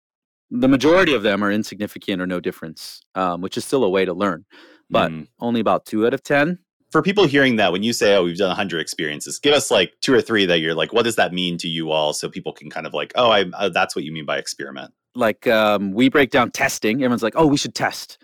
The 0.50 0.68
majority 0.68 1.14
of 1.14 1.22
them 1.22 1.42
are 1.44 1.52
insignificant 1.52 2.20
or 2.20 2.26
no 2.26 2.40
difference, 2.40 3.00
um, 3.14 3.40
which 3.40 3.56
is 3.56 3.64
still 3.64 3.84
a 3.84 3.88
way 3.90 4.04
to 4.04 4.12
learn. 4.12 4.44
But 4.90 5.10
Mm. 5.12 5.28
only 5.40 5.60
about 5.60 5.86
two 5.86 6.06
out 6.06 6.14
of 6.14 6.22
ten 6.22 6.58
for 6.90 7.02
people 7.02 7.26
hearing 7.26 7.56
that 7.56 7.72
when 7.72 7.82
you 7.82 7.92
say 7.92 8.14
oh 8.14 8.24
we've 8.24 8.36
done 8.36 8.48
100 8.48 8.80
experiences 8.80 9.38
give 9.38 9.54
us 9.54 9.70
like 9.70 9.92
two 10.00 10.14
or 10.14 10.20
three 10.20 10.46
that 10.46 10.60
you're 10.60 10.74
like 10.74 10.92
what 10.92 11.04
does 11.04 11.16
that 11.16 11.32
mean 11.32 11.58
to 11.58 11.68
you 11.68 11.90
all? 11.90 12.12
So 12.12 12.28
people 12.28 12.52
can 12.52 12.70
kind 12.70 12.86
of 12.86 12.94
like 12.94 13.12
oh 13.16 13.30
i 13.30 13.44
uh, 13.54 13.68
that's 13.68 13.94
what 13.94 14.04
you 14.04 14.12
mean 14.12 14.24
by 14.24 14.38
experiment. 14.38 14.92
Like 15.14 15.46
um, 15.46 15.92
we 15.92 16.08
break 16.08 16.30
down 16.30 16.50
testing. 16.50 16.96
Everyone's 16.96 17.22
like 17.22 17.34
oh 17.36 17.46
we 17.46 17.56
should 17.56 17.74
test. 17.74 18.18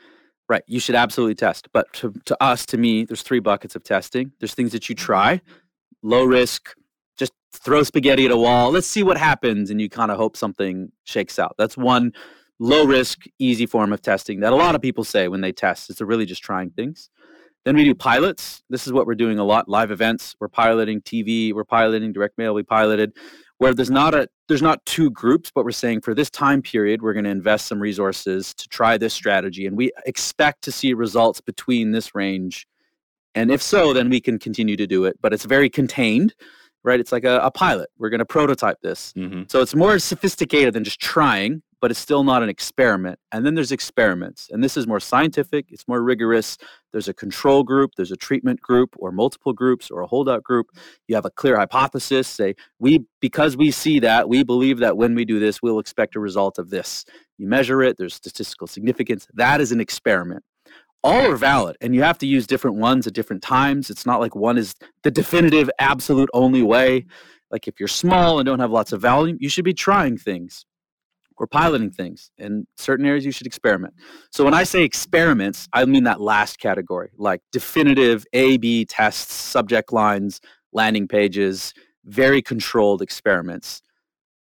Right 0.48 0.62
you 0.66 0.81
should 0.81 0.94
absolutely 0.94 1.35
test. 1.35 1.68
But 1.72 1.92
to, 1.94 2.12
to 2.27 2.42
us 2.42 2.66
to 2.66 2.79
me 2.79 3.05
there's 3.05 3.22
three 3.22 3.40
buckets 3.40 3.77
of 3.77 3.85
testing. 3.85 4.33
There's 4.40 4.55
things 4.55 4.72
that 4.72 4.88
you 4.88 4.94
try. 4.94 5.40
Low 6.03 6.24
risk. 6.24 6.74
Just 7.16 7.33
throw 7.55 7.83
spaghetti 7.83 8.24
at 8.27 8.31
a 8.31 8.37
wall. 8.37 8.70
Let's 8.70 8.87
see 8.87 9.03
what 9.03 9.16
happens 9.16 9.70
and 9.70 9.81
you 9.81 9.88
kind 9.88 10.11
of 10.11 10.16
hope 10.16 10.37
something 10.37 10.90
shakes 11.05 11.38
out. 11.38 11.55
That's 11.59 11.77
one 11.77 12.12
low 12.61 12.87
risk 12.87 13.24
easy 13.38 13.66
form 13.66 13.92
of 13.92 14.00
testing 14.00 14.40
that 14.40 14.53
a 14.53 14.57
lot 14.57 14.74
of 14.74 14.81
people 14.81 15.03
say 15.03 15.27
when 15.27 15.40
they 15.40 15.50
test 15.50 15.90
it's 15.90 16.00
really 16.00 16.24
just 16.24 16.42
trying 16.42 16.70
things 16.70 17.11
then 17.64 17.77
we 17.77 17.85
do 17.85 17.94
pilots. 17.94 18.62
This 18.68 18.87
is 18.87 18.92
what 18.92 19.07
we're 19.07 19.14
doing 19.14 19.38
a 19.38 19.44
lot 19.44 19.68
live 19.68 19.90
events. 19.90 20.37
We're 20.40 20.48
piloting 20.48 21.00
tv 21.00 21.53
we're 21.53 21.64
piloting 21.64 22.12
direct 22.12 22.38
mail 22.38 22.55
we 22.55 22.62
piloted 22.62 23.12
where 23.59 23.72
there's 23.72 23.90
not 23.90 24.14
a 24.14 24.29
there's 24.48 24.62
not 24.62 24.85
two 24.85 25.11
groups 25.11 25.50
but 25.55 25.64
we're 25.64 25.70
saying 25.70 26.00
for 26.00 26.14
this 26.14 26.31
time 26.31 26.62
period 26.62 27.03
we're 27.03 27.12
going 27.12 27.24
to 27.24 27.31
invest 27.31 27.66
some 27.66 27.81
resources 27.81 28.55
to 28.55 28.68
try 28.68 28.98
this 28.98 29.14
strategy 29.14 29.66
and 29.66 29.77
we 29.77 29.90
expect 30.07 30.62
to 30.62 30.72
see 30.72 30.92
results 30.94 31.40
between 31.40 31.92
this 31.92 32.14
range. 32.14 32.66
And 33.35 33.50
if 33.50 33.62
so 33.62 33.92
then 33.92 34.11
we 34.11 34.20
can 34.20 34.38
continue 34.38 34.77
to 34.77 34.87
do 34.87 35.05
it 35.05 35.16
but 35.20 35.33
it's 35.33 35.44
very 35.44 35.70
contained 35.70 36.35
right? 36.85 37.00
It's 37.00 37.12
like 37.12 37.24
a, 37.24 37.40
a 37.40 37.50
pilot. 37.50 37.88
We're 37.98 38.11
going 38.11 38.20
to 38.20 38.27
prototype 38.27 38.81
this. 38.83 39.12
Mm-hmm. 39.16 39.44
so 39.48 39.61
it's 39.62 39.74
more 39.74 39.98
sophisticated 39.98 40.74
than 40.74 40.85
just 40.85 41.00
trying, 41.00 41.62
but 41.85 41.90
it's 41.90 42.01
still 42.01 42.25
not 42.25 42.42
an 42.42 42.49
experiment. 42.49 43.18
And 43.31 43.44
then 43.44 43.55
there's 43.55 43.70
experiments. 43.70 44.49
And 44.51 44.64
this 44.64 44.75
is 44.79 44.87
more 44.87 45.01
scientific, 45.01 45.66
it's 45.68 45.87
more 45.87 46.03
rigorous. 46.03 46.57
There's 46.92 47.09
a 47.09 47.12
control 47.12 47.62
group, 47.62 47.90
there's 47.94 48.11
a 48.11 48.16
treatment 48.16 48.62
group, 48.62 48.94
or 48.97 49.12
multiple 49.12 49.53
groups, 49.53 49.90
or 49.90 50.01
a 50.01 50.07
holdout 50.07 50.42
group. 50.42 50.68
You 51.09 51.14
have 51.14 51.27
a 51.27 51.31
clear 51.31 51.59
hypothesis. 51.59 52.27
Say, 52.27 52.55
we, 52.79 53.05
because 53.20 53.59
we 53.59 53.70
see 53.70 53.99
that, 53.99 54.31
we 54.31 54.42
believe 54.44 54.79
that 54.79 54.97
when 54.97 55.14
we 55.14 55.27
do 55.27 55.38
this, 55.38 55.61
we'll 55.61 55.79
expect 55.79 56.16
a 56.16 56.20
result 56.20 56.59
of 56.59 56.70
this. 56.70 57.05
You 57.37 57.49
measure 57.49 57.83
it, 57.83 57.99
there's 57.99 58.14
statistical 58.14 58.66
significance. 58.66 59.29
That 59.35 59.61
is 59.61 59.70
an 59.70 59.79
experiment. 59.79 60.42
All 61.03 61.33
are 61.33 61.37
valid, 61.37 61.77
and 61.83 61.94
you 61.94 62.03
have 62.03 62.16
to 62.16 62.27
use 62.27 62.47
different 62.47 62.79
ones 62.79 63.07
at 63.07 63.12
different 63.12 63.42
times. 63.42 63.90
It's 63.90 64.07
not 64.07 64.20
like 64.20 64.35
one 64.35 64.57
is 64.57 64.75
the 65.03 65.11
definitive, 65.11 65.68
absolute 65.79 66.31
only 66.33 66.62
way. 66.62 67.05
Like 67.51 67.68
if 67.68 67.79
you're 67.79 67.88
small 67.88 68.38
and 68.38 68.47
don't 68.47 68.61
have 68.61 68.70
lots 68.70 68.92
of 68.92 69.03
volume, 69.03 69.37
you 69.38 69.51
should 69.51 69.66
be 69.66 69.75
trying 69.75 70.16
things 70.16 70.64
or 71.37 71.47
piloting 71.47 71.90
things. 71.90 72.31
In 72.38 72.66
certain 72.77 73.07
areas, 73.07 73.25
you 73.25 73.33
should 73.33 73.47
experiment. 73.47 73.94
So 74.31 74.44
when 74.44 74.55
I 74.55 74.64
say 74.64 74.83
experiments, 74.83 75.68
I 75.73 75.85
mean 75.85 76.05
that 76.05 76.20
last 76.20 76.59
category, 76.59 77.11
like 77.16 77.40
definitive 77.53 78.25
A/B 78.33 78.85
tests, 78.87 79.35
subject 79.35 79.92
lines, 79.92 80.40
landing 80.73 81.09
pages, 81.09 81.75
very 82.05 82.42
controlled 82.42 83.03
experiments. 83.03 83.83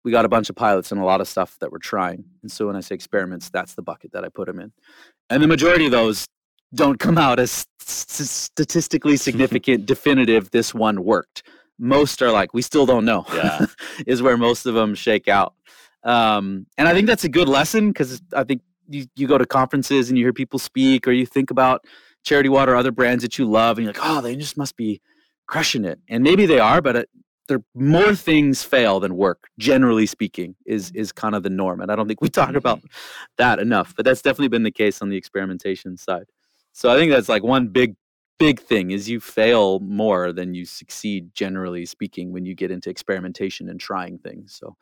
We 0.03 0.11
got 0.11 0.25
a 0.25 0.29
bunch 0.29 0.49
of 0.49 0.55
pilots 0.55 0.91
and 0.91 1.01
a 1.01 1.03
lot 1.03 1.19
of 1.19 1.27
stuff 1.27 1.57
that 1.59 1.71
we're 1.71 1.79
trying. 1.79 2.23
And 2.41 2.51
so 2.51 2.67
when 2.67 2.75
I 2.75 2.79
say 2.79 2.95
experiments, 2.95 3.49
that's 3.49 3.73
the 3.73 3.81
bucket 3.81 4.11
that 4.13 4.23
I 4.23 4.29
put 4.29 4.47
them 4.47 4.59
in. 4.59 4.71
And 5.29 5.43
the 5.43 5.47
majority 5.47 5.85
of 5.85 5.91
those 5.91 6.27
don't 6.73 6.99
come 6.99 7.17
out 7.17 7.39
as 7.39 7.65
statistically 7.79 9.17
significant, 9.17 9.85
definitive, 9.85 10.51
this 10.51 10.73
one 10.73 11.03
worked. 11.03 11.43
Most 11.79 12.21
are 12.21 12.31
like, 12.31 12.53
we 12.53 12.61
still 12.61 12.85
don't 12.85 13.05
know, 13.05 13.25
yeah. 13.33 13.65
is 14.07 14.21
where 14.21 14.37
most 14.37 14.65
of 14.65 14.73
them 14.73 14.95
shake 14.95 15.27
out. 15.27 15.53
Um, 16.03 16.67
and 16.77 16.87
I 16.87 16.93
think 16.93 17.07
that's 17.07 17.23
a 17.23 17.29
good 17.29 17.49
lesson 17.49 17.89
because 17.89 18.21
I 18.33 18.43
think 18.43 18.61
you, 18.87 19.05
you 19.15 19.27
go 19.27 19.37
to 19.37 19.45
conferences 19.45 20.09
and 20.09 20.17
you 20.17 20.25
hear 20.25 20.33
people 20.33 20.59
speak 20.59 21.07
or 21.07 21.11
you 21.11 21.25
think 21.25 21.51
about 21.51 21.85
charity 22.23 22.49
water 22.49 22.73
or 22.73 22.75
other 22.75 22.91
brands 22.91 23.23
that 23.23 23.37
you 23.37 23.45
love 23.45 23.77
and 23.77 23.85
you're 23.85 23.93
like, 23.93 24.03
oh, 24.03 24.21
they 24.21 24.35
just 24.35 24.57
must 24.57 24.77
be 24.77 25.01
crushing 25.47 25.85
it. 25.85 25.99
And 26.09 26.23
maybe 26.23 26.45
they 26.45 26.59
are, 26.59 26.81
but 26.81 26.95
it, 26.95 27.09
there 27.47 27.63
more 27.73 28.13
things 28.13 28.63
fail 28.63 28.99
than 28.99 29.15
work 29.15 29.47
generally 29.57 30.05
speaking 30.05 30.55
is 30.65 30.91
is 30.91 31.11
kind 31.11 31.35
of 31.35 31.43
the 31.43 31.49
norm 31.49 31.81
and 31.81 31.91
i 31.91 31.95
don't 31.95 32.07
think 32.07 32.21
we 32.21 32.29
talk 32.41 32.55
about 32.55 32.79
mm-hmm. 32.79 32.87
that 33.37 33.59
enough 33.59 33.93
but 33.95 34.05
that's 34.05 34.21
definitely 34.21 34.47
been 34.47 34.63
the 34.63 34.71
case 34.71 35.01
on 35.01 35.09
the 35.09 35.17
experimentation 35.17 35.97
side 35.97 36.25
so 36.73 36.89
i 36.89 36.95
think 36.95 37.11
that's 37.11 37.29
like 37.29 37.43
one 37.43 37.67
big 37.67 37.95
big 38.39 38.59
thing 38.59 38.91
is 38.91 39.09
you 39.09 39.19
fail 39.19 39.79
more 39.79 40.31
than 40.31 40.53
you 40.53 40.65
succeed 40.65 41.33
generally 41.33 41.85
speaking 41.85 42.31
when 42.31 42.45
you 42.45 42.53
get 42.53 42.69
into 42.69 42.89
experimentation 42.89 43.69
and 43.69 43.79
trying 43.79 44.17
things 44.19 44.55
so 44.59 44.75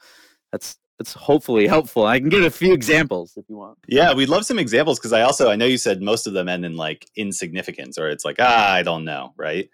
that's 0.51 0.77
that's 0.97 1.13
hopefully 1.13 1.67
helpful. 1.67 2.05
I 2.05 2.19
can 2.19 2.29
give 2.29 2.43
a 2.43 2.49
few 2.49 2.73
examples 2.73 3.33
if 3.35 3.45
you 3.49 3.57
want. 3.57 3.77
Yeah, 3.87 4.13
we'd 4.13 4.29
love 4.29 4.45
some 4.45 4.59
examples 4.59 4.97
because 4.97 5.13
I 5.13 5.21
also 5.21 5.49
I 5.49 5.55
know 5.55 5.65
you 5.65 5.77
said 5.77 6.01
most 6.01 6.25
of 6.25 6.33
them 6.33 6.47
end 6.47 6.65
in 6.65 6.75
like 6.75 7.09
insignificance 7.15 7.97
or 7.97 8.09
it's 8.09 8.23
like 8.23 8.37
ah 8.39 8.71
I 8.71 8.83
don't 8.83 9.05
know, 9.05 9.33
right? 9.37 9.69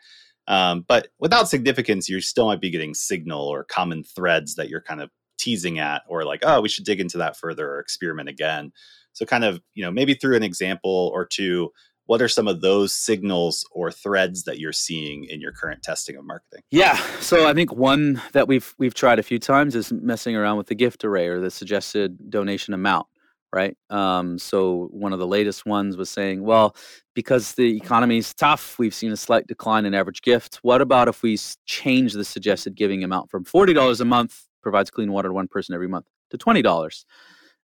Um, 0.48 0.84
but 0.88 1.10
without 1.20 1.48
significance, 1.48 2.10
you 2.10 2.20
still 2.22 2.48
might 2.48 2.62
be 2.62 2.72
getting 2.72 2.94
signal 2.94 3.42
or 3.42 3.64
common 3.64 4.04
threads 4.04 4.56
that 4.56 4.70
you're 4.70 4.82
kind 4.82 5.02
of 5.02 5.12
teasing 5.38 5.80
at, 5.80 6.02
or 6.08 6.26
like 6.26 6.42
oh 6.44 6.62
we 6.62 6.70
should 6.70 6.86
dig 6.86 7.00
into 7.00 7.20
that 7.20 7.38
further 7.38 7.70
or 7.70 7.80
experiment 7.80 8.30
again. 8.30 8.72
So 9.14 9.26
kind 9.26 9.44
of 9.44 9.62
you 9.76 9.84
know 9.84 9.92
maybe 9.92 10.16
through 10.16 10.38
an 10.38 10.44
example 10.44 11.12
or 11.14 11.26
two 11.26 11.72
what 12.12 12.22
are 12.22 12.28
some 12.28 12.46
of 12.46 12.60
those 12.60 12.94
signals 12.94 13.66
or 13.72 13.90
threads 13.90 14.44
that 14.44 14.60
you're 14.60 14.74
seeing 14.74 15.24
in 15.24 15.40
your 15.40 15.54
current 15.54 15.82
testing 15.82 16.18
of 16.18 16.26
marketing? 16.26 16.62
Yeah 16.70 16.98
so 17.22 17.48
i 17.48 17.54
think 17.54 17.72
one 17.72 18.22
that 18.34 18.50
we've 18.50 18.76
we've 18.78 18.94
tried 18.94 19.18
a 19.18 19.24
few 19.24 19.40
times 19.40 19.78
is 19.78 19.94
messing 19.94 20.36
around 20.36 20.58
with 20.58 20.68
the 20.68 20.76
gift 20.76 21.06
array 21.06 21.28
or 21.28 21.40
the 21.40 21.50
suggested 21.50 22.30
donation 22.30 22.74
amount 22.74 23.08
right? 23.54 23.76
Um, 23.90 24.40
so 24.40 24.88
one 24.92 25.12
of 25.12 25.20
the 25.20 25.28
latest 25.28 25.66
ones 25.66 25.96
was 25.96 26.10
saying 26.10 26.44
well 26.44 26.76
because 27.16 27.54
the 27.54 27.78
economy 27.78 28.18
is 28.18 28.34
tough 28.34 28.78
we've 28.78 28.94
seen 28.94 29.14
a 29.14 29.18
slight 29.18 29.48
decline 29.48 29.86
in 29.86 29.94
average 29.94 30.22
gift 30.22 30.60
what 30.64 30.82
about 30.82 31.08
if 31.08 31.24
we 31.24 31.38
change 31.66 32.12
the 32.12 32.26
suggested 32.26 32.76
giving 32.76 33.06
amount 33.06 33.30
from 33.30 33.46
$40 33.46 34.02
a 34.02 34.06
month 34.06 34.48
provides 34.62 34.92
clean 34.92 35.14
water 35.14 35.30
to 35.30 35.34
one 35.34 35.48
person 35.48 35.74
every 35.74 35.88
month 35.88 36.08
to 36.32 36.38
$20 36.38 37.06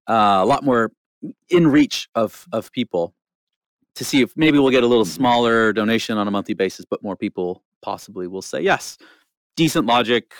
uh, 0.09 0.13
a 0.13 0.45
lot 0.45 0.63
more 0.63 0.93
in 1.49 1.67
reach 1.67 2.07
of 2.15 2.45
of 2.53 2.71
people 2.71 3.13
to 3.97 4.05
see 4.05 4.21
if 4.21 4.31
maybe 4.37 4.59
we'll 4.59 4.69
get 4.69 4.83
a 4.83 4.87
little 4.87 5.05
smaller 5.05 5.73
donation 5.73 6.19
on 6.19 6.27
a 6.27 6.31
monthly 6.31 6.53
basis, 6.53 6.85
but 6.85 7.01
more 7.01 7.15
people 7.15 7.63
possibly 7.81 8.27
will 8.27 8.43
say 8.43 8.61
yes. 8.61 8.97
Decent 9.55 9.87
logic 9.87 10.33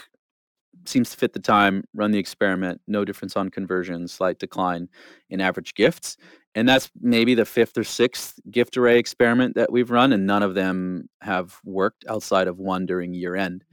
seems 0.86 1.10
to 1.10 1.18
fit 1.18 1.34
the 1.34 1.40
time. 1.40 1.84
Run 1.96 2.12
the 2.12 2.20
experiment. 2.20 2.82
No 2.88 3.04
difference 3.04 3.36
on 3.36 3.50
conversion. 3.50 4.08
Slight 4.08 4.38
decline 4.38 4.90
in 5.32 5.42
average 5.42 5.74
gifts, 5.74 6.18
and 6.54 6.70
that's 6.70 6.92
maybe 7.02 7.34
the 7.34 7.46
fifth 7.46 7.76
or 7.80 7.84
sixth 7.84 8.40
gift 8.52 8.78
array 8.78 9.00
experiment 9.00 9.56
that 9.56 9.72
we've 9.72 9.90
run, 9.90 10.14
and 10.14 10.28
none 10.28 10.44
of 10.44 10.54
them 10.54 11.10
have 11.22 11.60
worked 11.66 12.06
outside 12.08 12.48
of 12.48 12.60
one 12.60 12.86
during 12.86 13.16
year 13.16 13.36
end. 13.36 13.66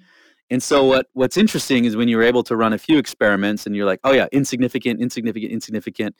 And 0.49 0.63
so 0.63 0.85
what 0.85 1.09
what's 1.13 1.37
interesting 1.37 1.85
is 1.85 1.95
when 1.95 2.09
you're 2.09 2.23
able 2.23 2.43
to 2.45 2.57
run 2.57 2.73
a 2.73 2.79
few 2.79 2.97
experiments 2.97 3.67
and 3.67 3.77
you're 3.77 3.87
like, 3.87 4.01
oh 4.03 4.13
yeah, 4.13 4.29
insignificant, 4.33 4.99
insignificant, 5.01 5.53
insignificant. 5.53 6.17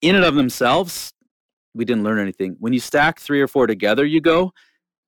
In 0.00 0.14
and 0.14 0.24
of 0.24 0.34
themselves, 0.34 1.12
we 1.76 1.84
didn't 1.84 2.04
learn 2.04 2.18
anything. 2.18 2.56
When 2.58 2.72
you 2.72 2.80
stack 2.80 3.20
three 3.20 3.40
or 3.40 3.46
four 3.46 3.66
together, 3.66 4.04
you 4.04 4.20
go, 4.20 4.52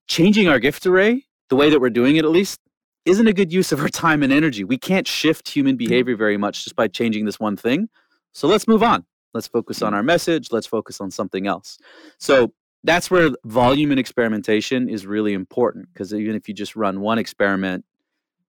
changing 0.07 0.49
our 0.49 0.59
gift 0.59 0.87
array, 0.87 1.25
the 1.49 1.57
way 1.57 1.71
that 1.71 1.81
we're 1.81 1.91
doing 1.91 2.17
it 2.17 2.25
at 2.25 2.31
least, 2.31 2.61
isn't 3.05 3.27
a 3.27 3.33
good 3.33 3.53
use 3.53 3.73
of 3.73 3.81
our 3.81 3.89
time 3.89 4.23
and 4.23 4.33
energy. 4.33 4.65
We 4.65 4.79
can't 4.79 5.07
shift 5.07 5.49
human 5.49 5.77
behavior 5.77 6.17
very 6.17 6.37
much 6.37 6.65
just 6.65 6.77
by 6.77 6.89
changing 6.89 7.25
this 7.25 7.41
one 7.41 7.57
thing. 7.57 7.89
So 8.33 8.47
let's 8.47 8.69
move 8.69 8.83
on. 8.83 9.05
Let's 9.33 9.47
focus 9.47 9.83
on 9.83 9.95
our 9.95 10.03
message. 10.03 10.49
Let's 10.53 10.67
focus 10.67 11.01
on 11.01 11.11
something 11.11 11.47
else. 11.47 11.79
So 12.19 12.53
that's 12.85 13.11
where 13.11 13.31
volume 13.45 13.91
and 13.91 13.99
experimentation 13.99 14.89
is 14.89 15.07
really 15.07 15.33
important 15.33 15.89
because 15.93 16.13
even 16.15 16.37
if 16.37 16.49
you 16.49 16.55
just 16.55 16.77
run 16.77 17.01
one 17.01 17.19
experiment, 17.19 17.85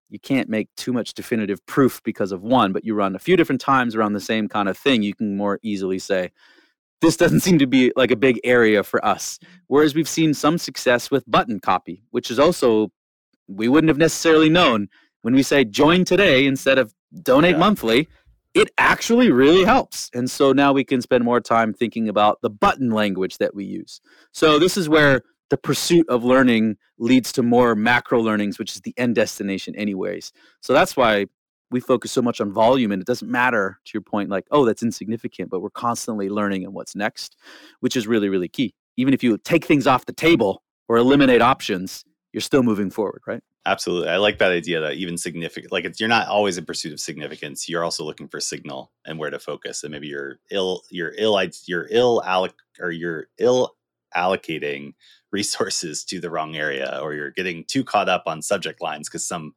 you 0.10 0.20
can't 0.20 0.50
make 0.50 0.70
too 0.76 0.92
much 0.92 1.14
definitive 1.14 1.66
proof 1.66 2.02
because 2.04 2.32
of 2.32 2.42
one, 2.42 2.74
but 2.74 2.84
you 2.84 2.96
run 2.96 3.16
a 3.16 3.20
few 3.20 3.38
different 3.38 3.62
times 3.62 3.96
around 3.96 4.14
the 4.14 4.20
same 4.20 4.48
kind 4.48 4.68
of 4.68 4.78
thing, 4.78 5.04
you 5.04 5.14
can 5.14 5.38
more 5.38 5.60
easily 5.62 6.00
say, 6.00 6.32
this 7.02 7.18
doesn't 7.18 7.40
seem 7.42 7.60
to 7.60 7.68
be 7.68 7.92
like 7.96 8.12
a 8.12 8.16
big 8.16 8.40
area 8.44 8.84
for 8.84 9.04
us. 9.06 9.40
Whereas 9.68 9.96
we've 9.96 10.10
seen 10.10 10.34
some 10.34 10.58
success 10.58 11.10
with 11.10 11.30
button 11.30 11.60
copy, 11.60 12.04
which 12.12 12.30
is 12.30 12.40
also, 12.40 12.92
we 13.48 13.68
wouldn't 13.68 13.90
have 13.90 13.98
necessarily 13.98 14.50
known 14.50 14.90
when 15.22 15.34
we 15.34 15.44
say 15.44 15.64
join 15.64 16.06
today 16.06 16.46
instead 16.46 16.78
of 16.78 16.94
donate 17.24 17.54
yeah. 17.54 17.58
monthly, 17.60 18.08
it 18.54 18.70
actually 18.78 19.32
really 19.32 19.64
helps. 19.64 20.10
And 20.14 20.30
so 20.30 20.52
now 20.52 20.74
we 20.74 20.84
can 20.84 21.02
spend 21.02 21.24
more 21.24 21.40
time 21.40 21.74
thinking 21.74 22.10
about 22.10 22.42
the 22.42 22.50
button 22.50 22.90
language 22.90 23.38
that 23.38 23.54
we 23.54 23.66
use. 23.66 24.02
So 24.32 24.60
this 24.60 24.76
is 24.76 24.90
where 24.90 25.22
the 25.50 25.58
pursuit 25.58 26.08
of 26.10 26.24
learning 26.24 26.78
leads 26.98 27.32
to 27.34 27.44
more 27.44 27.76
macro 27.76 28.20
learnings, 28.22 28.60
which 28.60 28.76
is 28.76 28.82
the 28.82 28.94
end 28.98 29.16
destination, 29.16 29.76
anyways. 29.76 30.32
So 30.62 30.74
that's 30.74 30.96
why 30.96 31.26
we 31.72 31.80
focus 31.80 32.12
so 32.12 32.22
much 32.22 32.42
on 32.42 32.52
volume 32.52 32.92
and 32.92 33.02
it 33.02 33.06
doesn't 33.06 33.30
matter 33.30 33.80
to 33.86 33.92
your 33.94 34.02
point 34.02 34.30
like 34.30 34.46
oh 34.52 34.66
that's 34.66 34.84
insignificant 34.84 35.50
but 35.50 35.62
we're 35.62 35.70
constantly 35.70 36.30
learning 36.30 36.64
and 36.64 36.74
what's 36.74 36.96
next 36.96 37.36
which 37.80 37.96
is 37.96 38.08
really 38.08 38.30
really 38.30 38.48
key. 38.48 38.74
Even 38.98 39.14
if 39.14 39.24
you 39.24 39.38
take 39.38 39.64
things 39.64 39.88
off 39.88 40.06
the 40.06 40.14
table 40.14 40.62
or 40.88 40.98
eliminate 40.98 41.42
options 41.42 42.04
you're 42.34 42.42
still 42.42 42.64
moving 42.64 42.90
forward 42.90 43.22
right? 43.28 43.44
Absolutely 43.66 44.10
i 44.10 44.18
like 44.18 44.40
that 44.40 44.52
idea 44.52 44.80
that 44.80 44.94
even 44.94 45.18
significant 45.18 45.72
like 45.72 46.00
you're 46.00 46.10
not 46.10 46.28
always 46.28 46.58
in 46.58 46.66
pursuit 46.66 46.94
of 46.94 47.00
significance 47.00 47.70
you're 47.70 47.84
also 47.84 48.04
looking 48.04 48.28
for 48.28 48.40
signal 48.40 48.92
and 49.06 49.20
where 49.20 49.30
to 49.30 49.40
focus 49.40 49.84
and 49.84 49.92
maybe 49.92 50.08
you're 50.08 50.40
ill 50.52 50.82
you're 50.90 51.14
ill 51.18 51.40
you're 51.66 51.88
ill 51.92 52.22
alloc 52.26 52.54
or 52.80 52.92
you're 52.92 53.28
ill 53.38 53.76
allocating 54.16 54.94
resources 55.32 56.04
to 56.04 56.20
the 56.20 56.30
wrong 56.30 56.56
area 56.56 57.00
or 57.04 57.14
you're 57.14 57.30
getting 57.30 57.64
too 57.66 57.84
caught 57.84 58.10
up 58.10 58.24
on 58.26 58.42
subject 58.42 58.82
lines 58.82 59.08
because 59.08 59.24
some 59.24 59.54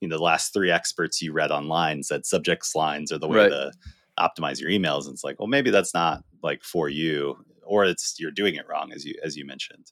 you 0.00 0.08
know 0.08 0.16
the 0.16 0.22
last 0.22 0.52
three 0.52 0.70
experts 0.70 1.20
you 1.20 1.32
read 1.32 1.50
online 1.50 2.02
said 2.02 2.26
subjects 2.26 2.74
lines 2.74 3.12
are 3.12 3.18
the 3.18 3.28
way 3.28 3.38
right. 3.38 3.48
to 3.50 3.72
optimize 4.18 4.60
your 4.60 4.70
emails. 4.70 5.04
And 5.04 5.14
it's 5.14 5.24
like 5.24 5.38
well 5.38 5.48
maybe 5.48 5.70
that's 5.70 5.94
not 5.94 6.22
like 6.42 6.62
for 6.62 6.88
you 6.88 7.36
or 7.64 7.84
it's 7.84 8.16
you're 8.18 8.30
doing 8.30 8.54
it 8.54 8.66
wrong 8.68 8.92
as 8.92 9.04
you 9.04 9.14
as 9.22 9.36
you 9.36 9.44
mentioned. 9.44 9.90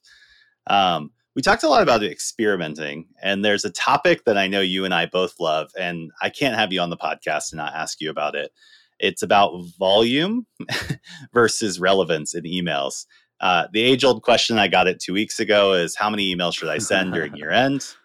Um, 0.67 1.11
we 1.35 1.41
talked 1.41 1.63
a 1.63 1.69
lot 1.69 1.83
about 1.83 2.03
experimenting 2.03 3.05
and 3.21 3.45
there's 3.45 3.63
a 3.63 3.69
topic 3.69 4.25
that 4.25 4.37
i 4.37 4.47
know 4.47 4.59
you 4.59 4.85
and 4.85 4.93
i 4.93 5.05
both 5.05 5.35
love 5.39 5.69
and 5.79 6.11
i 6.21 6.29
can't 6.29 6.55
have 6.55 6.73
you 6.73 6.81
on 6.81 6.89
the 6.89 6.97
podcast 6.97 7.51
and 7.51 7.57
not 7.57 7.75
ask 7.75 8.01
you 8.01 8.09
about 8.09 8.35
it. 8.35 8.51
It's 8.99 9.21
about 9.21 9.63
volume 9.77 10.47
versus 11.33 11.79
relevance 11.79 12.33
in 12.33 12.45
emails. 12.45 13.05
Uh, 13.39 13.67
the 13.71 13.81
age 13.81 14.03
old 14.03 14.23
question 14.23 14.57
i 14.57 14.67
got 14.67 14.87
it 14.87 14.99
two 14.99 15.13
weeks 15.13 15.39
ago 15.39 15.73
is 15.73 15.95
how 15.95 16.09
many 16.09 16.35
emails 16.35 16.55
should 16.55 16.69
i 16.69 16.79
send 16.79 17.13
during 17.13 17.35
year 17.35 17.51
end 17.51 17.95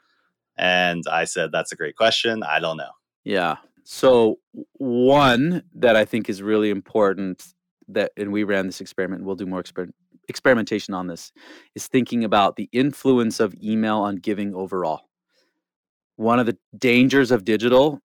and 0.57 1.05
I 1.11 1.25
said, 1.25 1.51
That's 1.53 1.73
a 1.73 1.77
great 1.77 1.97
question. 1.97 2.43
I 2.43 2.61
don't 2.61 2.77
know. 2.77 2.91
Yeah. 3.25 3.57
So, 3.85 4.39
one 4.75 5.63
that 5.75 5.97
I 5.97 6.05
think 6.05 6.29
is 6.29 6.43
really 6.43 6.71
important 6.71 7.55
that, 7.89 8.13
and 8.17 8.33
we 8.33 8.45
ran 8.45 8.67
this 8.67 8.81
experiment, 8.81 9.25
we'll 9.25 9.35
do 9.35 9.47
more 9.47 9.63
exper- 9.63 9.93
experimentation 10.29 10.95
on 10.95 11.09
this, 11.09 11.33
is 11.75 11.89
thinking 11.89 12.25
about 12.25 12.57
the 12.57 12.69
influence 12.73 13.41
of 13.41 13.55
email 13.63 13.99
on 13.99 14.17
giving 14.17 14.55
overall. 14.55 15.03
One 16.17 16.39
of 16.39 16.47
the 16.47 16.57
dangers 16.79 17.31
of 17.31 17.45
digital 17.45 18.01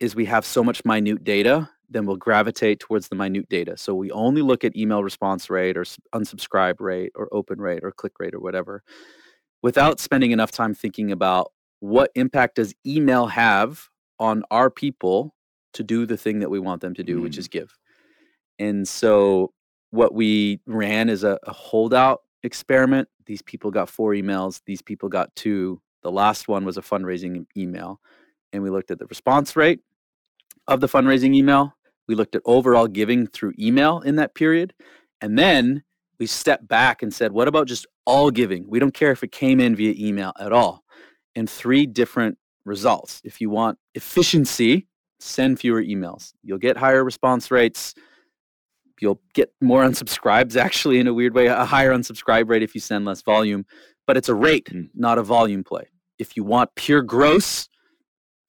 is 0.00 0.14
we 0.14 0.26
have 0.26 0.44
so 0.44 0.62
much 0.62 0.84
minute 0.84 1.24
data, 1.24 1.70
then 1.88 2.04
we'll 2.04 2.16
gravitate 2.16 2.80
towards 2.80 3.08
the 3.08 3.14
minute 3.14 3.48
data. 3.48 3.76
So 3.76 3.94
we 3.94 4.10
only 4.10 4.42
look 4.42 4.64
at 4.64 4.76
email 4.76 5.02
response 5.02 5.48
rate 5.48 5.76
or 5.76 5.84
unsubscribe 6.14 6.80
rate 6.80 7.12
or 7.14 7.28
open 7.32 7.60
rate 7.60 7.80
or 7.82 7.92
click 7.92 8.12
rate 8.18 8.34
or 8.34 8.40
whatever 8.40 8.82
without 9.62 9.98
spending 9.98 10.30
enough 10.30 10.50
time 10.50 10.74
thinking 10.74 11.10
about 11.10 11.50
what 11.84 12.10
impact 12.14 12.54
does 12.54 12.74
email 12.86 13.26
have 13.26 13.90
on 14.18 14.42
our 14.50 14.70
people 14.70 15.34
to 15.74 15.84
do 15.84 16.06
the 16.06 16.16
thing 16.16 16.38
that 16.38 16.48
we 16.48 16.58
want 16.58 16.80
them 16.80 16.94
to 16.94 17.02
do, 17.02 17.18
mm. 17.18 17.22
which 17.22 17.36
is 17.36 17.46
give. 17.46 17.76
And 18.58 18.88
so 18.88 19.52
what 19.90 20.14
we 20.14 20.60
ran 20.64 21.10
is 21.10 21.24
a, 21.24 21.38
a, 21.42 21.52
holdout 21.52 22.22
experiment. 22.42 23.06
These 23.26 23.42
people 23.42 23.70
got 23.70 23.90
four 23.90 24.12
emails, 24.12 24.62
these 24.64 24.80
people 24.80 25.10
got 25.10 25.36
two. 25.36 25.82
The 26.02 26.10
last 26.10 26.48
one 26.48 26.64
was 26.64 26.78
a 26.78 26.82
fundraising 26.82 27.44
email. 27.54 28.00
And 28.54 28.62
we 28.62 28.70
looked 28.70 28.90
at 28.90 28.98
the 28.98 29.06
response 29.06 29.54
rate 29.54 29.80
of 30.66 30.80
the 30.80 30.88
fundraising 30.88 31.34
email. 31.34 31.76
We 32.08 32.14
looked 32.14 32.34
at 32.34 32.42
overall 32.46 32.86
giving 32.86 33.26
through 33.26 33.52
email 33.58 34.00
in 34.00 34.16
that 34.16 34.34
period. 34.34 34.72
And 35.20 35.38
then 35.38 35.82
we 36.18 36.26
stepped 36.26 36.66
back 36.66 37.02
and 37.02 37.12
said, 37.12 37.32
what 37.32 37.46
about 37.46 37.68
just 37.68 37.86
all 38.06 38.30
giving? 38.30 38.64
We 38.70 38.78
don't 38.78 38.94
care 38.94 39.10
if 39.10 39.22
it 39.22 39.32
came 39.32 39.60
in 39.60 39.76
via 39.76 39.92
email 39.98 40.32
at 40.40 40.50
all 40.52 40.83
in 41.34 41.46
three 41.46 41.86
different 41.86 42.38
results. 42.64 43.20
If 43.24 43.40
you 43.40 43.50
want 43.50 43.78
efficiency, 43.94 44.86
send 45.20 45.60
fewer 45.60 45.82
emails. 45.82 46.32
You'll 46.42 46.58
get 46.58 46.76
higher 46.76 47.04
response 47.04 47.50
rates. 47.50 47.94
You'll 49.00 49.20
get 49.34 49.52
more 49.60 49.82
unsubscribes, 49.82 50.56
actually, 50.60 50.98
in 50.98 51.06
a 51.06 51.14
weird 51.14 51.34
way, 51.34 51.46
a 51.46 51.64
higher 51.64 51.92
unsubscribe 51.92 52.48
rate 52.48 52.62
if 52.62 52.74
you 52.74 52.80
send 52.80 53.04
less 53.04 53.22
volume. 53.22 53.66
But 54.06 54.16
it's 54.16 54.28
a 54.28 54.34
rate, 54.34 54.66
mm. 54.66 54.88
not 54.94 55.18
a 55.18 55.22
volume 55.22 55.64
play. 55.64 55.88
If 56.18 56.36
you 56.36 56.44
want 56.44 56.70
pure 56.76 57.02
gross, 57.02 57.68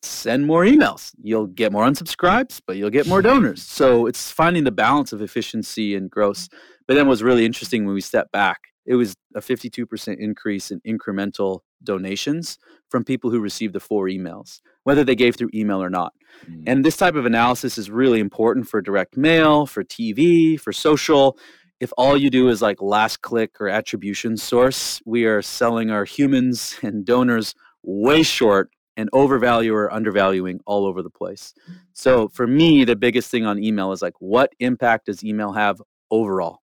send 0.04 0.46
more 0.46 0.64
emails. 0.64 1.12
You'll 1.22 1.48
get 1.48 1.72
more 1.72 1.86
unsubscribes, 1.86 2.62
but 2.66 2.78
you'll 2.78 2.90
get 2.90 3.08
more 3.08 3.22
donors. 3.24 3.64
So 3.64 4.06
it's 4.06 4.32
finding 4.32 4.64
the 4.64 4.72
balance 4.72 5.14
of 5.14 5.22
efficiency 5.22 5.96
and 5.96 6.10
gross. 6.10 6.48
But 6.88 6.94
then 6.94 7.08
was 7.08 7.24
really 7.24 7.46
interesting 7.46 7.86
when 7.86 7.96
we 7.96 8.02
stepped 8.02 8.32
back. 8.32 8.60
It 8.86 8.96
was 8.96 9.16
a 9.34 9.42
52% 9.42 10.18
increase 10.20 10.70
in 10.70 10.80
incremental 10.82 11.62
donations 11.84 12.58
from 12.90 13.04
people 13.04 13.30
who 13.30 13.40
received 13.40 13.74
the 13.74 13.80
four 13.80 14.08
emails, 14.08 14.62
whether 14.84 15.04
they 15.04 15.16
gave 15.16 15.36
through 15.36 15.50
email 15.54 15.82
or 15.82 15.90
not. 15.90 16.14
Mm. 16.50 16.64
And 16.68 16.86
this 16.86 16.98
type 16.98 17.16
of 17.16 17.26
analysis 17.26 17.78
is 17.78 17.90
really 17.90 18.20
important 18.20 18.68
for 18.68 18.82
direct 18.82 19.18
mail, 19.18 19.66
for 19.66 19.84
TV, 19.84 20.60
for 20.60 20.72
social. 20.72 21.38
If 21.80 21.92
all 21.98 22.16
you 22.18 22.30
do 22.30 22.50
is 22.50 22.62
like 22.62 22.82
last 22.82 23.22
click 23.22 23.60
or 23.60 23.68
attribution 23.68 24.38
source, 24.38 25.02
we 25.06 25.26
are 25.26 25.42
selling 25.42 25.92
our 25.92 26.06
humans 26.06 26.78
and 26.84 27.06
donors 27.06 27.56
way 27.84 28.24
short 28.24 28.70
and 28.98 29.10
overvalue 29.12 29.74
or 29.74 29.92
undervaluing 29.92 30.60
all 30.66 30.86
over 30.86 31.02
the 31.02 31.10
place. 31.10 31.54
So 31.94 32.30
for 32.30 32.48
me, 32.48 32.86
the 32.86 32.96
biggest 32.96 33.30
thing 33.30 33.46
on 33.46 33.62
email 33.62 33.92
is 33.92 34.02
like, 34.02 34.14
what 34.20 34.54
impact 34.60 35.08
does 35.08 35.24
email 35.24 35.52
have 35.52 35.82
overall? 36.10 36.62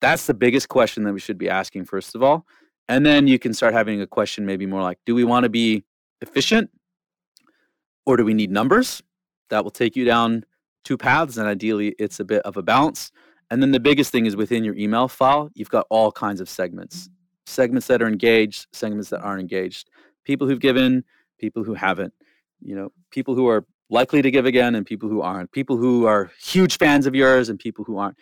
That's 0.00 0.26
the 0.26 0.34
biggest 0.34 0.68
question 0.68 1.04
that 1.04 1.12
we 1.12 1.20
should 1.20 1.38
be 1.38 1.48
asking, 1.48 1.84
first 1.84 2.14
of 2.14 2.22
all. 2.22 2.46
And 2.90 3.06
then 3.06 3.28
you 3.28 3.38
can 3.38 3.54
start 3.54 3.72
having 3.72 4.00
a 4.00 4.06
question 4.06 4.44
maybe 4.44 4.66
more 4.66 4.82
like, 4.82 4.98
do 5.06 5.14
we 5.14 5.22
want 5.22 5.44
to 5.44 5.48
be 5.48 5.84
efficient 6.20 6.70
or 8.04 8.16
do 8.16 8.24
we 8.24 8.34
need 8.34 8.50
numbers? 8.50 9.00
That 9.48 9.62
will 9.62 9.70
take 9.70 9.94
you 9.94 10.04
down 10.04 10.44
two 10.84 10.98
paths, 10.98 11.36
and 11.36 11.46
ideally, 11.46 11.94
it's 12.00 12.18
a 12.18 12.24
bit 12.24 12.42
of 12.42 12.56
a 12.56 12.62
balance. 12.62 13.12
And 13.48 13.62
then 13.62 13.70
the 13.70 13.78
biggest 13.78 14.10
thing 14.10 14.26
is 14.26 14.34
within 14.34 14.64
your 14.64 14.76
email 14.76 15.06
file, 15.06 15.50
you've 15.54 15.70
got 15.70 15.86
all 15.88 16.10
kinds 16.10 16.40
of 16.40 16.48
segments 16.48 17.08
segments 17.46 17.86
that 17.88 18.00
are 18.00 18.06
engaged, 18.06 18.66
segments 18.72 19.10
that 19.10 19.20
aren't 19.20 19.40
engaged, 19.40 19.88
people 20.24 20.46
who've 20.46 20.60
given, 20.60 21.04
people 21.38 21.64
who 21.64 21.74
haven't, 21.74 22.12
you 22.60 22.76
know, 22.76 22.92
people 23.10 23.34
who 23.34 23.48
are 23.48 23.66
likely 23.88 24.22
to 24.22 24.30
give 24.30 24.46
again 24.46 24.76
and 24.76 24.86
people 24.86 25.08
who 25.08 25.20
aren't, 25.20 25.50
people 25.50 25.76
who 25.76 26.06
are 26.06 26.30
huge 26.40 26.78
fans 26.78 27.06
of 27.06 27.14
yours 27.14 27.48
and 27.48 27.58
people 27.58 27.84
who 27.84 27.98
aren't. 27.98 28.16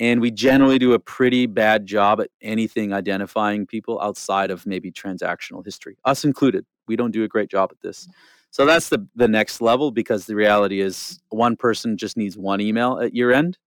And 0.00 0.20
we 0.20 0.30
generally 0.30 0.78
do 0.78 0.92
a 0.92 0.98
pretty 0.98 1.46
bad 1.46 1.86
job 1.86 2.20
at 2.20 2.30
anything 2.42 2.92
identifying 2.92 3.66
people 3.66 4.00
outside 4.00 4.50
of 4.50 4.66
maybe 4.66 4.90
transactional 4.90 5.64
history, 5.64 5.96
us 6.04 6.24
included. 6.24 6.66
We 6.86 6.96
don't 6.96 7.12
do 7.12 7.24
a 7.24 7.28
great 7.28 7.50
job 7.50 7.70
at 7.72 7.80
this. 7.80 8.08
So 8.50 8.64
that's 8.66 8.88
the 8.88 9.04
the 9.16 9.26
next 9.26 9.60
level 9.60 9.90
because 9.90 10.26
the 10.26 10.36
reality 10.36 10.80
is 10.80 11.20
one 11.30 11.56
person 11.56 11.96
just 11.96 12.16
needs 12.16 12.38
one 12.38 12.60
email 12.60 13.00
at 13.00 13.14
year 13.14 13.32
end. 13.32 13.58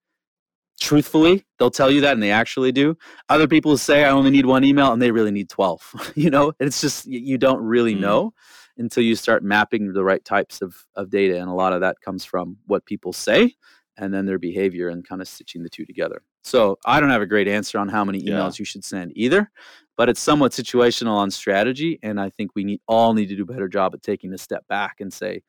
Truthfully, 0.80 1.44
they'll 1.58 1.72
tell 1.72 1.92
you 1.92 2.02
that 2.02 2.14
and 2.14 2.24
they 2.24 2.32
actually 2.32 2.72
do. 2.72 2.98
Other 3.28 3.48
people 3.48 3.78
say 3.78 4.06
I 4.06 4.12
only 4.12 4.30
need 4.30 4.46
one 4.46 4.64
email 4.64 4.94
and 4.94 5.02
they 5.02 5.12
really 5.12 5.32
need 5.32 5.50
12. 5.50 6.12
you 6.16 6.30
know, 6.30 6.54
it's 6.60 6.80
just 6.80 7.06
you 7.06 7.38
don't 7.38 7.62
really 7.62 7.96
mm. 7.96 8.00
know 8.00 8.34
until 8.78 9.04
you 9.04 9.16
start 9.16 9.44
mapping 9.44 9.92
the 9.92 10.04
right 10.04 10.24
types 10.24 10.62
of, 10.62 10.86
of 10.96 11.10
data. 11.10 11.38
And 11.38 11.50
a 11.50 11.54
lot 11.54 11.74
of 11.74 11.82
that 11.82 12.00
comes 12.00 12.24
from 12.24 12.58
what 12.68 12.86
people 12.86 13.12
say 13.12 13.56
and 13.98 14.14
then 14.14 14.26
their 14.26 14.40
behavior 14.40 14.90
and 14.90 15.08
kind 15.08 15.22
of 15.22 15.28
stitching 15.28 15.64
the 15.64 15.70
two 15.70 15.86
together. 15.86 16.22
So 16.44 16.78
I 16.86 17.00
don't 17.00 17.10
have 17.10 17.22
a 17.22 17.28
great 17.28 17.48
answer 17.48 17.80
on 17.80 17.90
how 17.90 18.06
many 18.06 18.22
emails 18.22 18.54
yeah. 18.54 18.60
you 18.60 18.66
should 18.66 18.84
send 18.84 19.12
either, 19.16 19.52
but 19.98 20.08
it's 20.10 20.20
somewhat 20.20 20.52
situational 20.52 21.16
on 21.16 21.32
strategy. 21.32 22.00
And 22.04 22.20
I 22.20 22.30
think 22.30 22.52
we 22.56 22.64
need 22.64 22.82
all 22.88 23.14
need 23.14 23.28
to 23.28 23.36
do 23.36 23.44
a 23.44 23.46
better 23.46 23.68
job 23.68 23.94
at 23.94 24.04
taking 24.04 24.34
a 24.34 24.38
step 24.38 24.68
back 24.68 24.98
and 25.00 25.12
say, 25.12 25.42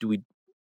do 0.00 0.08
we 0.08 0.22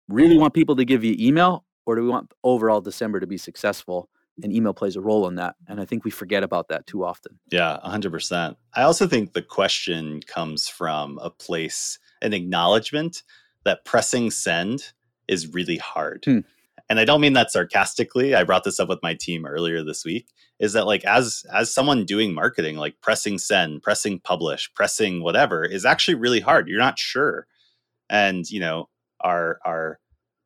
really 0.09 0.37
want 0.37 0.53
people 0.53 0.75
to 0.75 0.85
give 0.85 1.03
you 1.03 1.15
email 1.17 1.65
or 1.85 1.95
do 1.95 2.03
we 2.03 2.09
want 2.09 2.31
overall 2.43 2.81
December 2.81 3.19
to 3.19 3.27
be 3.27 3.37
successful? 3.37 4.09
and 4.43 4.53
email 4.53 4.73
plays 4.73 4.95
a 4.95 5.01
role 5.01 5.27
in 5.27 5.35
that 5.35 5.55
and 5.67 5.79
i 5.79 5.85
think 5.85 6.03
we 6.03 6.11
forget 6.11 6.43
about 6.43 6.67
that 6.67 6.85
too 6.87 7.03
often 7.03 7.37
yeah 7.51 7.77
100% 7.85 8.55
i 8.73 8.81
also 8.81 9.07
think 9.07 9.33
the 9.33 9.41
question 9.41 10.21
comes 10.25 10.67
from 10.67 11.19
a 11.21 11.29
place 11.29 11.99
an 12.21 12.33
acknowledgement 12.33 13.23
that 13.65 13.83
pressing 13.85 14.31
send 14.31 14.93
is 15.27 15.53
really 15.53 15.77
hard 15.77 16.23
hmm. 16.25 16.39
And 16.91 16.99
i 16.99 17.05
don't 17.05 17.21
mean 17.21 17.33
that 17.33 17.51
sarcastically 17.51 18.35
i 18.35 18.43
brought 18.43 18.65
this 18.65 18.79
up 18.79 18.89
with 18.89 19.01
my 19.01 19.13
team 19.13 19.45
earlier 19.45 19.81
this 19.81 20.03
week 20.03 20.27
is 20.59 20.73
that 20.73 20.85
like 20.85 21.05
as 21.05 21.45
as 21.53 21.73
someone 21.73 22.05
doing 22.05 22.33
marketing 22.33 22.75
like 22.75 22.99
pressing 23.01 23.37
send 23.37 23.81
pressing 23.81 24.19
publish 24.19 24.69
pressing 24.75 25.23
whatever 25.23 25.63
is 25.63 25.85
actually 25.85 26.15
really 26.15 26.41
hard 26.41 26.67
you're 26.67 26.77
not 26.77 26.99
sure 26.99 27.47
and 28.09 28.49
you 28.49 28.59
know 28.59 28.89
our 29.21 29.59
our 29.65 29.99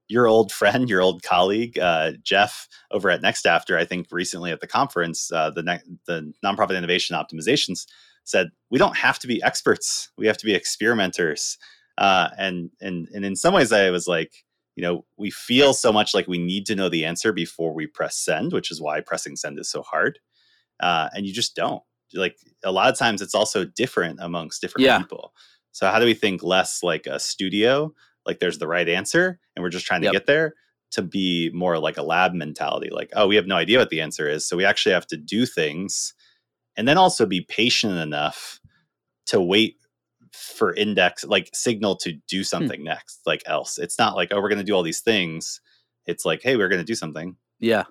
your 0.07 0.27
old 0.27 0.51
friend, 0.59 0.89
your 0.89 1.01
old 1.01 1.23
colleague, 1.23 1.79
uh, 1.79 2.11
Jeff 2.23 2.67
over 2.91 3.09
at 3.09 3.21
NextAfter, 3.21 3.75
I 3.75 3.85
think 3.85 4.07
recently 4.11 4.51
at 4.51 4.61
the 4.61 4.67
conference, 4.67 5.31
uh, 5.31 5.49
the 5.49 5.63
ne- 5.63 5.97
the 6.05 6.31
nonprofit 6.45 6.77
innovation 6.77 7.15
optimizations 7.15 7.87
said 8.23 8.49
we 8.69 8.79
don't 8.79 8.97
have 8.97 9.19
to 9.19 9.27
be 9.27 9.41
experts; 9.41 10.09
we 10.17 10.27
have 10.27 10.37
to 10.37 10.45
be 10.45 10.53
experimenters. 10.53 11.57
Uh, 11.97 12.29
and 12.37 12.69
and 12.81 13.07
and 13.13 13.25
in 13.25 13.35
some 13.35 13.53
ways, 13.53 13.71
I 13.71 13.89
was 13.89 14.07
like, 14.07 14.44
you 14.75 14.81
know, 14.81 15.05
we 15.17 15.31
feel 15.31 15.73
so 15.73 15.91
much 15.91 16.13
like 16.13 16.27
we 16.27 16.37
need 16.37 16.65
to 16.67 16.75
know 16.75 16.89
the 16.89 17.05
answer 17.05 17.31
before 17.31 17.73
we 17.73 17.87
press 17.87 18.17
send, 18.17 18.53
which 18.53 18.71
is 18.71 18.81
why 18.81 19.01
pressing 19.01 19.35
send 19.35 19.59
is 19.59 19.69
so 19.69 19.81
hard. 19.81 20.19
Uh, 20.79 21.09
and 21.13 21.25
you 21.25 21.33
just 21.33 21.55
don't. 21.55 21.81
Like 22.13 22.37
a 22.63 22.71
lot 22.71 22.91
of 22.91 22.97
times, 22.97 23.21
it's 23.21 23.35
also 23.35 23.65
different 23.65 24.19
amongst 24.21 24.61
different 24.61 24.85
yeah. 24.85 24.99
people. 24.99 25.33
So 25.71 25.89
how 25.89 25.99
do 25.99 26.05
we 26.05 26.13
think 26.13 26.43
less 26.43 26.83
like 26.83 27.07
a 27.07 27.19
studio 27.19 27.93
like 28.25 28.39
there's 28.39 28.57
the 28.57 28.67
right 28.67 28.87
answer 28.89 29.39
and 29.55 29.63
we're 29.63 29.69
just 29.69 29.85
trying 29.85 30.01
to 30.01 30.05
yep. 30.05 30.13
get 30.13 30.25
there 30.25 30.53
to 30.91 31.01
be 31.01 31.49
more 31.53 31.77
like 31.77 31.97
a 31.97 32.03
lab 32.03 32.33
mentality 32.33 32.89
like 32.91 33.11
oh 33.15 33.27
we 33.27 33.35
have 33.35 33.47
no 33.47 33.55
idea 33.55 33.79
what 33.79 33.89
the 33.89 34.01
answer 34.01 34.27
is 34.27 34.45
so 34.45 34.57
we 34.57 34.65
actually 34.65 34.93
have 34.93 35.07
to 35.07 35.17
do 35.17 35.45
things 35.45 36.13
and 36.77 36.87
then 36.87 36.97
also 36.97 37.25
be 37.25 37.41
patient 37.41 37.97
enough 37.97 38.59
to 39.25 39.41
wait 39.41 39.77
for 40.35 40.73
index 40.73 41.23
like 41.23 41.49
signal 41.53 41.95
to 41.97 42.13
do 42.27 42.39
hmm. 42.39 42.43
something 42.43 42.79
hmm. 42.79 42.87
next 42.87 43.21
like 43.25 43.43
else. 43.45 43.77
It's 43.77 43.99
not 43.99 44.15
like 44.15 44.29
oh 44.31 44.41
we're 44.41 44.49
going 44.49 44.59
to 44.59 44.65
do 44.65 44.73
all 44.73 44.83
these 44.83 45.01
things. 45.01 45.61
It's 46.05 46.25
like 46.25 46.41
hey 46.41 46.55
we're 46.55 46.69
going 46.69 46.81
to 46.81 46.85
do 46.85 46.95
something. 46.95 47.35
Yeah. 47.59 47.83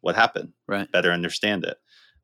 What 0.00 0.16
happened? 0.16 0.52
Right. 0.66 0.90
Better 0.90 1.12
understand 1.12 1.64
it. 1.64 1.76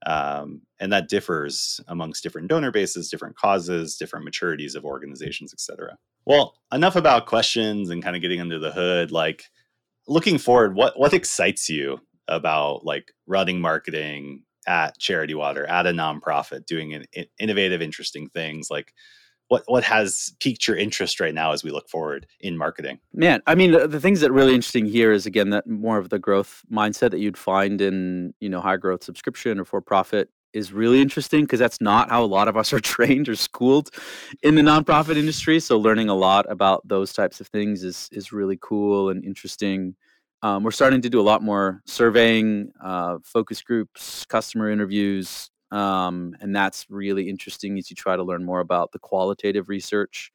Um, 0.06 0.62
and 0.80 0.92
that 0.92 1.08
differs 1.08 1.80
amongst 1.88 2.22
different 2.22 2.48
donor 2.48 2.70
bases 2.70 3.08
different 3.08 3.36
causes 3.36 3.96
different 3.96 4.28
maturities 4.28 4.74
of 4.74 4.84
organizations 4.84 5.54
etc 5.54 5.96
well 6.26 6.56
enough 6.72 6.96
about 6.96 7.26
questions 7.26 7.90
and 7.90 8.02
kind 8.02 8.16
of 8.16 8.22
getting 8.22 8.40
under 8.40 8.58
the 8.58 8.72
hood. 8.72 9.10
Like 9.10 9.44
looking 10.06 10.38
forward 10.38 10.74
what 10.74 10.98
what 10.98 11.14
excites 11.14 11.68
you 11.68 12.00
about 12.28 12.84
like 12.84 13.12
running 13.26 13.60
marketing 13.60 14.42
at 14.66 14.98
charity 14.98 15.34
water 15.34 15.66
at 15.66 15.86
a 15.86 15.90
nonprofit 15.90 16.66
doing 16.66 16.94
an, 16.94 17.04
innovative 17.38 17.82
interesting 17.82 18.28
things? 18.28 18.68
Like 18.70 18.92
what 19.48 19.62
what 19.66 19.84
has 19.84 20.34
piqued 20.40 20.66
your 20.66 20.76
interest 20.76 21.20
right 21.20 21.34
now 21.34 21.52
as 21.52 21.62
we 21.62 21.70
look 21.70 21.88
forward 21.88 22.26
in 22.40 22.56
marketing? 22.56 22.98
Man, 23.12 23.42
I 23.46 23.54
mean, 23.54 23.72
the, 23.72 23.86
the 23.86 24.00
things 24.00 24.20
that 24.20 24.32
really 24.32 24.54
interesting 24.54 24.86
here 24.86 25.12
is 25.12 25.26
again 25.26 25.50
that 25.50 25.66
more 25.66 25.98
of 25.98 26.08
the 26.08 26.18
growth 26.18 26.62
mindset 26.72 27.10
that 27.10 27.20
you'd 27.20 27.38
find 27.38 27.80
in 27.80 28.34
you 28.40 28.48
know 28.48 28.60
high 28.60 28.76
growth 28.76 29.04
subscription 29.04 29.60
or 29.60 29.64
for 29.64 29.80
profit 29.80 30.30
is 30.54 30.72
really 30.72 31.02
interesting 31.02 31.42
because 31.42 31.58
that's 31.58 31.80
not 31.80 32.08
how 32.08 32.22
a 32.22 32.26
lot 32.26 32.48
of 32.48 32.56
us 32.56 32.72
are 32.72 32.80
trained 32.94 33.28
or 33.28 33.36
schooled 33.36 33.90
in 34.42 34.54
the 34.54 34.62
nonprofit 34.62 35.16
industry. 35.16 35.60
So 35.60 35.78
learning 35.78 36.08
a 36.08 36.14
lot 36.14 36.50
about 36.50 36.86
those 36.86 37.12
types 37.12 37.40
of 37.40 37.48
things 37.48 37.84
is 37.84 38.08
is 38.12 38.32
really 38.32 38.58
cool 38.60 39.10
and 39.10 39.24
interesting. 39.24 39.96
Um, 40.42 40.62
we're 40.62 40.72
starting 40.72 41.00
to 41.00 41.08
do 41.08 41.20
a 41.20 41.22
lot 41.22 41.42
more 41.42 41.80
surveying, 41.86 42.70
uh, 42.82 43.16
focus 43.24 43.62
groups, 43.62 44.26
customer 44.26 44.70
interviews, 44.70 45.48
um, 45.74 46.36
and 46.40 46.54
that's 46.54 46.86
really 46.88 47.28
interesting 47.28 47.76
as 47.78 47.90
you 47.90 47.96
try 47.96 48.14
to 48.14 48.22
learn 48.22 48.44
more 48.44 48.60
about 48.60 48.92
the 48.92 49.00
qualitative 49.00 49.68
research 49.68 50.30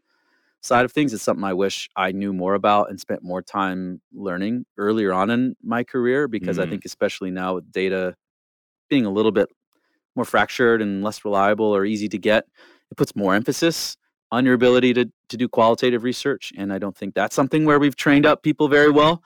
side 0.59 0.83
of 0.83 0.91
things. 0.91 1.13
It's 1.13 1.23
something 1.23 1.45
I 1.45 1.53
wish 1.53 1.89
I 1.95 2.11
knew 2.11 2.33
more 2.33 2.55
about 2.55 2.89
and 2.89 2.99
spent 2.99 3.23
more 3.23 3.41
time 3.41 4.01
learning 4.13 4.65
earlier 4.77 5.13
on 5.13 5.29
in 5.29 5.55
my 5.63 5.85
career 5.85 6.27
because 6.27 6.57
mm-hmm. 6.57 6.67
I 6.67 6.69
think, 6.69 6.83
especially 6.83 7.31
now 7.31 7.55
with 7.55 7.71
data 7.71 8.15
being 8.89 9.05
a 9.05 9.09
little 9.09 9.31
bit 9.31 9.47
more 10.13 10.25
fractured 10.25 10.81
and 10.81 11.05
less 11.05 11.23
reliable 11.23 11.73
or 11.73 11.85
easy 11.85 12.09
to 12.09 12.17
get, 12.17 12.45
it 12.91 12.97
puts 12.97 13.15
more 13.15 13.33
emphasis 13.33 13.95
on 14.31 14.45
your 14.45 14.55
ability 14.55 14.93
to, 14.93 15.09
to 15.29 15.37
do 15.37 15.47
qualitative 15.47 16.03
research. 16.03 16.51
And 16.57 16.73
I 16.73 16.79
don't 16.79 16.97
think 16.97 17.15
that's 17.15 17.35
something 17.35 17.63
where 17.63 17.79
we've 17.79 17.95
trained 17.95 18.25
up 18.25 18.43
people 18.43 18.67
very 18.67 18.91
well 18.91 19.23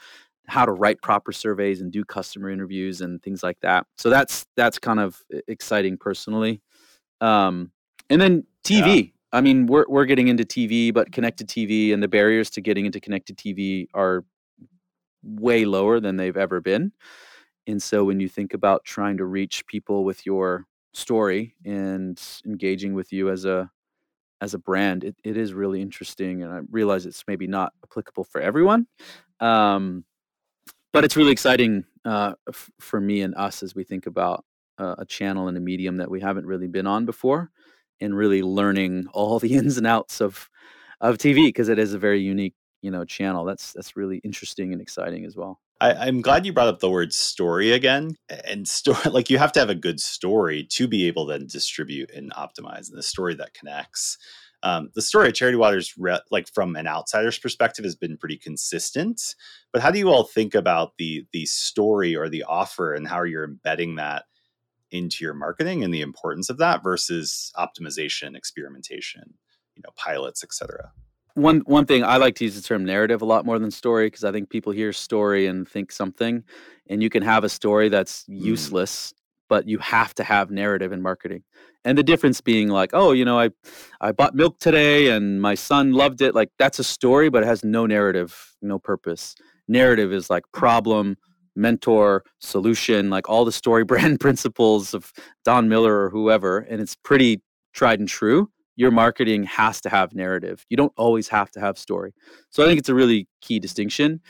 how 0.48 0.66
to 0.66 0.72
write 0.72 1.02
proper 1.02 1.32
surveys 1.32 1.82
and 1.82 1.92
do 1.92 2.04
customer 2.04 2.50
interviews 2.50 3.02
and 3.02 3.22
things 3.24 3.44
like 3.44 3.60
that. 3.62 3.86
So 3.98 4.10
that's 4.10 4.46
that's 4.56 4.80
kind 4.80 5.00
of 5.00 5.22
exciting 5.48 5.98
personally. 5.98 6.62
Um, 7.22 7.72
and 8.10 8.20
then 8.20 8.46
TV. 8.64 9.06
Yeah. 9.06 9.10
I 9.32 9.42
mean, 9.42 9.66
we're 9.66 9.86
we're 9.88 10.06
getting 10.06 10.28
into 10.28 10.44
TV, 10.44 10.94
but 10.94 11.12
connected 11.12 11.48
TV 11.48 11.94
and 11.94 12.04
the 12.04 12.08
barriers 12.08 12.50
to 12.52 12.62
getting 12.62 12.86
into 12.86 13.00
connected 13.00 13.38
TV 13.38 13.88
are 13.94 14.26
way 15.24 15.66
lower 15.66 16.00
than 16.00 16.18
they've 16.18 16.38
ever 16.38 16.62
been. 16.62 16.92
And 17.66 17.82
so 17.82 18.04
when 18.04 18.20
you 18.20 18.28
think 18.28 18.54
about 18.54 18.84
trying 18.84 19.18
to 19.18 19.26
reach 19.26 19.66
people 19.68 20.04
with 20.04 20.26
your 20.26 20.66
story 20.94 21.56
and 21.66 22.22
engaging 22.46 22.94
with 22.94 23.12
you 23.12 23.30
as 23.30 23.46
a 23.46 23.72
as 24.42 24.54
a 24.54 24.60
brand, 24.60 25.06
it, 25.06 25.16
it 25.24 25.38
is 25.38 25.54
really 25.54 25.82
interesting. 25.82 26.44
And 26.44 26.52
I 26.52 26.60
realize 26.70 27.06
it's 27.06 27.24
maybe 27.28 27.48
not 27.48 27.72
applicable 27.84 28.26
for 28.26 28.42
everyone. 28.42 28.88
Um, 29.40 30.04
but 30.94 31.04
it's 31.04 31.18
really 31.18 31.32
exciting 31.32 31.84
uh, 32.06 32.34
f- 32.48 32.72
for 32.80 33.02
me 33.02 33.22
and 33.22 33.36
us 33.36 33.64
as 33.64 33.76
we 33.76 33.84
think 33.84 34.06
about 34.06 34.46
uh, 34.78 34.96
a 34.98 35.06
channel 35.06 35.48
and 35.48 35.58
a 35.58 35.62
medium 35.62 35.98
that 35.98 36.10
we 36.10 36.22
haven't 36.22 36.46
really 36.46 36.68
been 36.68 36.88
on 36.88 37.06
before 37.06 37.52
and 38.00 38.16
really 38.16 38.42
learning 38.42 39.08
all 39.14 39.40
the 39.44 39.54
ins 39.54 39.78
and 39.78 39.88
outs 39.88 40.22
of 40.22 40.50
of 41.02 41.18
TV 41.18 41.48
because 41.48 41.68
it 41.68 41.80
is 41.80 41.94
a 41.94 42.00
very 42.00 42.22
unique 42.22 42.54
you 42.82 42.92
know 42.92 43.04
channel 43.04 43.44
that's 43.44 43.74
that's 43.74 43.98
really 43.98 44.18
interesting 44.20 44.72
and 44.72 44.82
exciting 44.82 45.26
as 45.26 45.36
well 45.36 45.60
I, 45.82 46.08
am 46.08 46.22
glad 46.22 46.46
you 46.46 46.54
brought 46.54 46.68
up 46.70 46.80
the 46.80 46.90
word 46.90 47.12
story 47.12 47.72
again. 47.74 48.16
And 48.46 48.68
story, 48.68 48.98
like 49.12 49.30
you 49.30 49.38
have 49.38 49.52
to 49.54 49.60
have 49.60 49.70
a 49.70 49.76
good 49.76 50.00
story 50.00 50.64
to 50.72 50.88
be 50.88 51.08
able 51.08 51.28
to 51.28 51.40
distribute 51.40 52.10
and 52.12 52.32
optimize, 52.34 52.90
and 52.90 52.98
the 52.98 53.04
story 53.04 53.36
that 53.36 53.54
connects. 53.54 54.18
Um, 54.64 54.90
the 54.96 55.02
story 55.02 55.28
of 55.28 55.36
Charity 55.36 55.58
Waters, 55.58 55.94
re- 55.98 56.20
like 56.32 56.48
from 56.48 56.76
an 56.76 56.88
outsider's 56.88 57.38
perspective, 57.38 57.86
has 57.86 57.96
been 57.96 58.18
pretty 58.18 58.38
consistent. 58.38 59.36
But 59.72 59.82
how 59.82 59.92
do 59.92 60.00
you 60.00 60.10
all 60.10 60.24
think 60.24 60.56
about 60.56 60.94
the 60.98 61.26
the 61.32 61.46
story 61.46 62.16
or 62.16 62.30
the 62.30 62.44
offer, 62.44 62.94
and 62.94 63.08
how 63.08 63.24
you're 63.24 63.44
embedding 63.44 63.96
that 63.96 64.24
into 64.92 65.24
your 65.24 65.34
marketing 65.34 65.84
and 65.84 65.94
the 65.94 66.02
importance 66.02 66.50
of 66.50 66.58
that 66.58 66.84
versus 66.84 67.52
optimization, 67.58 68.36
experimentation, 68.36 69.34
you 69.76 69.82
know, 69.84 69.92
pilots, 69.96 70.44
etc 70.44 70.92
one 71.36 71.60
one 71.62 71.86
thing 71.86 72.04
I 72.04 72.18
like 72.18 72.36
to 72.36 72.44
use 72.44 72.56
the 72.56 72.62
term 72.62 72.86
narrative 72.86 73.22
a 73.22 73.26
lot 73.26 73.46
more 73.46 73.58
than 73.60 73.72
story 73.72 74.08
because 74.08 74.24
I 74.24 74.32
think 74.32 74.50
people 74.50 74.72
hear 74.72 74.94
story 74.94 75.48
and 75.48 75.68
think 75.68 75.92
something, 75.92 76.44
and 76.88 77.02
you 77.02 77.10
can 77.10 77.24
have 77.24 77.44
a 77.44 77.50
story 77.50 77.90
that's 77.90 78.24
mm. 78.24 78.40
useless, 78.40 79.14
but 79.50 79.68
you 79.68 79.78
have 79.80 80.14
to 80.16 80.24
have 80.24 80.52
narrative 80.52 80.92
in 80.92 81.02
marketing. 81.02 81.44
And 81.86 81.98
the 81.98 82.04
difference 82.04 82.42
being 82.42 82.70
like, 82.70 82.92
oh, 82.94 83.12
you 83.12 83.26
know, 83.26 83.40
I 83.40 83.50
I 84.02 84.12
bought 84.12 84.36
milk 84.36 84.60
today 84.60 85.10
and 85.10 85.42
my 85.42 85.56
son 85.56 85.94
loved 85.94 86.22
it. 86.22 86.34
Like 86.34 86.50
that's 86.58 86.80
a 86.80 86.84
story, 86.84 87.30
but 87.30 87.44
it 87.44 87.48
has 87.48 87.64
no 87.64 87.86
narrative, 87.86 88.56
no 88.62 88.80
purpose. 88.80 89.36
Narrative 89.68 90.14
is 90.14 90.30
like 90.30 90.44
problem, 90.54 91.18
mentor, 91.56 92.24
solution, 92.40 93.10
like 93.10 93.30
all 93.30 93.46
the 93.46 93.52
story 93.52 93.84
brand 93.94 94.20
principles 94.20 94.94
of 94.94 95.12
Don 95.46 95.70
Miller 95.70 96.06
or 96.06 96.10
whoever, 96.10 96.60
and 96.60 96.82
it's 96.82 96.96
pretty 96.96 97.42
tried 97.74 98.00
and 98.00 98.08
true 98.10 98.50
your 98.76 98.92
marketing 98.92 99.44
has 99.44 99.82
to 99.82 99.90
have 99.90 100.14
narrative. 100.14 100.66
You 100.70 100.78
don't 100.78 100.94
always 100.98 101.28
have 101.30 101.52
to 101.52 101.60
have 101.60 101.78
story. 101.78 102.14
So 102.50 102.64
I 102.64 102.68
think 102.68 102.80
it's 102.80 102.90
a 102.90 102.96
really 102.96 103.28
key 103.42 103.60
distinction. 103.60 104.22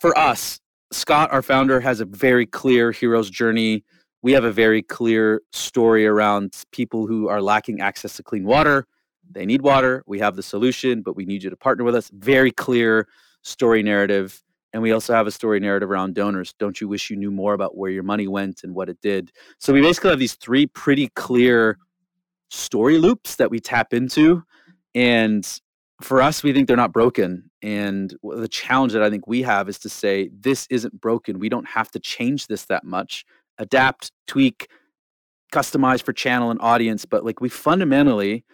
For 0.00 0.16
us, 0.16 0.60
Scott, 0.90 1.30
our 1.32 1.42
founder, 1.42 1.80
has 1.80 2.00
a 2.00 2.04
very 2.04 2.46
clear 2.46 2.92
hero's 2.92 3.30
journey. 3.30 3.84
We 4.22 4.32
have 4.32 4.44
a 4.44 4.52
very 4.52 4.82
clear 4.82 5.42
story 5.52 6.06
around 6.06 6.64
people 6.72 7.06
who 7.06 7.28
are 7.28 7.42
lacking 7.42 7.80
access 7.80 8.16
to 8.16 8.22
clean 8.22 8.44
water. 8.44 8.86
They 9.30 9.44
need 9.44 9.62
water. 9.62 10.02
We 10.06 10.18
have 10.20 10.36
the 10.36 10.42
solution, 10.42 11.02
but 11.02 11.14
we 11.14 11.24
need 11.24 11.42
you 11.42 11.50
to 11.50 11.56
partner 11.56 11.84
with 11.84 11.94
us. 11.94 12.10
Very 12.14 12.50
clear 12.50 13.06
story 13.42 13.82
narrative. 13.82 14.42
And 14.72 14.82
we 14.82 14.92
also 14.92 15.14
have 15.14 15.26
a 15.26 15.30
story 15.30 15.60
narrative 15.60 15.90
around 15.90 16.14
donors. 16.14 16.54
Don't 16.58 16.80
you 16.80 16.88
wish 16.88 17.10
you 17.10 17.16
knew 17.16 17.30
more 17.30 17.54
about 17.54 17.76
where 17.76 17.90
your 17.90 18.02
money 18.02 18.28
went 18.28 18.64
and 18.64 18.74
what 18.74 18.88
it 18.88 19.00
did? 19.00 19.32
So 19.58 19.72
we 19.72 19.80
basically 19.80 20.10
have 20.10 20.18
these 20.18 20.34
three 20.34 20.66
pretty 20.66 21.08
clear 21.08 21.78
story 22.50 22.98
loops 22.98 23.36
that 23.36 23.50
we 23.50 23.60
tap 23.60 23.92
into. 23.92 24.42
And 24.94 25.46
for 26.00 26.22
us, 26.22 26.42
we 26.42 26.52
think 26.52 26.68
they're 26.68 26.76
not 26.76 26.92
broken. 26.92 27.50
And 27.60 28.14
the 28.22 28.48
challenge 28.48 28.92
that 28.92 29.02
I 29.02 29.10
think 29.10 29.26
we 29.26 29.42
have 29.42 29.68
is 29.68 29.78
to 29.80 29.88
say, 29.88 30.30
this 30.32 30.66
isn't 30.70 31.00
broken. 31.00 31.38
We 31.38 31.48
don't 31.48 31.68
have 31.68 31.90
to 31.92 31.98
change 31.98 32.46
this 32.46 32.66
that 32.66 32.84
much. 32.84 33.24
Adapt, 33.58 34.12
tweak, 34.26 34.68
customize 35.52 36.02
for 36.02 36.12
channel 36.12 36.50
and 36.50 36.60
audience. 36.60 37.04
But 37.04 37.24
like 37.24 37.40
we 37.40 37.48
fundamentally 37.48 38.44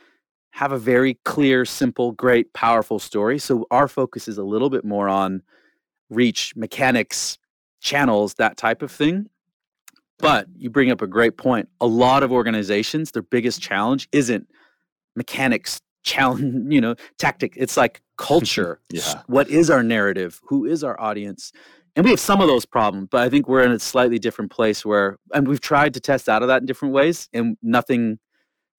have 0.53 0.73
a 0.73 0.79
very 0.79 1.19
clear, 1.25 1.65
simple, 1.65 2.13
great, 2.13 2.53
powerful 2.55 2.99
story. 2.99 3.39
So 3.39 3.67
our 3.71 3.89
focus 3.89 4.29
is 4.29 4.39
a 4.39 4.45
little 4.45 4.71
bit 4.71 4.85
more 4.85 5.09
on 5.09 5.43
reach, 6.09 6.55
mechanics, 6.57 7.39
channels, 7.81 8.35
that 8.35 8.57
type 8.57 8.81
of 8.81 8.91
thing. 8.91 9.29
But 10.19 10.47
you 10.57 10.71
bring 10.71 10.91
up 10.91 11.03
a 11.03 11.07
great 11.07 11.37
point. 11.37 11.69
A 11.81 11.87
lot 11.87 12.23
of 12.23 12.33
organizations, 12.33 13.11
their 13.11 13.23
biggest 13.23 13.61
challenge 13.61 14.09
isn't 14.13 14.49
mechanics, 15.17 15.81
challenge, 16.05 16.67
you 16.73 16.81
know, 16.81 16.95
tactic. 17.19 17.55
It's 17.57 17.77
like 17.77 18.03
culture. 18.17 18.81
yeah. 18.91 19.23
What 19.27 19.49
is 19.49 19.71
our 19.71 19.83
narrative? 19.83 20.41
Who 20.45 20.65
is 20.65 20.85
our 20.85 20.99
audience? 21.01 21.53
And 21.97 22.05
we 22.05 22.11
have 22.11 22.21
some 22.21 22.41
of 22.41 22.49
those 22.49 22.65
problems, 22.65 23.09
but 23.11 23.21
I 23.21 23.29
think 23.29 23.49
we're 23.49 23.63
in 23.63 23.71
a 23.71 23.79
slightly 23.79 24.19
different 24.19 24.51
place 24.51 24.85
where, 24.85 25.17
and 25.33 25.47
we've 25.47 25.61
tried 25.61 25.95
to 25.95 26.01
test 26.01 26.29
out 26.29 26.43
of 26.43 26.49
that 26.49 26.61
in 26.61 26.67
different 26.67 26.93
ways, 26.93 27.29
and 27.33 27.57
nothing 27.63 28.19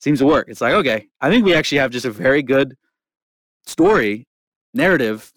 seems 0.02 0.20
to 0.20 0.26
work. 0.26 0.48
It's 0.50 0.60
like, 0.60 0.74
okay, 0.74 1.08
I 1.22 1.30
think 1.30 1.46
we 1.46 1.54
actually 1.54 1.78
have 1.78 1.92
just 1.92 2.06
a 2.06 2.12
very 2.12 2.44
good 2.44 2.76
story, 3.66 4.28
narrative, 4.74 5.32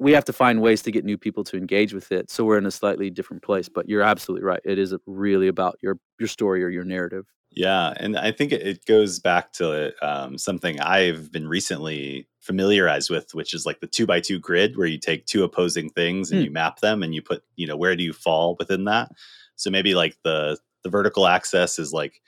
we 0.00 0.12
have 0.12 0.24
to 0.24 0.32
find 0.32 0.62
ways 0.62 0.82
to 0.82 0.90
get 0.90 1.04
new 1.04 1.18
people 1.18 1.44
to 1.44 1.56
engage 1.56 1.92
with 1.92 2.10
it 2.10 2.30
so 2.30 2.44
we're 2.44 2.58
in 2.58 2.66
a 2.66 2.70
slightly 2.70 3.10
different 3.10 3.42
place 3.42 3.68
but 3.68 3.88
you're 3.88 4.02
absolutely 4.02 4.44
right 4.44 4.60
it 4.64 4.78
is 4.78 4.94
really 5.06 5.46
about 5.46 5.76
your 5.82 5.96
your 6.18 6.26
story 6.26 6.64
or 6.64 6.70
your 6.70 6.84
narrative 6.84 7.26
yeah 7.50 7.92
and 7.96 8.16
i 8.16 8.30
think 8.30 8.52
it 8.52 8.84
goes 8.86 9.18
back 9.18 9.52
to 9.52 9.92
um, 10.06 10.38
something 10.38 10.80
i've 10.80 11.32
been 11.32 11.48
recently 11.48 12.28
familiarized 12.40 13.10
with 13.10 13.34
which 13.34 13.52
is 13.52 13.66
like 13.66 13.80
the 13.80 13.86
two 13.86 14.06
by 14.06 14.18
two 14.18 14.38
grid 14.38 14.76
where 14.76 14.86
you 14.86 14.98
take 14.98 15.26
two 15.26 15.44
opposing 15.44 15.90
things 15.90 16.30
and 16.30 16.40
mm. 16.40 16.44
you 16.44 16.50
map 16.50 16.80
them 16.80 17.02
and 17.02 17.14
you 17.14 17.20
put 17.20 17.44
you 17.56 17.66
know 17.66 17.76
where 17.76 17.94
do 17.94 18.02
you 18.02 18.12
fall 18.12 18.56
within 18.58 18.84
that? 18.84 19.12
So 19.56 19.70
maybe 19.70 19.94
like 19.94 20.16
the 20.24 20.58
the 20.82 20.90
vertical 20.90 21.26
axis 21.26 21.78
is 21.78 21.92
like 21.92 22.22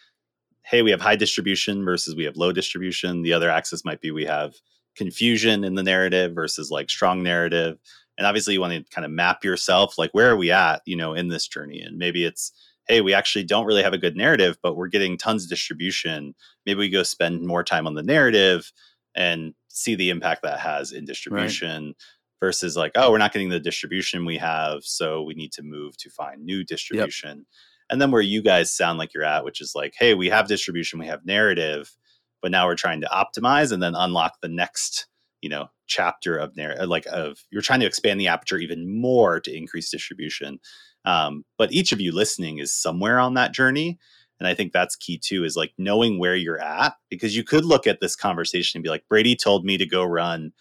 hey 0.65 0.83
we 0.83 0.91
have 0.91 1.01
high 1.01 1.17
distribution 1.17 1.85
versus 1.85 2.15
we 2.15 2.25
have 2.25 2.37
low 2.37 2.53
distribution. 2.53 3.23
The 3.23 3.33
other 3.33 3.51
axis 3.51 3.85
might 3.85 4.01
be 4.01 4.11
we 4.11 4.27
have 4.27 4.55
confusion 4.95 5.65
in 5.65 5.75
the 5.75 5.83
narrative 5.83 6.35
versus 6.35 6.71
like 6.71 6.91
strong 6.91 7.23
narrative. 7.23 7.79
And 8.19 8.27
obviously 8.27 8.53
you 8.53 8.61
want 8.61 8.75
to 8.75 8.95
kind 8.95 9.07
of 9.07 9.11
map 9.11 9.43
yourself 9.43 9.97
like 9.97 10.13
where 10.13 10.31
are 10.31 10.37
we 10.37 10.51
at 10.51 10.83
you 10.85 10.95
know 10.95 11.15
in 11.15 11.29
this 11.29 11.49
journey? 11.49 11.81
And 11.81 11.97
maybe 11.97 12.27
it's 12.27 12.53
hey 12.89 13.01
we 13.01 13.15
actually 13.15 13.45
don't 13.45 13.67
really 13.67 13.83
have 13.83 13.93
a 13.93 13.99
good 13.99 14.17
narrative 14.17 14.57
but 14.63 14.77
we're 14.77 14.89
getting 14.89 15.17
tons 15.17 15.45
of 15.45 15.51
distribution 15.51 16.35
maybe 16.67 16.79
we 16.79 16.89
go 16.89 17.03
spend 17.03 17.47
more 17.47 17.65
time 17.65 17.87
on 17.87 17.95
the 17.95 18.03
narrative 18.03 18.73
and 19.15 19.55
see 19.69 19.95
the 19.95 20.11
impact 20.11 20.43
that 20.43 20.59
has 20.59 20.93
in 20.93 21.05
distribution 21.05 21.87
right. 21.87 21.97
versus 22.41 22.77
like 22.77 22.93
oh 22.95 23.11
we're 23.11 23.19
not 23.19 23.33
getting 23.33 23.51
the 23.51 23.61
distribution 23.61 24.25
we 24.25 24.39
have 24.39 24.83
so 24.83 25.23
we 25.23 25.35
need 25.35 25.53
to 25.53 25.63
move 25.63 25.97
to 25.97 26.11
find 26.11 26.45
new 26.45 26.65
distribution 26.65 27.39
yep. 27.39 27.47
and 27.91 28.01
then 28.01 28.11
where 28.11 28.23
you 28.23 28.43
guys 28.43 28.75
sound 28.75 28.99
like 28.99 29.15
you're 29.15 29.25
at 29.25 29.45
which 29.45 29.61
is 29.61 29.73
like 29.75 29.95
hey 29.99 30.15
we 30.15 30.29
have 30.29 30.49
distribution 30.49 30.99
we 30.99 31.07
have 31.07 31.25
narrative 31.25 31.97
but 32.41 32.51
now 32.51 32.67
we're 32.67 32.75
trying 32.75 33.01
to 33.01 33.09
optimize 33.09 33.73
and 33.73 33.83
then 33.83 33.95
unlock 33.95 34.35
the 34.43 34.49
next 34.49 35.07
you 35.41 35.49
know 35.49 35.69
chapter 35.87 36.37
of 36.37 36.57
narrative 36.57 36.89
like 36.89 37.07
of 37.07 37.39
you're 37.51 37.63
trying 37.63 37.81
to 37.81 37.87
expand 37.87 38.19
the 38.19 38.29
aperture 38.29 38.59
even 38.59 39.01
more 39.01 39.41
to 39.41 39.55
increase 39.55 39.91
distribution 39.91 40.59
um, 41.05 41.45
but 41.59 41.73
each 41.73 41.93
of 41.93 42.01
you 42.01 42.13
listening 42.13 42.59
is 42.59 42.75
somewhere 42.75 43.19
on 43.19 43.35
that 43.35 43.53
journey 43.53 43.99
and 44.39 44.47
i 44.47 44.55
think 44.55 44.73
that's 44.73 44.97
key 44.97 45.19
too 45.19 45.45
is 45.45 45.57
like 45.57 45.73
knowing 45.79 46.19
where 46.19 46.37
you're 46.37 46.61
at 46.61 46.95
because 47.11 47.37
you 47.37 47.45
could 47.45 47.65
look 47.65 47.87
at 47.87 48.01
this 48.01 48.17
conversation 48.17 48.79
and 48.79 48.85
be 48.85 48.91
like 48.91 49.07
brady 49.09 49.37
told 49.37 49.65
me 49.65 49.77
to 49.77 49.87
go 49.87 50.05
run 50.05 50.53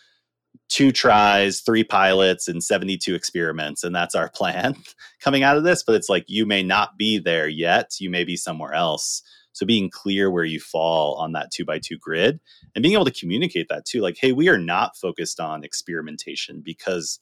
two 0.69 0.91
tries 0.91 1.61
three 1.61 1.83
pilots 1.83 2.47
and 2.47 2.63
72 2.63 3.13
experiments 3.13 3.83
and 3.83 3.95
that's 3.95 4.15
our 4.15 4.29
plan 4.29 4.75
coming 5.21 5.43
out 5.43 5.57
of 5.57 5.63
this 5.63 5.83
but 5.83 5.95
it's 5.95 6.09
like 6.09 6.25
you 6.27 6.45
may 6.45 6.63
not 6.63 6.97
be 6.97 7.19
there 7.19 7.47
yet 7.47 7.91
you 7.99 8.09
may 8.09 8.23
be 8.23 8.35
somewhere 8.35 8.73
else. 8.73 9.21
So 9.53 9.65
being 9.65 9.89
clear 9.89 10.31
where 10.31 10.45
you 10.45 10.59
fall 10.59 11.15
on 11.15 11.33
that 11.33 11.51
two 11.51 11.65
by 11.65 11.79
two 11.79 11.97
grid 11.97 12.39
and 12.75 12.81
being 12.81 12.93
able 12.93 13.05
to 13.05 13.11
communicate 13.11 13.67
that 13.69 13.85
too, 13.85 14.01
like, 14.01 14.17
hey, 14.19 14.31
we 14.31 14.47
are 14.49 14.57
not 14.57 14.97
focused 14.97 15.39
on 15.39 15.63
experimentation 15.63 16.61
because 16.63 17.19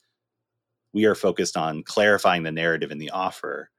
we 0.93 1.06
are 1.06 1.15
focused 1.15 1.58
on 1.58 1.84
clarifying 1.84 2.43
the 2.43 2.52
narrative 2.52 2.91
in 2.91 2.97
the 2.97 3.12
offer. 3.12 3.69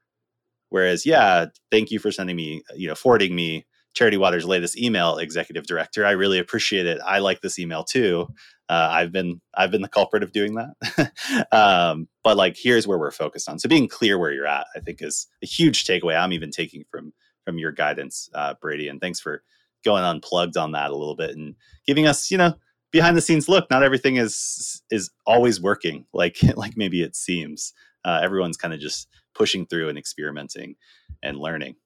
Whereas, 0.69 1.05
yeah, 1.05 1.47
thank 1.71 1.91
you 1.91 1.99
for 1.99 2.13
sending 2.13 2.37
me, 2.37 2.63
you 2.77 2.87
know, 2.89 2.95
forwarding 2.95 3.35
me 3.35 3.67
Charity 3.95 4.17
Water's 4.17 4.45
latest 4.45 4.79
email, 4.79 5.19
executive 5.19 5.67
director. 5.67 6.07
I 6.07 6.13
really 6.13 6.39
appreciate 6.39 6.87
it. 6.87 7.01
I 7.05 7.19
like 7.19 7.41
this 7.41 7.59
email 7.59 7.83
too. 7.83 8.29
Uh, 8.69 8.89
I've 8.93 9.11
been 9.11 9.41
I've 9.55 9.73
been 9.73 9.83
the 9.83 9.89
culprit 9.89 10.23
of 10.23 10.31
doing 10.31 10.55
that. 10.55 11.49
um, 11.53 12.07
but 12.23 12.37
like, 12.37 12.57
here's 12.57 12.87
where 12.87 12.99
we're 12.99 13.11
focused 13.11 13.49
on. 13.49 13.59
So 13.59 13.69
being 13.69 13.89
clear 13.89 14.17
where 14.17 14.33
you're 14.33 14.47
at, 14.47 14.67
I 14.77 14.81
think, 14.81 15.03
is 15.03 15.27
a 15.43 15.47
huge 15.47 15.85
takeaway. 15.85 16.17
I'm 16.17 16.33
even 16.33 16.53
taking 16.53 16.85
from 16.89 17.13
from 17.45 17.59
your 17.59 17.73
guidance, 17.73 18.31
uh, 18.33 18.55
Brady. 18.61 18.87
And 18.87 19.01
thanks 19.01 19.19
for 19.19 19.43
going 19.85 20.05
unplugged 20.05 20.57
on 20.57 20.73
that 20.73 20.91
a 20.91 20.97
little 20.97 21.17
bit 21.17 21.31
and 21.31 21.57
giving 21.87 22.07
us, 22.07 22.31
you 22.31 22.39
know, 22.39 22.55
behind 22.91 23.17
the 23.17 23.21
scenes 23.21 23.49
look. 23.49 23.71
Not 23.71 23.83
everything 23.83 24.17
is 24.17 24.83
is 24.91 25.11
always 25.27 25.61
working 25.61 26.07
like 26.13 26.39
like 26.57 26.77
maybe 26.77 27.03
it 27.03 27.17
seems. 27.17 27.73
Uh, 28.05 28.21
everyone's 28.23 28.57
kind 28.57 28.73
of 28.73 28.81
just 28.81 29.09
pushing 29.35 29.67
through 29.67 29.89
and 29.89 29.99
experimenting 29.99 30.75
and 31.23 31.37
learning. 31.39 31.77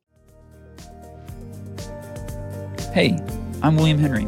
Hey, 2.93 3.19
I'm 3.63 3.75
William 3.75 3.99
Henry. 3.99 4.27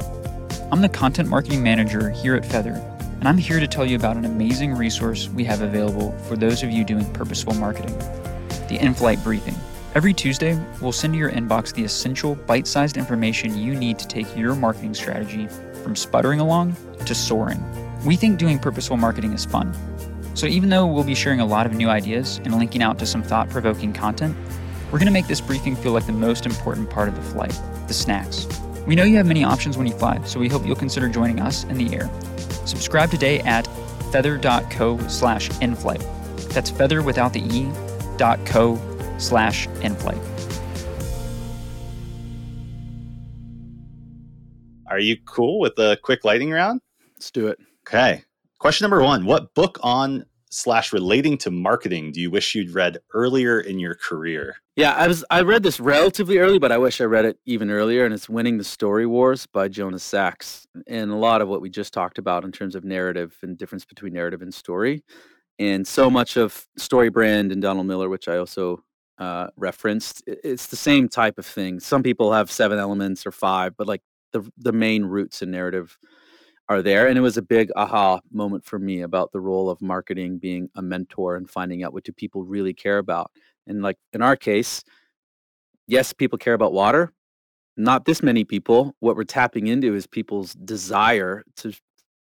I'm 0.73 0.81
the 0.81 0.89
content 0.89 1.29
marketing 1.29 1.63
manager 1.63 2.11
here 2.11 2.35
at 2.35 2.43
Feathr, 2.43 2.77
and 3.21 3.29
I'm 3.29 3.39
here 3.39 3.61
to 3.61 3.69
tell 3.69 3.87
you 3.87 3.95
about 3.95 4.17
an 4.17 4.25
amazing 4.25 4.75
resource 4.75 5.29
we 5.29 5.45
have 5.45 5.63
available 5.63 6.11
for 6.27 6.37
those 6.37 6.65
of 6.65 6.71
you 6.71 6.83
doing 6.83 7.11
purposeful 7.13 7.55
marketing 7.55 7.97
the 8.69 8.79
in 8.81 8.93
flight 8.95 9.23
briefing 9.23 9.55
Every 9.97 10.13
Tuesday, 10.13 10.63
we'll 10.83 10.93
send 10.93 11.15
to 11.15 11.19
your 11.19 11.31
inbox 11.31 11.73
the 11.73 11.83
essential 11.83 12.35
bite 12.35 12.67
sized 12.67 12.99
information 12.99 13.57
you 13.57 13.75
need 13.75 13.99
to 13.99 14.07
take 14.07 14.27
your 14.37 14.55
marketing 14.55 14.93
strategy 14.93 15.49
from 15.87 15.95
sputtering 15.95 16.41
along 16.41 16.75
to 17.07 17.15
soaring. 17.15 17.63
We 18.05 18.17
think 18.17 18.41
doing 18.41 18.59
purposeful 18.59 18.97
marketing 18.97 19.33
is 19.33 19.45
fun. 19.45 19.73
So 20.35 20.49
even 20.49 20.69
though 20.69 20.85
we'll 20.85 21.05
be 21.05 21.15
sharing 21.15 21.39
a 21.39 21.47
lot 21.47 21.65
of 21.65 21.75
new 21.75 21.89
ideas 21.89 22.39
and 22.39 22.59
linking 22.59 22.83
out 22.83 22.99
to 22.99 23.07
some 23.07 23.23
thought 23.23 23.49
provoking 23.51 23.93
content, 23.93 24.37
we're 24.87 24.99
going 24.99 25.07
to 25.07 25.13
make 25.13 25.29
this 25.29 25.41
briefing 25.41 25.77
feel 25.77 25.93
like 25.93 26.05
the 26.05 26.13
most 26.13 26.45
important 26.45 26.91
part 26.91 27.09
of 27.09 27.15
the 27.15 27.23
flight 27.23 27.57
the 27.87 27.95
snacks. 27.95 28.49
We 28.85 28.97
know 28.97 29.05
you 29.05 29.17
have 29.17 29.27
many 29.27 29.45
options 29.45 29.79
when 29.79 29.87
you 29.87 29.93
fly, 29.93 30.21
so 30.25 30.41
we 30.41 30.49
hope 30.49 30.67
you'll 30.67 30.75
consider 30.75 31.09
joining 31.09 31.39
us 31.39 31.63
in 31.63 31.79
the 31.79 31.95
air. 31.95 32.11
Subscribe 32.65 33.09
today 33.09 33.39
at 33.43 33.65
feathr.co 34.11 35.07
slash 35.07 35.51
inflight. 35.51 36.03
That's 36.49 36.73
feathr 36.73 37.05
without 37.05 37.33
the 37.33 37.43
E 37.43 37.71
dot 38.17 38.45
co 38.45 38.77
slash 39.19 39.69
inflight. 39.85 40.36
Are 44.89 44.99
you 44.99 45.17
cool 45.25 45.59
with 45.59 45.79
a 45.79 45.99
quick 46.03 46.25
lighting 46.25 46.51
round? 46.51 46.81
Let's 47.15 47.31
do 47.31 47.49
it. 47.49 47.59
Okay. 47.89 48.23
Question 48.59 48.85
number 48.85 49.03
one 49.03 49.25
What 49.25 49.55
book 49.55 49.79
on 49.83 50.25
slash 50.51 50.93
relating 50.93 51.37
to 51.37 51.51
marketing 51.51 52.13
do 52.13 52.21
you 52.21 52.31
wish 52.31 52.55
you'd 52.55 52.73
read 52.73 52.99
earlier 53.13 53.61
in 53.61 53.79
your 53.79 53.95
career? 53.95 54.57
Yeah, 54.77 54.93
I 54.93 55.09
was 55.09 55.25
I 55.31 55.43
read 55.43 55.63
this 55.63 55.81
relatively 55.81 56.39
early, 56.39 56.59
but 56.59 56.73
I 56.73 56.79
wish 56.79 57.01
I 57.01 57.05
read 57.05 57.25
it 57.25 57.39
even 57.47 57.71
earlier. 57.71 58.05
And 58.05 58.15
it's 58.15 58.29
Winning 58.29 58.59
the 58.59 58.65
Story 58.65 59.07
Wars 59.07 59.47
by 59.47 59.69
Jonah 59.69 59.99
Sachs. 59.99 60.67
And 60.87 61.11
a 61.11 61.17
lot 61.17 61.43
of 61.43 61.49
what 61.49 61.61
we 61.61 61.71
just 61.71 61.93
talked 61.93 62.19
about 62.19 62.45
in 62.45 62.53
terms 62.53 62.75
of 62.75 62.85
narrative 62.85 63.37
and 63.43 63.57
difference 63.57 63.85
between 63.85 64.13
narrative 64.13 64.43
and 64.43 64.53
story. 64.53 65.03
And 65.59 65.87
so 65.87 66.11
much 66.11 66.37
of 66.37 66.67
Story 66.77 67.09
Brand 67.09 67.51
and 67.51 67.63
Donald 67.63 67.87
Miller, 67.87 68.11
which 68.11 68.29
I 68.29 68.37
also 68.37 68.85
uh, 69.19 69.49
referenced, 69.57 70.23
it's 70.27 70.67
the 70.67 70.77
same 70.77 71.09
type 71.09 71.39
of 71.39 71.47
thing. 71.47 71.81
Some 71.81 72.03
people 72.03 72.33
have 72.35 72.51
seven 72.51 72.79
elements 72.79 73.27
or 73.27 73.33
five, 73.33 73.75
but 73.77 73.87
like 73.87 74.03
the 74.43 74.53
the 74.59 74.73
main 74.73 75.05
roots 75.05 75.43
and 75.43 75.51
narrative 75.51 75.97
are 76.69 76.83
there. 76.83 77.09
And 77.09 77.17
it 77.17 77.21
was 77.21 77.37
a 77.37 77.43
big 77.43 77.71
aha 77.77 78.21
moment 78.33 78.65
for 78.65 78.79
me 78.79 79.03
about 79.03 79.33
the 79.33 79.41
role 79.41 79.71
of 79.71 79.81
marketing 79.81 80.39
being 80.39 80.69
a 80.75 80.83
mentor 80.83 81.37
and 81.37 81.49
finding 81.49 81.85
out 81.85 81.93
what 81.93 82.05
do 82.05 82.13
people 82.13 82.45
really 82.45 82.75
care 82.75 82.99
about. 82.99 83.31
And 83.67 83.83
like 83.83 83.99
in 84.13 84.23
our 84.23 84.37
case, 84.37 84.83
yes, 85.87 86.13
people 86.13 86.39
care 86.39 86.55
about 86.55 86.73
water. 86.73 87.13
Not 87.77 88.05
this 88.05 88.23
many 88.23 88.45
people. 88.45 88.97
What 89.01 89.17
we're 89.17 89.25
tapping 89.25 89.67
into 89.67 89.95
is 89.95 90.07
people's 90.07 90.55
desire 90.55 91.45
to 91.57 91.73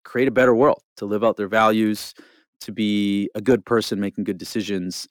create 0.04 0.28
a 0.28 0.32
better 0.32 0.54
world, 0.54 0.82
to 0.96 1.06
live 1.06 1.24
out 1.24 1.36
their 1.36 1.48
values, 1.48 2.12
to 2.60 2.72
be 2.72 3.30
a 3.34 3.40
good 3.40 3.64
person 3.64 4.00
making 4.00 4.24
good 4.24 4.38
decisions. 4.38 5.08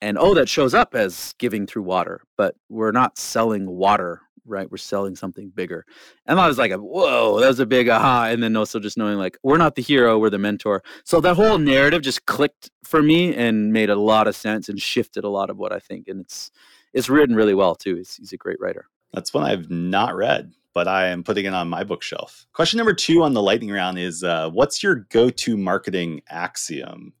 And 0.00 0.18
oh, 0.18 0.34
that 0.34 0.48
shows 0.48 0.74
up 0.74 0.94
as 0.94 1.34
giving 1.38 1.66
through 1.66 1.82
water, 1.82 2.20
but 2.36 2.54
we're 2.68 2.92
not 2.92 3.18
selling 3.18 3.66
water 3.66 4.20
right? 4.46 4.70
We're 4.70 4.78
selling 4.78 5.16
something 5.16 5.50
bigger. 5.50 5.84
And 6.26 6.40
I 6.40 6.46
was 6.48 6.58
like, 6.58 6.72
whoa, 6.72 7.40
that 7.40 7.48
was 7.48 7.60
a 7.60 7.66
big 7.66 7.88
aha. 7.88 8.26
And 8.30 8.42
then 8.42 8.56
also 8.56 8.78
just 8.78 8.96
knowing 8.96 9.18
like, 9.18 9.38
we're 9.42 9.56
not 9.56 9.74
the 9.74 9.82
hero, 9.82 10.18
we're 10.18 10.30
the 10.30 10.38
mentor. 10.38 10.82
So 11.04 11.20
that 11.20 11.34
whole 11.34 11.58
narrative 11.58 12.02
just 12.02 12.26
clicked 12.26 12.70
for 12.84 13.02
me 13.02 13.34
and 13.34 13.72
made 13.72 13.90
a 13.90 13.96
lot 13.96 14.28
of 14.28 14.36
sense 14.36 14.68
and 14.68 14.80
shifted 14.80 15.24
a 15.24 15.28
lot 15.28 15.50
of 15.50 15.58
what 15.58 15.72
I 15.72 15.78
think. 15.78 16.08
And 16.08 16.20
it's, 16.20 16.50
it's 16.92 17.08
written 17.08 17.34
really 17.34 17.54
well 17.54 17.74
too. 17.74 17.96
He's, 17.96 18.16
he's 18.16 18.32
a 18.32 18.36
great 18.36 18.60
writer. 18.60 18.86
That's 19.12 19.34
one 19.34 19.44
I've 19.44 19.70
not 19.70 20.14
read, 20.14 20.52
but 20.74 20.88
I 20.88 21.08
am 21.08 21.24
putting 21.24 21.46
it 21.46 21.54
on 21.54 21.68
my 21.68 21.84
bookshelf. 21.84 22.46
Question 22.52 22.78
number 22.78 22.94
two 22.94 23.22
on 23.22 23.34
the 23.34 23.42
lightning 23.42 23.70
round 23.70 23.98
is 23.98 24.22
uh, 24.22 24.50
what's 24.50 24.82
your 24.82 25.06
go 25.10 25.30
to 25.30 25.56
marketing 25.56 26.22
axiom? 26.28 27.12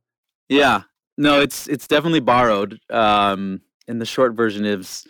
Yeah, 0.48 0.82
no, 1.16 1.40
it's 1.40 1.68
it's 1.68 1.86
definitely 1.86 2.20
borrowed. 2.20 2.78
Um, 2.90 3.60
and 3.88 4.00
the 4.00 4.06
short 4.06 4.34
version 4.34 4.64
is 4.64 5.06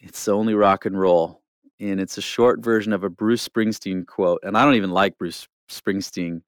it's 0.00 0.28
only 0.28 0.54
rock 0.54 0.86
and 0.86 0.98
roll 0.98 1.42
and 1.80 2.00
it's 2.00 2.18
a 2.18 2.22
short 2.22 2.60
version 2.60 2.92
of 2.92 3.04
a 3.04 3.10
Bruce 3.10 3.46
Springsteen 3.46 4.06
quote. 4.06 4.40
And 4.42 4.56
I 4.56 4.64
don't 4.64 4.74
even 4.74 4.90
like 4.90 5.18
Bruce 5.18 5.46
Springsteen. 5.70 6.42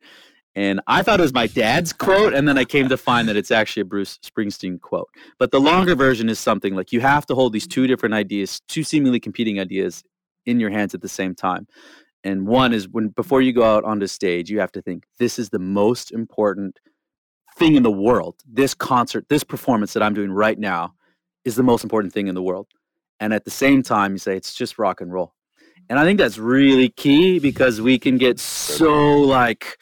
And 0.57 0.81
I 0.89 1.03
thought 1.03 1.21
it 1.21 1.23
was 1.23 1.33
my 1.33 1.47
dad's 1.47 1.93
quote, 1.93 2.35
and 2.35 2.49
then 2.49 2.59
I 2.59 2.65
came 2.65 2.89
to 2.89 2.97
find 2.97 3.29
that 3.29 3.37
it's 3.37 3.53
actually 3.53 3.83
a 3.83 3.85
Bruce 3.85 4.19
Springsteen 4.19 4.81
quote. 4.81 5.09
But 5.39 5.53
the 5.53 5.61
longer 5.61 5.95
version 5.95 6.29
is 6.29 6.41
something 6.41 6.75
like 6.75 6.91
you 6.91 7.01
have 7.01 7.25
to 7.27 7.37
hold 7.37 7.53
these 7.53 7.69
two 7.69 7.87
different 7.87 8.17
ideas, 8.17 8.61
two 8.67 8.83
seemingly 8.83 9.21
competing 9.21 9.61
ideas 9.61 10.03
in 10.47 10.59
your 10.59 10.71
hands 10.71 10.93
at 10.93 11.03
the 11.03 11.09
same 11.09 11.37
time. 11.37 11.69
And 12.25 12.49
one 12.49 12.73
is 12.73 12.89
when 12.89 13.09
before 13.09 13.43
you 13.43 13.53
go 13.53 13.63
out 13.63 13.85
onto 13.85 14.09
stage, 14.09 14.51
you 14.51 14.59
have 14.59 14.73
to 14.73 14.83
think 14.83 15.05
this 15.19 15.39
is 15.39 15.51
the 15.51 15.61
most 15.61 16.11
important 16.11 16.81
thing 17.61 17.77
in 17.77 17.85
the 17.85 17.93
world. 17.93 18.35
This 18.49 18.75
concert, 18.75 19.27
this 19.29 19.45
performance 19.45 19.93
that 19.93 20.03
I'm 20.03 20.15
doing 20.15 20.33
right 20.33 20.59
now 20.59 20.95
is 21.45 21.55
the 21.55 21.63
most 21.63 21.85
important 21.85 22.13
thing 22.13 22.27
in 22.27 22.35
the 22.35 22.43
world 22.43 22.67
and 23.21 23.33
at 23.33 23.45
the 23.45 23.51
same 23.51 23.83
time 23.83 24.13
you 24.13 24.19
say 24.19 24.37
it's 24.37 24.55
just 24.55 24.79
rock 24.79 25.01
and 25.01 25.13
roll 25.13 25.35
and 25.89 25.99
i 25.99 26.05
think 26.05 26.19
that's 26.19 26.39
really 26.39 26.89
key 26.89 27.39
because 27.39 27.81
we 27.81 27.99
can 27.99 28.19
get 28.19 28.41
so 28.41 29.19
like 29.21 29.79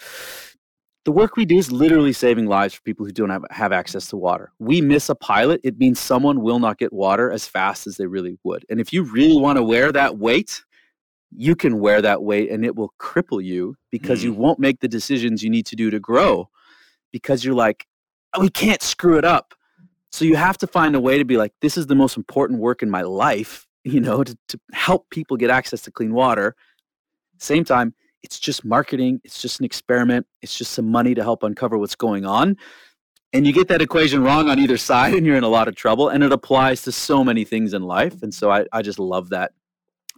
the 1.05 1.12
work 1.12 1.37
we 1.37 1.47
do 1.47 1.57
is 1.57 1.72
literally 1.72 2.12
saving 2.12 2.47
lives 2.47 2.74
for 2.74 2.83
people 2.83 3.07
who 3.07 3.12
don't 3.12 3.31
have, 3.31 3.45
have 3.51 3.72
access 3.72 4.09
to 4.09 4.16
water 4.16 4.53
we 4.59 4.81
miss 4.81 5.09
a 5.09 5.14
pilot 5.14 5.61
it 5.64 5.79
means 5.79 5.99
someone 5.99 6.43
will 6.43 6.59
not 6.59 6.79
get 6.79 6.93
water 6.93 7.31
as 7.31 7.47
fast 7.47 7.87
as 7.87 7.97
they 7.97 8.07
really 8.07 8.37
would 8.45 8.66
and 8.68 8.81
if 8.81 8.93
you 8.93 9.05
really 9.05 9.41
want 9.41 9.57
to 9.57 9.62
wear 9.62 9.91
that 9.93 10.18
weight 10.18 10.62
you 11.31 11.55
can 11.55 11.79
wear 11.79 12.01
that 12.01 12.22
weight 12.22 12.51
and 12.51 12.64
it 12.64 12.74
will 12.74 12.93
cripple 12.99 13.43
you 13.43 13.74
because 13.91 14.20
mm. 14.20 14.24
you 14.24 14.33
won't 14.33 14.59
make 14.59 14.81
the 14.81 14.89
decisions 14.89 15.43
you 15.43 15.51
need 15.51 15.66
to 15.66 15.76
do 15.76 15.91
to 15.91 16.01
grow 16.01 16.49
because 17.12 17.44
you're 17.44 17.54
like 17.54 17.86
oh, 18.34 18.40
we 18.40 18.50
can't 18.50 18.82
screw 18.82 19.16
it 19.16 19.24
up 19.24 19.54
so 20.11 20.24
you 20.24 20.36
have 20.36 20.59
to 20.59 20.66
find 20.66 20.96
a 20.96 21.00
way 21.00 21.18
to 21.18 21.24
be 21.24 21.36
like, 21.36 21.52
this 21.61 21.76
is 21.76 21.86
the 21.86 21.94
most 21.94 22.16
important 22.16 22.61
work 22.61 22.82
in 22.82 22.90
my 22.90 23.02
life, 23.02 23.66
you 23.84 24.00
know, 24.00 24.24
to, 24.24 24.36
to 24.48 24.61
help 24.72 25.09
people 25.11 25.36
get 25.36 25.50
access 25.50 25.82
to 25.82 25.90
clean 25.90 26.12
water. 26.12 26.56
Same 27.38 27.64
time, 27.64 27.94
it's 28.22 28.38
just 28.38 28.64
marketing, 28.64 29.20
it's 29.22 29.40
just 29.40 29.61
an 29.61 29.64
experiment, 29.64 30.26
it's 30.42 30.59
just 30.59 30.72
some 30.72 30.90
money 30.90 31.14
to 31.14 31.22
help 31.22 31.42
uncover 31.42 31.78
what's 31.78 31.94
going 31.94 32.26
on. 32.26 32.56
And 33.32 33.46
you 33.46 33.52
get 33.52 33.68
that 33.68 33.82
equation 33.82 34.22
wrong 34.22 34.48
on 34.48 34.59
either 34.59 34.76
side, 34.90 35.14
and 35.14 35.24
you're 35.24 35.36
in 35.36 35.44
a 35.44 35.48
lot 35.48 35.68
of 35.68 35.76
trouble. 35.76 36.09
And 36.09 36.24
it 36.24 36.32
applies 36.32 36.82
to 36.82 36.92
so 36.92 37.22
many 37.22 37.44
things 37.44 37.74
in 37.74 37.82
life. 37.82 38.22
And 38.22 38.32
so 38.32 38.50
I, 38.50 38.64
I 38.72 38.82
just 38.82 38.98
love 38.98 39.28
that 39.30 39.52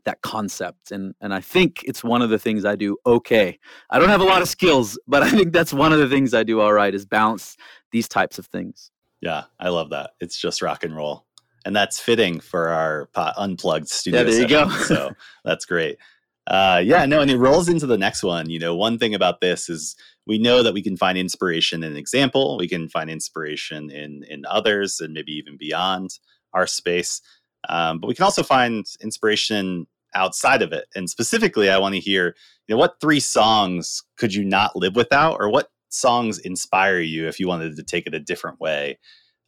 that 0.05 0.23
concept 0.23 0.91
and 0.91 1.15
and 1.21 1.35
I 1.35 1.41
think 1.41 1.83
it's 1.85 2.03
one 2.05 2.23
of 2.23 2.31
the 2.31 2.39
things 2.39 2.65
I 2.65 2.77
do 2.77 2.97
okay. 3.07 3.59
I 3.91 3.99
don't 3.99 4.09
have 4.09 4.21
a 4.21 4.25
lot 4.25 4.43
of 4.43 4.49
skills, 4.49 4.99
but 5.07 5.23
I 5.25 5.31
think 5.31 5.53
that's 5.53 5.73
one 5.73 5.93
of 5.93 5.99
the 5.99 6.09
things 6.09 6.35
I 6.35 6.43
do 6.43 6.61
all 6.61 6.73
right 6.73 6.95
is 6.95 7.07
balance 7.07 7.57
these 7.93 8.09
types 8.09 8.39
of 8.39 8.47
things. 8.47 8.91
Yeah, 9.21 9.45
I 9.59 9.69
love 9.69 9.91
that. 9.91 10.11
It's 10.21 10.39
just 10.39 10.63
rock 10.63 10.85
and 10.85 10.97
roll. 10.97 11.27
And 11.67 11.77
that's 11.77 12.01
fitting 12.01 12.41
for 12.41 12.69
our 12.69 13.11
unplugged 13.37 13.89
studio. 13.89 14.21
Yeah, 14.21 14.25
there 14.25 14.33
session, 14.33 14.49
you 14.51 14.65
go. 14.65 14.71
so 14.85 15.11
that's 15.45 15.67
great. 15.67 15.99
Uh, 16.47 16.83
yeah, 16.83 17.05
no, 17.05 17.21
and 17.21 17.31
it 17.31 17.37
rolls 17.37 17.69
into 17.69 17.87
the 17.87 17.99
next 17.99 18.23
one. 18.23 18.49
You 18.49 18.59
know, 18.59 18.75
one 18.75 18.99
thing 18.99 19.15
about 19.15 19.41
this 19.41 19.69
is 19.69 19.95
we 20.27 20.39
know 20.39 20.63
that 20.63 20.75
we 20.75 20.83
can 20.83 20.97
find 20.97 21.19
inspiration 21.19 21.85
in 21.85 21.93
an 21.93 21.99
example. 21.99 22.57
We 22.59 22.69
can 22.69 22.89
find 22.89 23.11
inspiration 23.11 23.91
in 23.91 24.25
in 24.29 24.45
others, 24.47 25.01
and 25.01 25.13
maybe 25.13 25.33
even 25.33 25.57
beyond 25.59 26.19
our 26.55 26.67
space. 26.67 27.21
Um, 27.69 27.99
but 27.99 28.09
we 28.09 28.15
can 28.15 28.25
also 28.25 28.43
find 28.43 28.87
inspiration 29.01 29.87
outside 30.15 30.63
of 30.63 30.73
it. 30.73 30.87
And 30.95 31.09
specifically, 31.09 31.71
I 31.71 31.79
want 31.79 31.95
to 31.95 32.01
hear, 32.01 32.35
you 32.67 32.75
know, 32.75 32.79
what 32.79 33.01
three 33.01 33.21
songs 33.21 34.03
could 34.17 34.35
you 34.35 34.45
not 34.45 34.77
live 34.77 34.97
without, 34.97 35.37
or 35.41 35.51
what 35.51 35.69
songs 35.89 36.39
inspire 36.39 37.01
you 37.01 37.27
if 37.27 37.39
you 37.39 37.49
wanted 37.49 37.77
to 37.77 37.83
take 37.83 38.07
it 38.07 38.15
a 38.15 38.21
different 38.21 38.61
way 38.61 38.99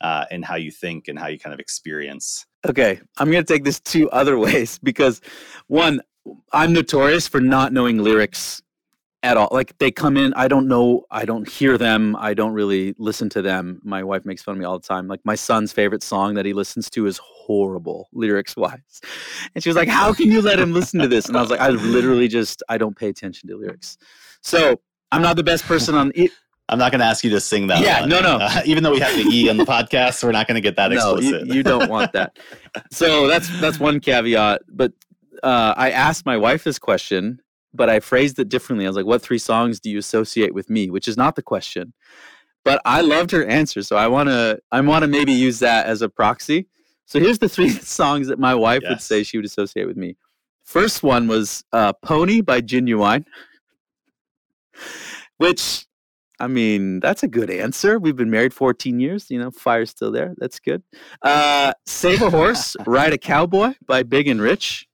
uh, 0.01 0.27
in 0.31 0.43
how 0.43 0.57
you 0.57 0.71
think 0.71 1.09
and 1.09 1.19
how 1.19 1.29
you 1.29 1.39
kind 1.39 1.55
of 1.55 1.61
experience? 1.61 2.47
Okay, 2.67 3.01
I'm 3.19 3.31
going 3.31 3.45
to 3.45 3.53
take 3.53 3.65
this 3.65 3.81
two 3.81 4.11
other 4.11 4.39
ways 4.47 4.79
because 4.83 5.21
one, 5.67 6.01
I'm 6.53 6.73
notorious 6.73 7.27
for 7.27 7.41
not 7.41 7.73
knowing 7.73 7.99
lyrics 7.99 8.62
at 9.23 9.37
all. 9.37 9.49
Like 9.53 9.77
they 9.79 9.91
come 9.91 10.17
in, 10.17 10.35
I 10.35 10.49
don't 10.49 10.67
know, 10.67 11.05
I 11.11 11.25
don't 11.25 11.49
hear 11.49 11.79
them, 11.79 12.17
I 12.17 12.35
don't 12.35 12.53
really 12.53 12.95
listen 12.99 13.29
to 13.31 13.43
them. 13.43 13.81
My 13.85 14.03
wife 14.03 14.25
makes 14.25 14.43
fun 14.43 14.53
of 14.53 14.59
me 14.59 14.65
all 14.65 14.79
the 14.79 14.87
time. 14.87 15.09
Like 15.09 15.21
my 15.25 15.35
son's 15.35 15.73
favorite 15.73 16.03
song 16.03 16.35
that 16.35 16.45
he 16.45 16.53
listens 16.53 16.91
to 16.91 17.07
is 17.07 17.19
horrible 17.23 18.09
lyrics 18.13 18.57
wise. 18.57 19.01
And 19.55 19.63
she 19.63 19.69
was 19.69 19.77
like, 19.77 19.89
How 19.89 20.13
can 20.13 20.31
you 20.31 20.43
let 20.43 20.59
him 20.59 20.73
listen 20.73 21.01
to 21.01 21.09
this? 21.09 21.27
And 21.27 21.37
I 21.37 21.41
was 21.41 21.51
like, 21.51 21.61
I 21.61 21.69
literally 21.69 22.29
just 22.29 22.63
I 22.69 22.79
don't 22.79 22.97
pay 22.97 23.09
attention 23.09 23.49
to 23.49 23.57
lyrics. 23.57 23.97
So 24.43 24.81
I'm 25.13 25.23
not 25.23 25.37
the 25.37 25.45
best 25.45 25.65
person 25.65 25.95
on 25.95 26.13
it. 26.15 26.31
I'm 26.69 26.79
not 26.79 26.91
going 26.91 27.01
to 27.01 27.05
ask 27.05 27.23
you 27.23 27.29
to 27.31 27.41
sing 27.41 27.67
that. 27.67 27.83
Yeah, 27.83 28.01
one. 28.01 28.09
no, 28.09 28.21
no. 28.21 28.37
Uh, 28.41 28.63
even 28.65 28.83
though 28.83 28.93
we 28.93 29.01
have 29.01 29.15
the 29.15 29.29
E 29.31 29.51
on 29.51 29.59
the 29.59 29.65
podcast, 29.67 30.25
we're 30.25 30.33
not 30.33 30.49
going 30.49 30.55
to 30.55 30.61
get 30.61 30.77
that 30.77 30.91
no, 30.91 31.17
explicit. 31.17 31.49
You, 31.49 31.55
you 31.57 31.63
don't 31.63 31.91
want 31.91 32.13
that. 32.13 32.39
so 32.91 33.27
that's 33.27 33.49
that's 33.61 33.79
one 33.79 34.01
caveat. 34.01 34.63
But 34.69 34.93
uh, 35.43 35.75
I 35.77 35.91
asked 35.91 36.25
my 36.25 36.37
wife 36.37 36.65
this 36.65 36.79
question, 36.79 37.42
but 37.75 37.89
I 37.89 38.01
phrased 38.01 38.39
it 38.39 38.49
differently. 38.49 38.87
I 38.87 38.89
was 38.89 38.97
like, 38.97 39.07
"What 39.07 39.23
three 39.23 39.39
songs 39.39 39.81
do 39.81 39.91
you 39.91 39.99
associate 39.99 40.55
with 40.55 40.71
me?" 40.71 40.91
Which 40.91 41.09
is 41.09 41.17
not 41.17 41.37
the 41.37 41.43
question. 41.43 41.93
But 42.65 42.81
I 42.85 43.01
loved 43.01 43.33
her 43.33 43.45
answer, 43.45 43.83
so 43.83 43.97
I 43.97 44.07
want 44.07 44.29
to 44.29 44.61
I 44.71 44.81
want 44.81 45.03
to 45.03 45.09
maybe 45.09 45.33
use 45.33 45.59
that 45.61 45.87
as 45.87 46.03
a 46.03 46.09
proxy. 46.09 46.69
So 47.07 47.19
here's 47.19 47.39
the 47.39 47.49
three 47.49 47.71
songs 48.01 48.29
that 48.29 48.39
my 48.39 48.55
wife 48.55 48.83
yes. 48.83 48.91
would 48.91 49.01
say 49.01 49.23
she 49.23 49.39
would 49.39 49.47
associate 49.47 49.87
with 49.87 49.97
me. 49.97 50.17
First 50.65 51.03
one 51.03 51.27
was 51.29 51.65
uh, 51.73 51.93
"Pony" 51.95 52.41
by 52.41 52.61
Ginuwine 52.61 53.25
which 55.39 55.87
I 56.41 56.49
mean, 56.49 57.01
that's 57.01 57.23
a 57.23 57.29
good 57.29 57.51
answer. 57.51 57.99
We've 57.99 58.17
been 58.17 58.31
married 58.31 58.53
14 58.53 58.99
years. 58.99 59.31
You 59.31 59.39
know, 59.39 59.51
fire's 59.51 59.91
still 59.91 60.11
there. 60.11 60.35
That's 60.39 60.59
good. 60.59 60.83
Uh, 61.23 61.73
Save 61.87 62.23
a 62.23 62.31
Horse, 62.31 62.77
Ride 62.87 63.13
a 63.13 63.19
Cowboy 63.19 63.75
by 63.87 64.03
Big 64.03 64.27
and 64.27 64.41
Rich. 64.41 64.89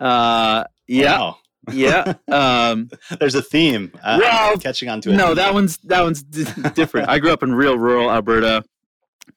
Uh, 0.00 0.64
yeah. 0.86 1.18
Wow. 1.18 1.38
Yeah. 1.70 2.14
Um, 2.32 2.88
There's 3.20 3.34
a 3.34 3.42
theme. 3.42 3.92
Uh, 4.02 4.18
Well, 4.20 4.56
catching 4.58 4.88
on 4.88 5.00
to 5.02 5.10
it. 5.12 5.16
no, 5.16 5.34
that 5.34 5.52
one's 5.54 5.76
that 5.84 6.02
one's 6.02 6.22
d- 6.22 6.44
different. 6.74 7.08
I 7.08 7.18
grew 7.18 7.30
up 7.32 7.42
in 7.42 7.54
real 7.54 7.76
rural 7.78 8.10
Alberta. 8.10 8.64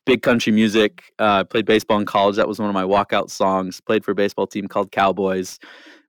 Big 0.05 0.21
country 0.21 0.51
music. 0.53 1.03
Uh, 1.19 1.43
played 1.43 1.65
baseball 1.65 1.99
in 1.99 2.05
college. 2.05 2.35
That 2.37 2.47
was 2.47 2.57
one 2.59 2.69
of 2.69 2.73
my 2.73 2.83
walkout 2.83 3.29
songs. 3.29 3.81
Played 3.81 4.03
for 4.05 4.11
a 4.11 4.15
baseball 4.15 4.47
team 4.47 4.67
called 4.67 4.91
Cowboys. 4.91 5.59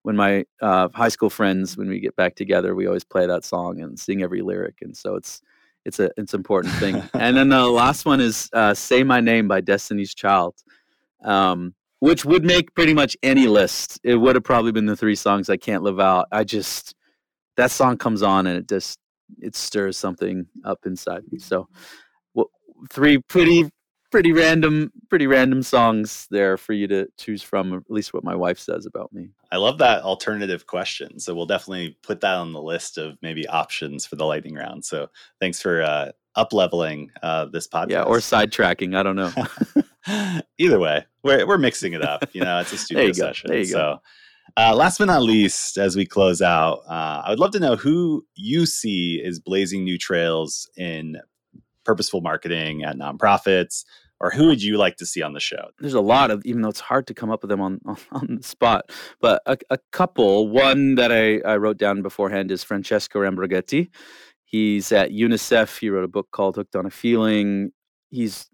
When 0.03 0.17
my 0.17 0.45
uh, 0.63 0.89
high 0.95 1.09
school 1.09 1.29
friends, 1.31 1.77
when 1.77 1.89
we 1.89 1.99
get 2.01 2.15
back 2.17 2.37
together, 2.37 2.75
we 2.75 2.87
always 2.87 3.05
play 3.05 3.27
that 3.27 3.45
song 3.45 3.81
and 3.81 3.99
sing 3.99 4.23
every 4.23 4.41
lyric. 4.43 4.77
And 4.83 4.97
so 4.97 5.17
it's 5.17 5.43
it's 5.85 5.99
a 5.99 6.11
it's 6.17 6.33
an 6.33 6.41
important 6.41 6.75
thing. 6.75 7.03
and 7.15 7.37
then 7.37 7.49
the 7.49 7.67
last 7.67 8.05
one 8.07 8.21
is 8.21 8.49
uh, 8.53 8.73
"Say 8.75 9.03
My 9.03 9.21
Name" 9.21 9.49
by 9.49 9.61
Destiny's 9.61 10.15
Child, 10.15 10.55
um, 11.25 11.75
which 12.01 12.25
would 12.25 12.45
make 12.45 12.75
pretty 12.75 12.95
much 12.95 13.17
any 13.23 13.47
list. 13.47 13.99
It 14.03 14.17
would 14.17 14.37
have 14.37 14.45
probably 14.45 14.73
been 14.73 14.87
the 14.87 14.97
three 14.97 15.15
songs 15.15 15.49
I 15.49 15.57
can't 15.57 15.83
live 15.83 16.01
out. 16.01 16.29
I 16.33 16.45
just 16.45 16.95
that 17.57 17.71
song 17.71 17.97
comes 17.97 18.23
on 18.23 18.47
and 18.47 18.59
it 18.59 18.69
just 18.69 18.99
it 19.41 19.57
stirs 19.57 19.97
something 19.97 20.47
up 20.65 20.81
inside 20.87 21.23
me. 21.31 21.39
So, 21.39 21.69
well, 22.35 22.51
three 22.91 23.19
pretty 23.19 23.71
pretty 24.13 24.33
random 24.33 24.93
pretty 25.11 25.27
random 25.27 25.63
songs 25.63 26.27
there 26.31 26.57
for 26.57 26.73
you 26.75 26.87
to 26.89 27.07
choose 27.19 27.43
from. 27.43 27.73
At 27.73 27.91
least 27.91 28.15
what 28.15 28.25
my 28.25 28.35
wife 28.35 28.59
says 28.59 28.87
about 28.87 29.13
me. 29.13 29.31
I 29.51 29.57
love 29.57 29.79
that 29.79 30.03
alternative 30.03 30.67
question. 30.67 31.19
So 31.19 31.35
we'll 31.35 31.47
definitely 31.47 31.97
put 32.03 32.21
that 32.21 32.37
on 32.37 32.53
the 32.53 32.63
list 32.63 32.99
of 32.99 33.17
maybe 33.23 33.47
options 33.49 34.07
for 34.07 34.17
the 34.17 34.27
lightning 34.27 34.55
round. 34.55 34.85
So 34.85 35.09
thanks 35.41 35.61
for 35.61 35.83
uh, 35.83 36.13
up 36.37 36.53
leveling 36.53 37.11
uh, 37.23 37.47
this 37.47 37.67
podcast. 37.67 37.91
Yeah, 37.91 38.03
or 38.03 38.19
sidetracking. 38.19 38.95
I 38.97 39.03
don't 39.03 39.17
know. 39.17 40.43
Either 40.59 40.79
way, 40.79 41.05
we're 41.23 41.47
we're 41.47 41.59
mixing 41.59 41.95
it 41.95 42.03
up. 42.03 42.25
You 42.33 42.43
know, 42.43 42.61
it's 42.61 42.73
a 42.73 42.79
studio 42.87 43.05
you 43.05 43.15
go, 43.15 43.27
session. 43.27 43.49
there 43.49 43.59
you 43.59 43.65
so, 43.65 43.79
go. 44.57 44.63
uh, 44.63 44.75
last 44.75 44.99
but 44.99 45.07
not 45.07 45.23
least, 45.23 45.79
as 45.79 45.97
we 45.97 46.07
close 46.07 46.41
out, 46.43 46.81
uh, 46.89 47.23
I 47.25 47.31
would 47.31 47.41
love 47.41 47.53
to 47.53 47.61
know 47.61 47.77
who 47.77 48.25
you 48.35 48.67
see 48.67 49.21
is 49.23 49.41
blazing 49.41 49.85
new 49.85 49.99
trails 49.99 50.71
in 50.77 51.17
purposeful 51.85 52.21
marketing 52.21 52.83
at 52.85 52.97
nonprofits, 52.97 53.85
or 54.21 54.31
who 54.31 54.47
would 54.49 54.63
you 54.63 54.77
like 54.77 54.97
to 54.97 55.07
see 55.07 55.23
on 55.23 55.33
the 55.33 55.41
show? 55.41 55.69
There's 55.79 55.95
a 55.95 56.01
lot 56.01 56.31
of, 56.31 56.45
even 56.45 56.63
though 56.63 56.69
it's 56.69 56.81
hard 56.81 57.07
to 57.07 57.15
come 57.15 57.31
up 57.31 57.43
with 57.43 57.51
them 57.51 57.61
on 57.61 57.81
on, 57.87 57.97
on 58.13 58.37
the 58.37 58.43
spot, 58.43 58.91
but 59.21 59.43
a, 59.47 59.57
a 59.71 59.79
couple. 59.93 60.49
One 60.49 60.97
that 60.97 61.13
I, 61.13 61.39
I 61.49 61.57
wrote 61.57 61.79
down 61.79 62.03
beforehand 62.03 62.51
is 62.51 62.63
Francesco 62.63 63.21
Ambrogetti. 63.21 63.89
He's 64.47 64.93
at 64.93 65.11
UNICEF. 65.11 65.79
He 65.79 65.91
wrote 65.91 66.05
a 66.05 66.09
book 66.09 66.29
called 66.31 66.57
Hooked 66.57 66.77
on 66.77 66.87
a 66.87 66.91
Feeling. 66.91 67.73
He's 68.11 68.49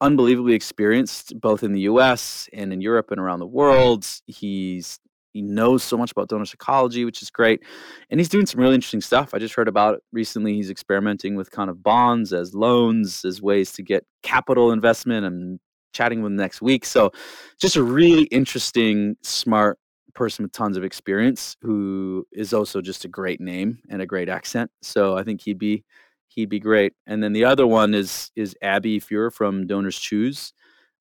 unbelievably 0.00 0.54
experienced 0.54 1.38
both 1.40 1.62
in 1.62 1.72
the 1.72 1.80
US 1.82 2.48
and 2.52 2.72
in 2.72 2.80
Europe 2.80 3.10
and 3.10 3.20
around 3.20 3.40
the 3.40 3.46
world. 3.46 4.06
He's 4.26 4.98
he 5.34 5.42
knows 5.42 5.82
so 5.82 5.96
much 5.98 6.10
about 6.10 6.28
donor 6.28 6.46
psychology, 6.46 7.04
which 7.04 7.20
is 7.22 7.30
great. 7.30 7.62
And 8.10 8.18
he's 8.18 8.30
doing 8.30 8.46
some 8.46 8.60
really 8.60 8.74
interesting 8.74 9.02
stuff. 9.02 9.34
I 9.34 9.38
just 9.38 9.54
heard 9.54 9.68
about 9.68 9.94
it 9.94 10.02
recently. 10.10 10.54
He's 10.54 10.70
experimenting 10.70 11.36
with 11.36 11.50
kind 11.50 11.68
of 11.68 11.82
bonds 11.82 12.32
as 12.32 12.54
loans, 12.54 13.24
as 13.24 13.42
ways 13.42 13.70
to 13.72 13.82
get 13.82 14.06
capital 14.22 14.72
investment. 14.72 15.26
I'm 15.26 15.60
chatting 15.92 16.22
with 16.22 16.32
him 16.32 16.36
next 16.36 16.62
week. 16.62 16.86
So 16.86 17.12
just 17.60 17.76
a 17.76 17.82
really 17.82 18.24
interesting, 18.24 19.16
smart 19.22 19.78
person 20.18 20.42
with 20.42 20.52
tons 20.52 20.76
of 20.76 20.82
experience 20.82 21.56
who 21.62 22.26
is 22.32 22.52
also 22.52 22.80
just 22.80 23.04
a 23.04 23.08
great 23.08 23.40
name 23.40 23.78
and 23.88 24.02
a 24.02 24.06
great 24.06 24.28
accent. 24.28 24.68
So 24.82 25.16
I 25.16 25.22
think 25.22 25.40
he'd 25.40 25.58
be 25.58 25.84
he'd 26.26 26.48
be 26.48 26.58
great. 26.58 26.92
And 27.06 27.22
then 27.22 27.32
the 27.32 27.44
other 27.44 27.66
one 27.66 27.94
is 27.94 28.30
is 28.34 28.56
Abby 28.60 29.00
Fuhr 29.00 29.32
from 29.32 29.66
Donors 29.68 29.98
Choose, 29.98 30.52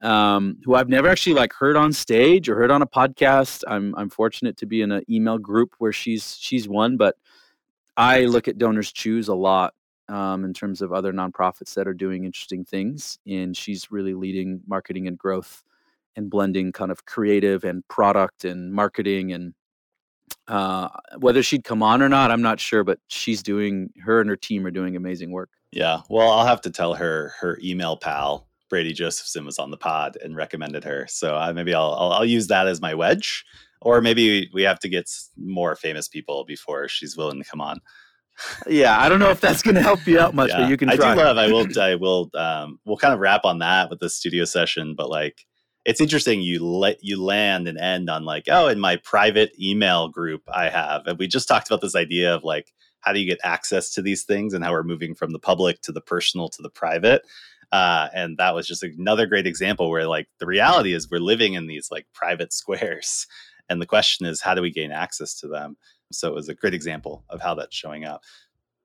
um, 0.01 0.57
who 0.63 0.75
I've 0.75 0.87
never 0.87 1.09
actually 1.09 1.33
like 1.33 1.51
heard 1.51 1.75
on 1.75 1.91
stage 1.91 2.47
or 2.47 2.55
heard 2.55 2.69
on 2.69 2.83
a 2.83 2.87
podcast. 2.87 3.63
I'm 3.67 3.95
I'm 3.97 4.09
fortunate 4.09 4.55
to 4.57 4.67
be 4.67 4.81
in 4.81 4.91
an 4.91 5.03
email 5.09 5.39
group 5.39 5.73
where 5.79 5.91
she's 5.91 6.37
she's 6.39 6.69
one, 6.69 6.95
but 6.95 7.15
I 7.97 8.25
look 8.25 8.47
at 8.47 8.59
Donors 8.59 8.91
Choose 8.91 9.27
a 9.29 9.35
lot 9.35 9.73
um, 10.09 10.45
in 10.45 10.53
terms 10.53 10.83
of 10.83 10.93
other 10.93 11.11
nonprofits 11.11 11.73
that 11.73 11.87
are 11.87 11.95
doing 11.95 12.23
interesting 12.23 12.63
things, 12.63 13.17
and 13.25 13.57
she's 13.57 13.91
really 13.91 14.13
leading 14.13 14.61
marketing 14.67 15.07
and 15.07 15.17
growth 15.17 15.63
and 16.17 16.29
blending 16.29 16.73
kind 16.73 16.91
of 16.91 17.05
creative 17.05 17.63
and 17.63 17.87
product 17.87 18.43
and 18.43 18.73
marketing 18.73 19.31
and 19.31 19.53
uh, 20.49 20.89
whether 21.19 21.41
she'd 21.41 21.63
come 21.63 21.81
on 21.81 22.01
or 22.01 22.09
not, 22.09 22.31
I'm 22.31 22.41
not 22.41 22.59
sure, 22.59 22.83
but 22.83 22.99
she's 23.07 23.41
doing 23.41 23.89
her 24.03 24.19
and 24.19 24.29
her 24.29 24.35
team 24.35 24.65
are 24.65 24.71
doing 24.71 24.95
amazing 24.95 25.31
work. 25.31 25.49
Yeah, 25.71 26.01
well, 26.09 26.29
I'll 26.31 26.45
have 26.45 26.61
to 26.61 26.69
tell 26.69 26.93
her 26.95 27.33
her 27.39 27.59
email 27.63 27.95
pal 27.97 28.47
Brady 28.69 28.93
Josephson 28.93 29.45
was 29.45 29.59
on 29.59 29.71
the 29.71 29.77
pod 29.77 30.17
and 30.21 30.35
recommended 30.35 30.83
her. 30.83 31.05
So 31.09 31.35
uh, 31.35 31.53
maybe 31.53 31.73
I'll, 31.73 31.93
I'll 31.93 32.11
I'll 32.11 32.25
use 32.25 32.47
that 32.47 32.67
as 32.67 32.81
my 32.81 32.93
wedge, 32.93 33.45
or 33.81 34.01
maybe 34.01 34.49
we 34.53 34.63
have 34.63 34.79
to 34.79 34.89
get 34.89 35.09
more 35.37 35.75
famous 35.75 36.07
people 36.07 36.43
before 36.45 36.87
she's 36.89 37.15
willing 37.15 37.41
to 37.41 37.49
come 37.49 37.61
on. 37.61 37.79
Yeah, 38.67 38.99
I 38.99 39.09
don't 39.09 39.19
know 39.19 39.31
if 39.31 39.41
that's 39.41 39.61
going 39.61 39.75
to 39.75 39.81
help 39.81 40.05
you 40.05 40.19
out 40.19 40.35
much, 40.35 40.49
Yeah, 40.49 40.61
but 40.61 40.69
you 40.69 40.77
can 40.77 40.89
I 40.89 40.95
try. 40.95 41.13
do 41.13 41.21
love. 41.21 41.37
I 41.37 41.47
will. 41.51 41.79
I 41.79 41.95
will. 41.95 42.29
Um, 42.35 42.79
we'll 42.85 42.97
kind 42.97 43.13
of 43.13 43.19
wrap 43.19 43.45
on 43.45 43.59
that 43.59 43.89
with 43.89 43.99
the 43.99 44.09
studio 44.09 44.45
session, 44.45 44.93
but 44.95 45.09
like. 45.09 45.45
It's 45.87 46.01
interesting 46.01 46.41
you 46.41 46.63
let 46.63 47.03
you 47.03 47.23
land 47.23 47.67
and 47.67 47.79
end 47.79 48.09
on 48.09 48.23
like 48.23 48.45
oh 48.49 48.67
in 48.67 48.79
my 48.79 48.97
private 48.97 49.51
email 49.59 50.09
group 50.09 50.43
I 50.53 50.69
have 50.69 51.07
and 51.07 51.17
we 51.17 51.27
just 51.27 51.47
talked 51.47 51.67
about 51.67 51.81
this 51.81 51.95
idea 51.95 52.35
of 52.35 52.43
like 52.43 52.73
how 52.99 53.13
do 53.13 53.19
you 53.19 53.25
get 53.25 53.39
access 53.43 53.91
to 53.93 54.01
these 54.01 54.23
things 54.23 54.53
and 54.53 54.63
how 54.63 54.71
we're 54.71 54.83
moving 54.83 55.15
from 55.15 55.31
the 55.31 55.39
public 55.39 55.81
to 55.81 55.91
the 55.91 56.01
personal 56.01 56.49
to 56.49 56.61
the 56.61 56.69
private 56.69 57.23
uh, 57.71 58.07
and 58.13 58.37
that 58.37 58.55
was 58.55 58.67
just 58.67 58.83
another 58.83 59.25
great 59.25 59.47
example 59.47 59.89
where 59.89 60.07
like 60.07 60.27
the 60.39 60.45
reality 60.45 60.93
is 60.93 61.09
we're 61.09 61.19
living 61.19 61.53
in 61.53 61.67
these 61.67 61.89
like 61.89 62.05
private 62.13 62.53
squares 62.53 63.25
and 63.69 63.81
the 63.81 63.85
question 63.85 64.25
is 64.25 64.41
how 64.41 64.53
do 64.53 64.61
we 64.61 64.71
gain 64.71 64.91
access 64.91 65.33
to 65.39 65.47
them? 65.47 65.77
So 66.11 66.29
it 66.29 66.35
was 66.35 66.49
a 66.49 66.55
great 66.55 66.73
example 66.73 67.23
of 67.29 67.41
how 67.41 67.55
that's 67.55 67.75
showing 67.75 68.05
up. 68.05 68.23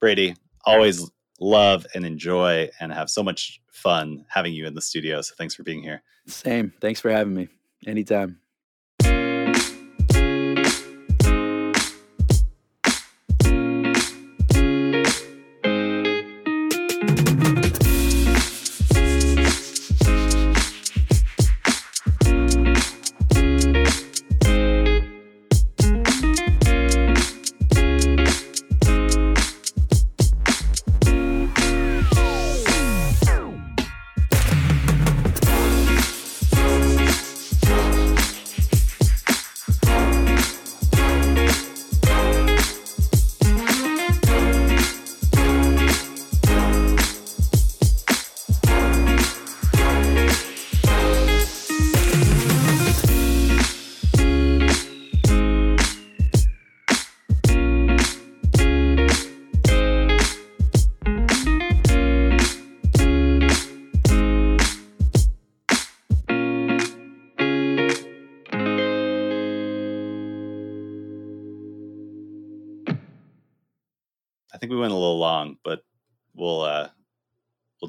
Brady 0.00 0.34
always 0.64 1.08
love 1.42 1.86
and 1.94 2.06
enjoy 2.06 2.70
and 2.80 2.92
have 2.92 3.10
so 3.10 3.22
much 3.22 3.60
fun 3.70 4.24
having 4.28 4.54
you 4.54 4.66
in 4.66 4.74
the 4.74 4.80
studio 4.80 5.20
so 5.20 5.34
thanks 5.36 5.54
for 5.54 5.62
being 5.62 5.82
here 5.82 6.02
Same. 6.26 6.72
Thanks 6.80 7.00
for 7.00 7.10
having 7.10 7.34
me. 7.34 7.48
Anytime. 7.86 8.41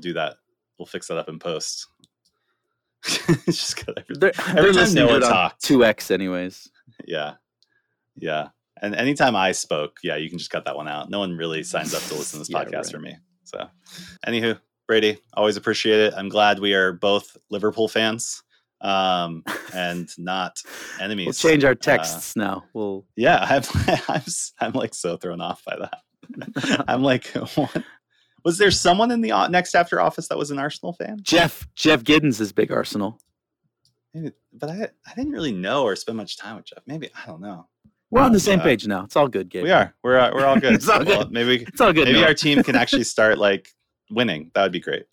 Do 0.04 0.14
that. 0.14 0.36
We'll 0.78 0.86
fix 0.86 1.08
that 1.08 1.18
up 1.18 1.30
in 1.30 1.40
post. 1.40 1.88
Just 3.46 3.86
got 3.86 3.98
Every 3.98 4.16
they're 4.20 4.34
time 4.34 4.74
listening 4.76 5.06
Noah 5.08 5.16
on 5.16 5.22
talked. 5.22 5.64
2x 5.64 6.12
anyways. 6.12 6.70
yeah. 7.06 7.34
Yeah. 8.16 8.50
And 8.82 8.96
anytime 8.96 9.36
i 9.36 9.52
spoke 9.54 9.98
yeah 10.04 10.16
you 10.18 10.30
can 10.30 10.38
just 10.38 10.50
cut 10.52 10.66
that 10.66 10.76
one 10.76 10.88
out. 10.88 11.10
No 11.10 11.20
one 11.20 11.36
really 11.38 11.64
signs 11.64 11.94
up 11.94 12.02
to 12.04 12.16
listen 12.16 12.38
to 12.38 12.40
this 12.40 12.50
Yeah, 12.52 12.64
podcast 12.64 12.74
right. 12.76 12.92
for 12.92 13.00
me. 13.00 13.16
So 13.44 13.68
anywho 14.28 14.60
brady 14.88 15.18
always 15.34 15.58
appreciate 15.58 16.00
it. 16.00 16.14
I'm 16.16 16.30
glad 16.30 16.60
we 16.60 16.74
are 16.74 16.94
both 16.94 17.36
liverpool 17.50 17.88
fans 17.88 18.42
um 18.82 19.44
and 19.74 20.10
not 20.18 20.58
enemies. 21.00 21.26
We'll 21.28 21.52
change 21.52 21.64
our 21.66 21.72
Uh, 21.72 21.76
texts 21.76 22.36
now. 22.36 22.64
We'll 22.74 23.06
yeah 23.16 23.40
I'm, 23.50 23.64
I'm 24.08 24.22
i'm 24.62 24.72
like 24.74 24.94
so 24.94 25.18
thrown 25.18 25.42
off 25.42 25.64
by 25.66 25.78
that. 25.78 26.86
I'm 26.88 27.04
like 27.04 27.28
what 27.56 27.84
Was 28.44 28.58
there 28.58 28.72
someone 28.72 29.10
in 29.12 29.22
the 29.22 29.30
NextAfter 29.30 30.02
office 30.04 30.28
that 30.28 30.38
was 30.38 30.52
an 30.52 30.60
Arsenal 30.60 30.94
fan? 30.94 31.20
Jeff 31.22 31.68
Jeff 31.76 32.04
Giddens 32.04 32.40
is 32.42 32.52
big 32.52 32.72
Arsenal. 32.72 33.20
Maybe, 34.14 34.32
but 34.52 34.70
I 34.70 34.90
I 35.08 35.14
didn't 35.16 35.32
really 35.32 35.52
know 35.54 35.84
or 35.84 35.96
spend 35.96 36.18
much 36.18 36.38
time 36.38 36.58
with 36.58 36.66
Jeff. 36.66 36.80
Maybe 36.86 37.10
I 37.16 37.26
don't 37.26 37.42
know. 37.42 37.68
We're 38.12 38.22
on 38.22 38.32
the 38.32 38.40
same 38.40 38.60
Uh, 38.60 38.64
page 38.64 38.86
now. 38.86 39.04
It's 39.06 39.16
all 39.16 39.28
good, 39.28 39.50
Gabe. 39.50 39.64
We 39.64 39.72
are. 39.72 39.94
We're 40.04 40.20
uh, 40.20 40.32
we're 40.34 40.46
all 40.46 40.60
good. 40.60 40.74
It's 40.76 40.88
all 40.88 41.04
Well, 41.04 41.24
good. 41.24 41.32
maybe 41.32 41.64
It's 41.64 41.82
all 41.82 41.94
good. 41.94 42.08
maybe 42.08 42.24
our 42.24 42.34
team 42.36 42.62
can 42.64 42.76
actually 42.84 43.06
start 43.06 43.38
like 43.40 43.70
winning. 44.12 44.52
That 44.54 44.64
would 44.64 44.72
be 44.72 44.80
great. 44.82 45.06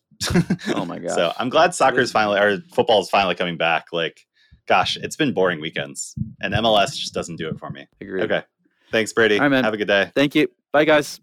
Oh 0.74 0.85
my 0.85 0.99
god! 0.99 1.11
So 1.14 1.33
I'm 1.39 1.49
glad 1.49 1.74
soccer 1.74 2.01
is 2.01 2.11
finally 2.12 2.39
or 2.39 2.59
football 2.74 3.01
is 3.01 3.09
finally 3.09 3.35
coming 3.37 3.57
back. 3.57 3.87
Like, 3.93 4.20
gosh, 4.66 4.99
it's 4.99 5.16
been 5.16 5.33
boring 5.33 5.61
weekends, 5.62 6.14
and 6.43 6.53
MLS 6.53 6.95
just 6.95 7.14
doesn't 7.14 7.37
do 7.37 7.49
it 7.49 7.59
for 7.59 7.70
me. 7.70 7.87
Agreed. 8.03 8.24
Okay, 8.24 8.43
thanks, 8.93 9.14
Brady. 9.14 9.37
All 9.37 9.43
right, 9.43 9.49
man. 9.49 9.64
Have 9.64 9.72
a 9.72 9.78
good 9.78 9.89
day. 9.89 10.11
Thank 10.14 10.35
you. 10.35 10.49
Bye, 10.72 10.85
guys. 10.85 11.20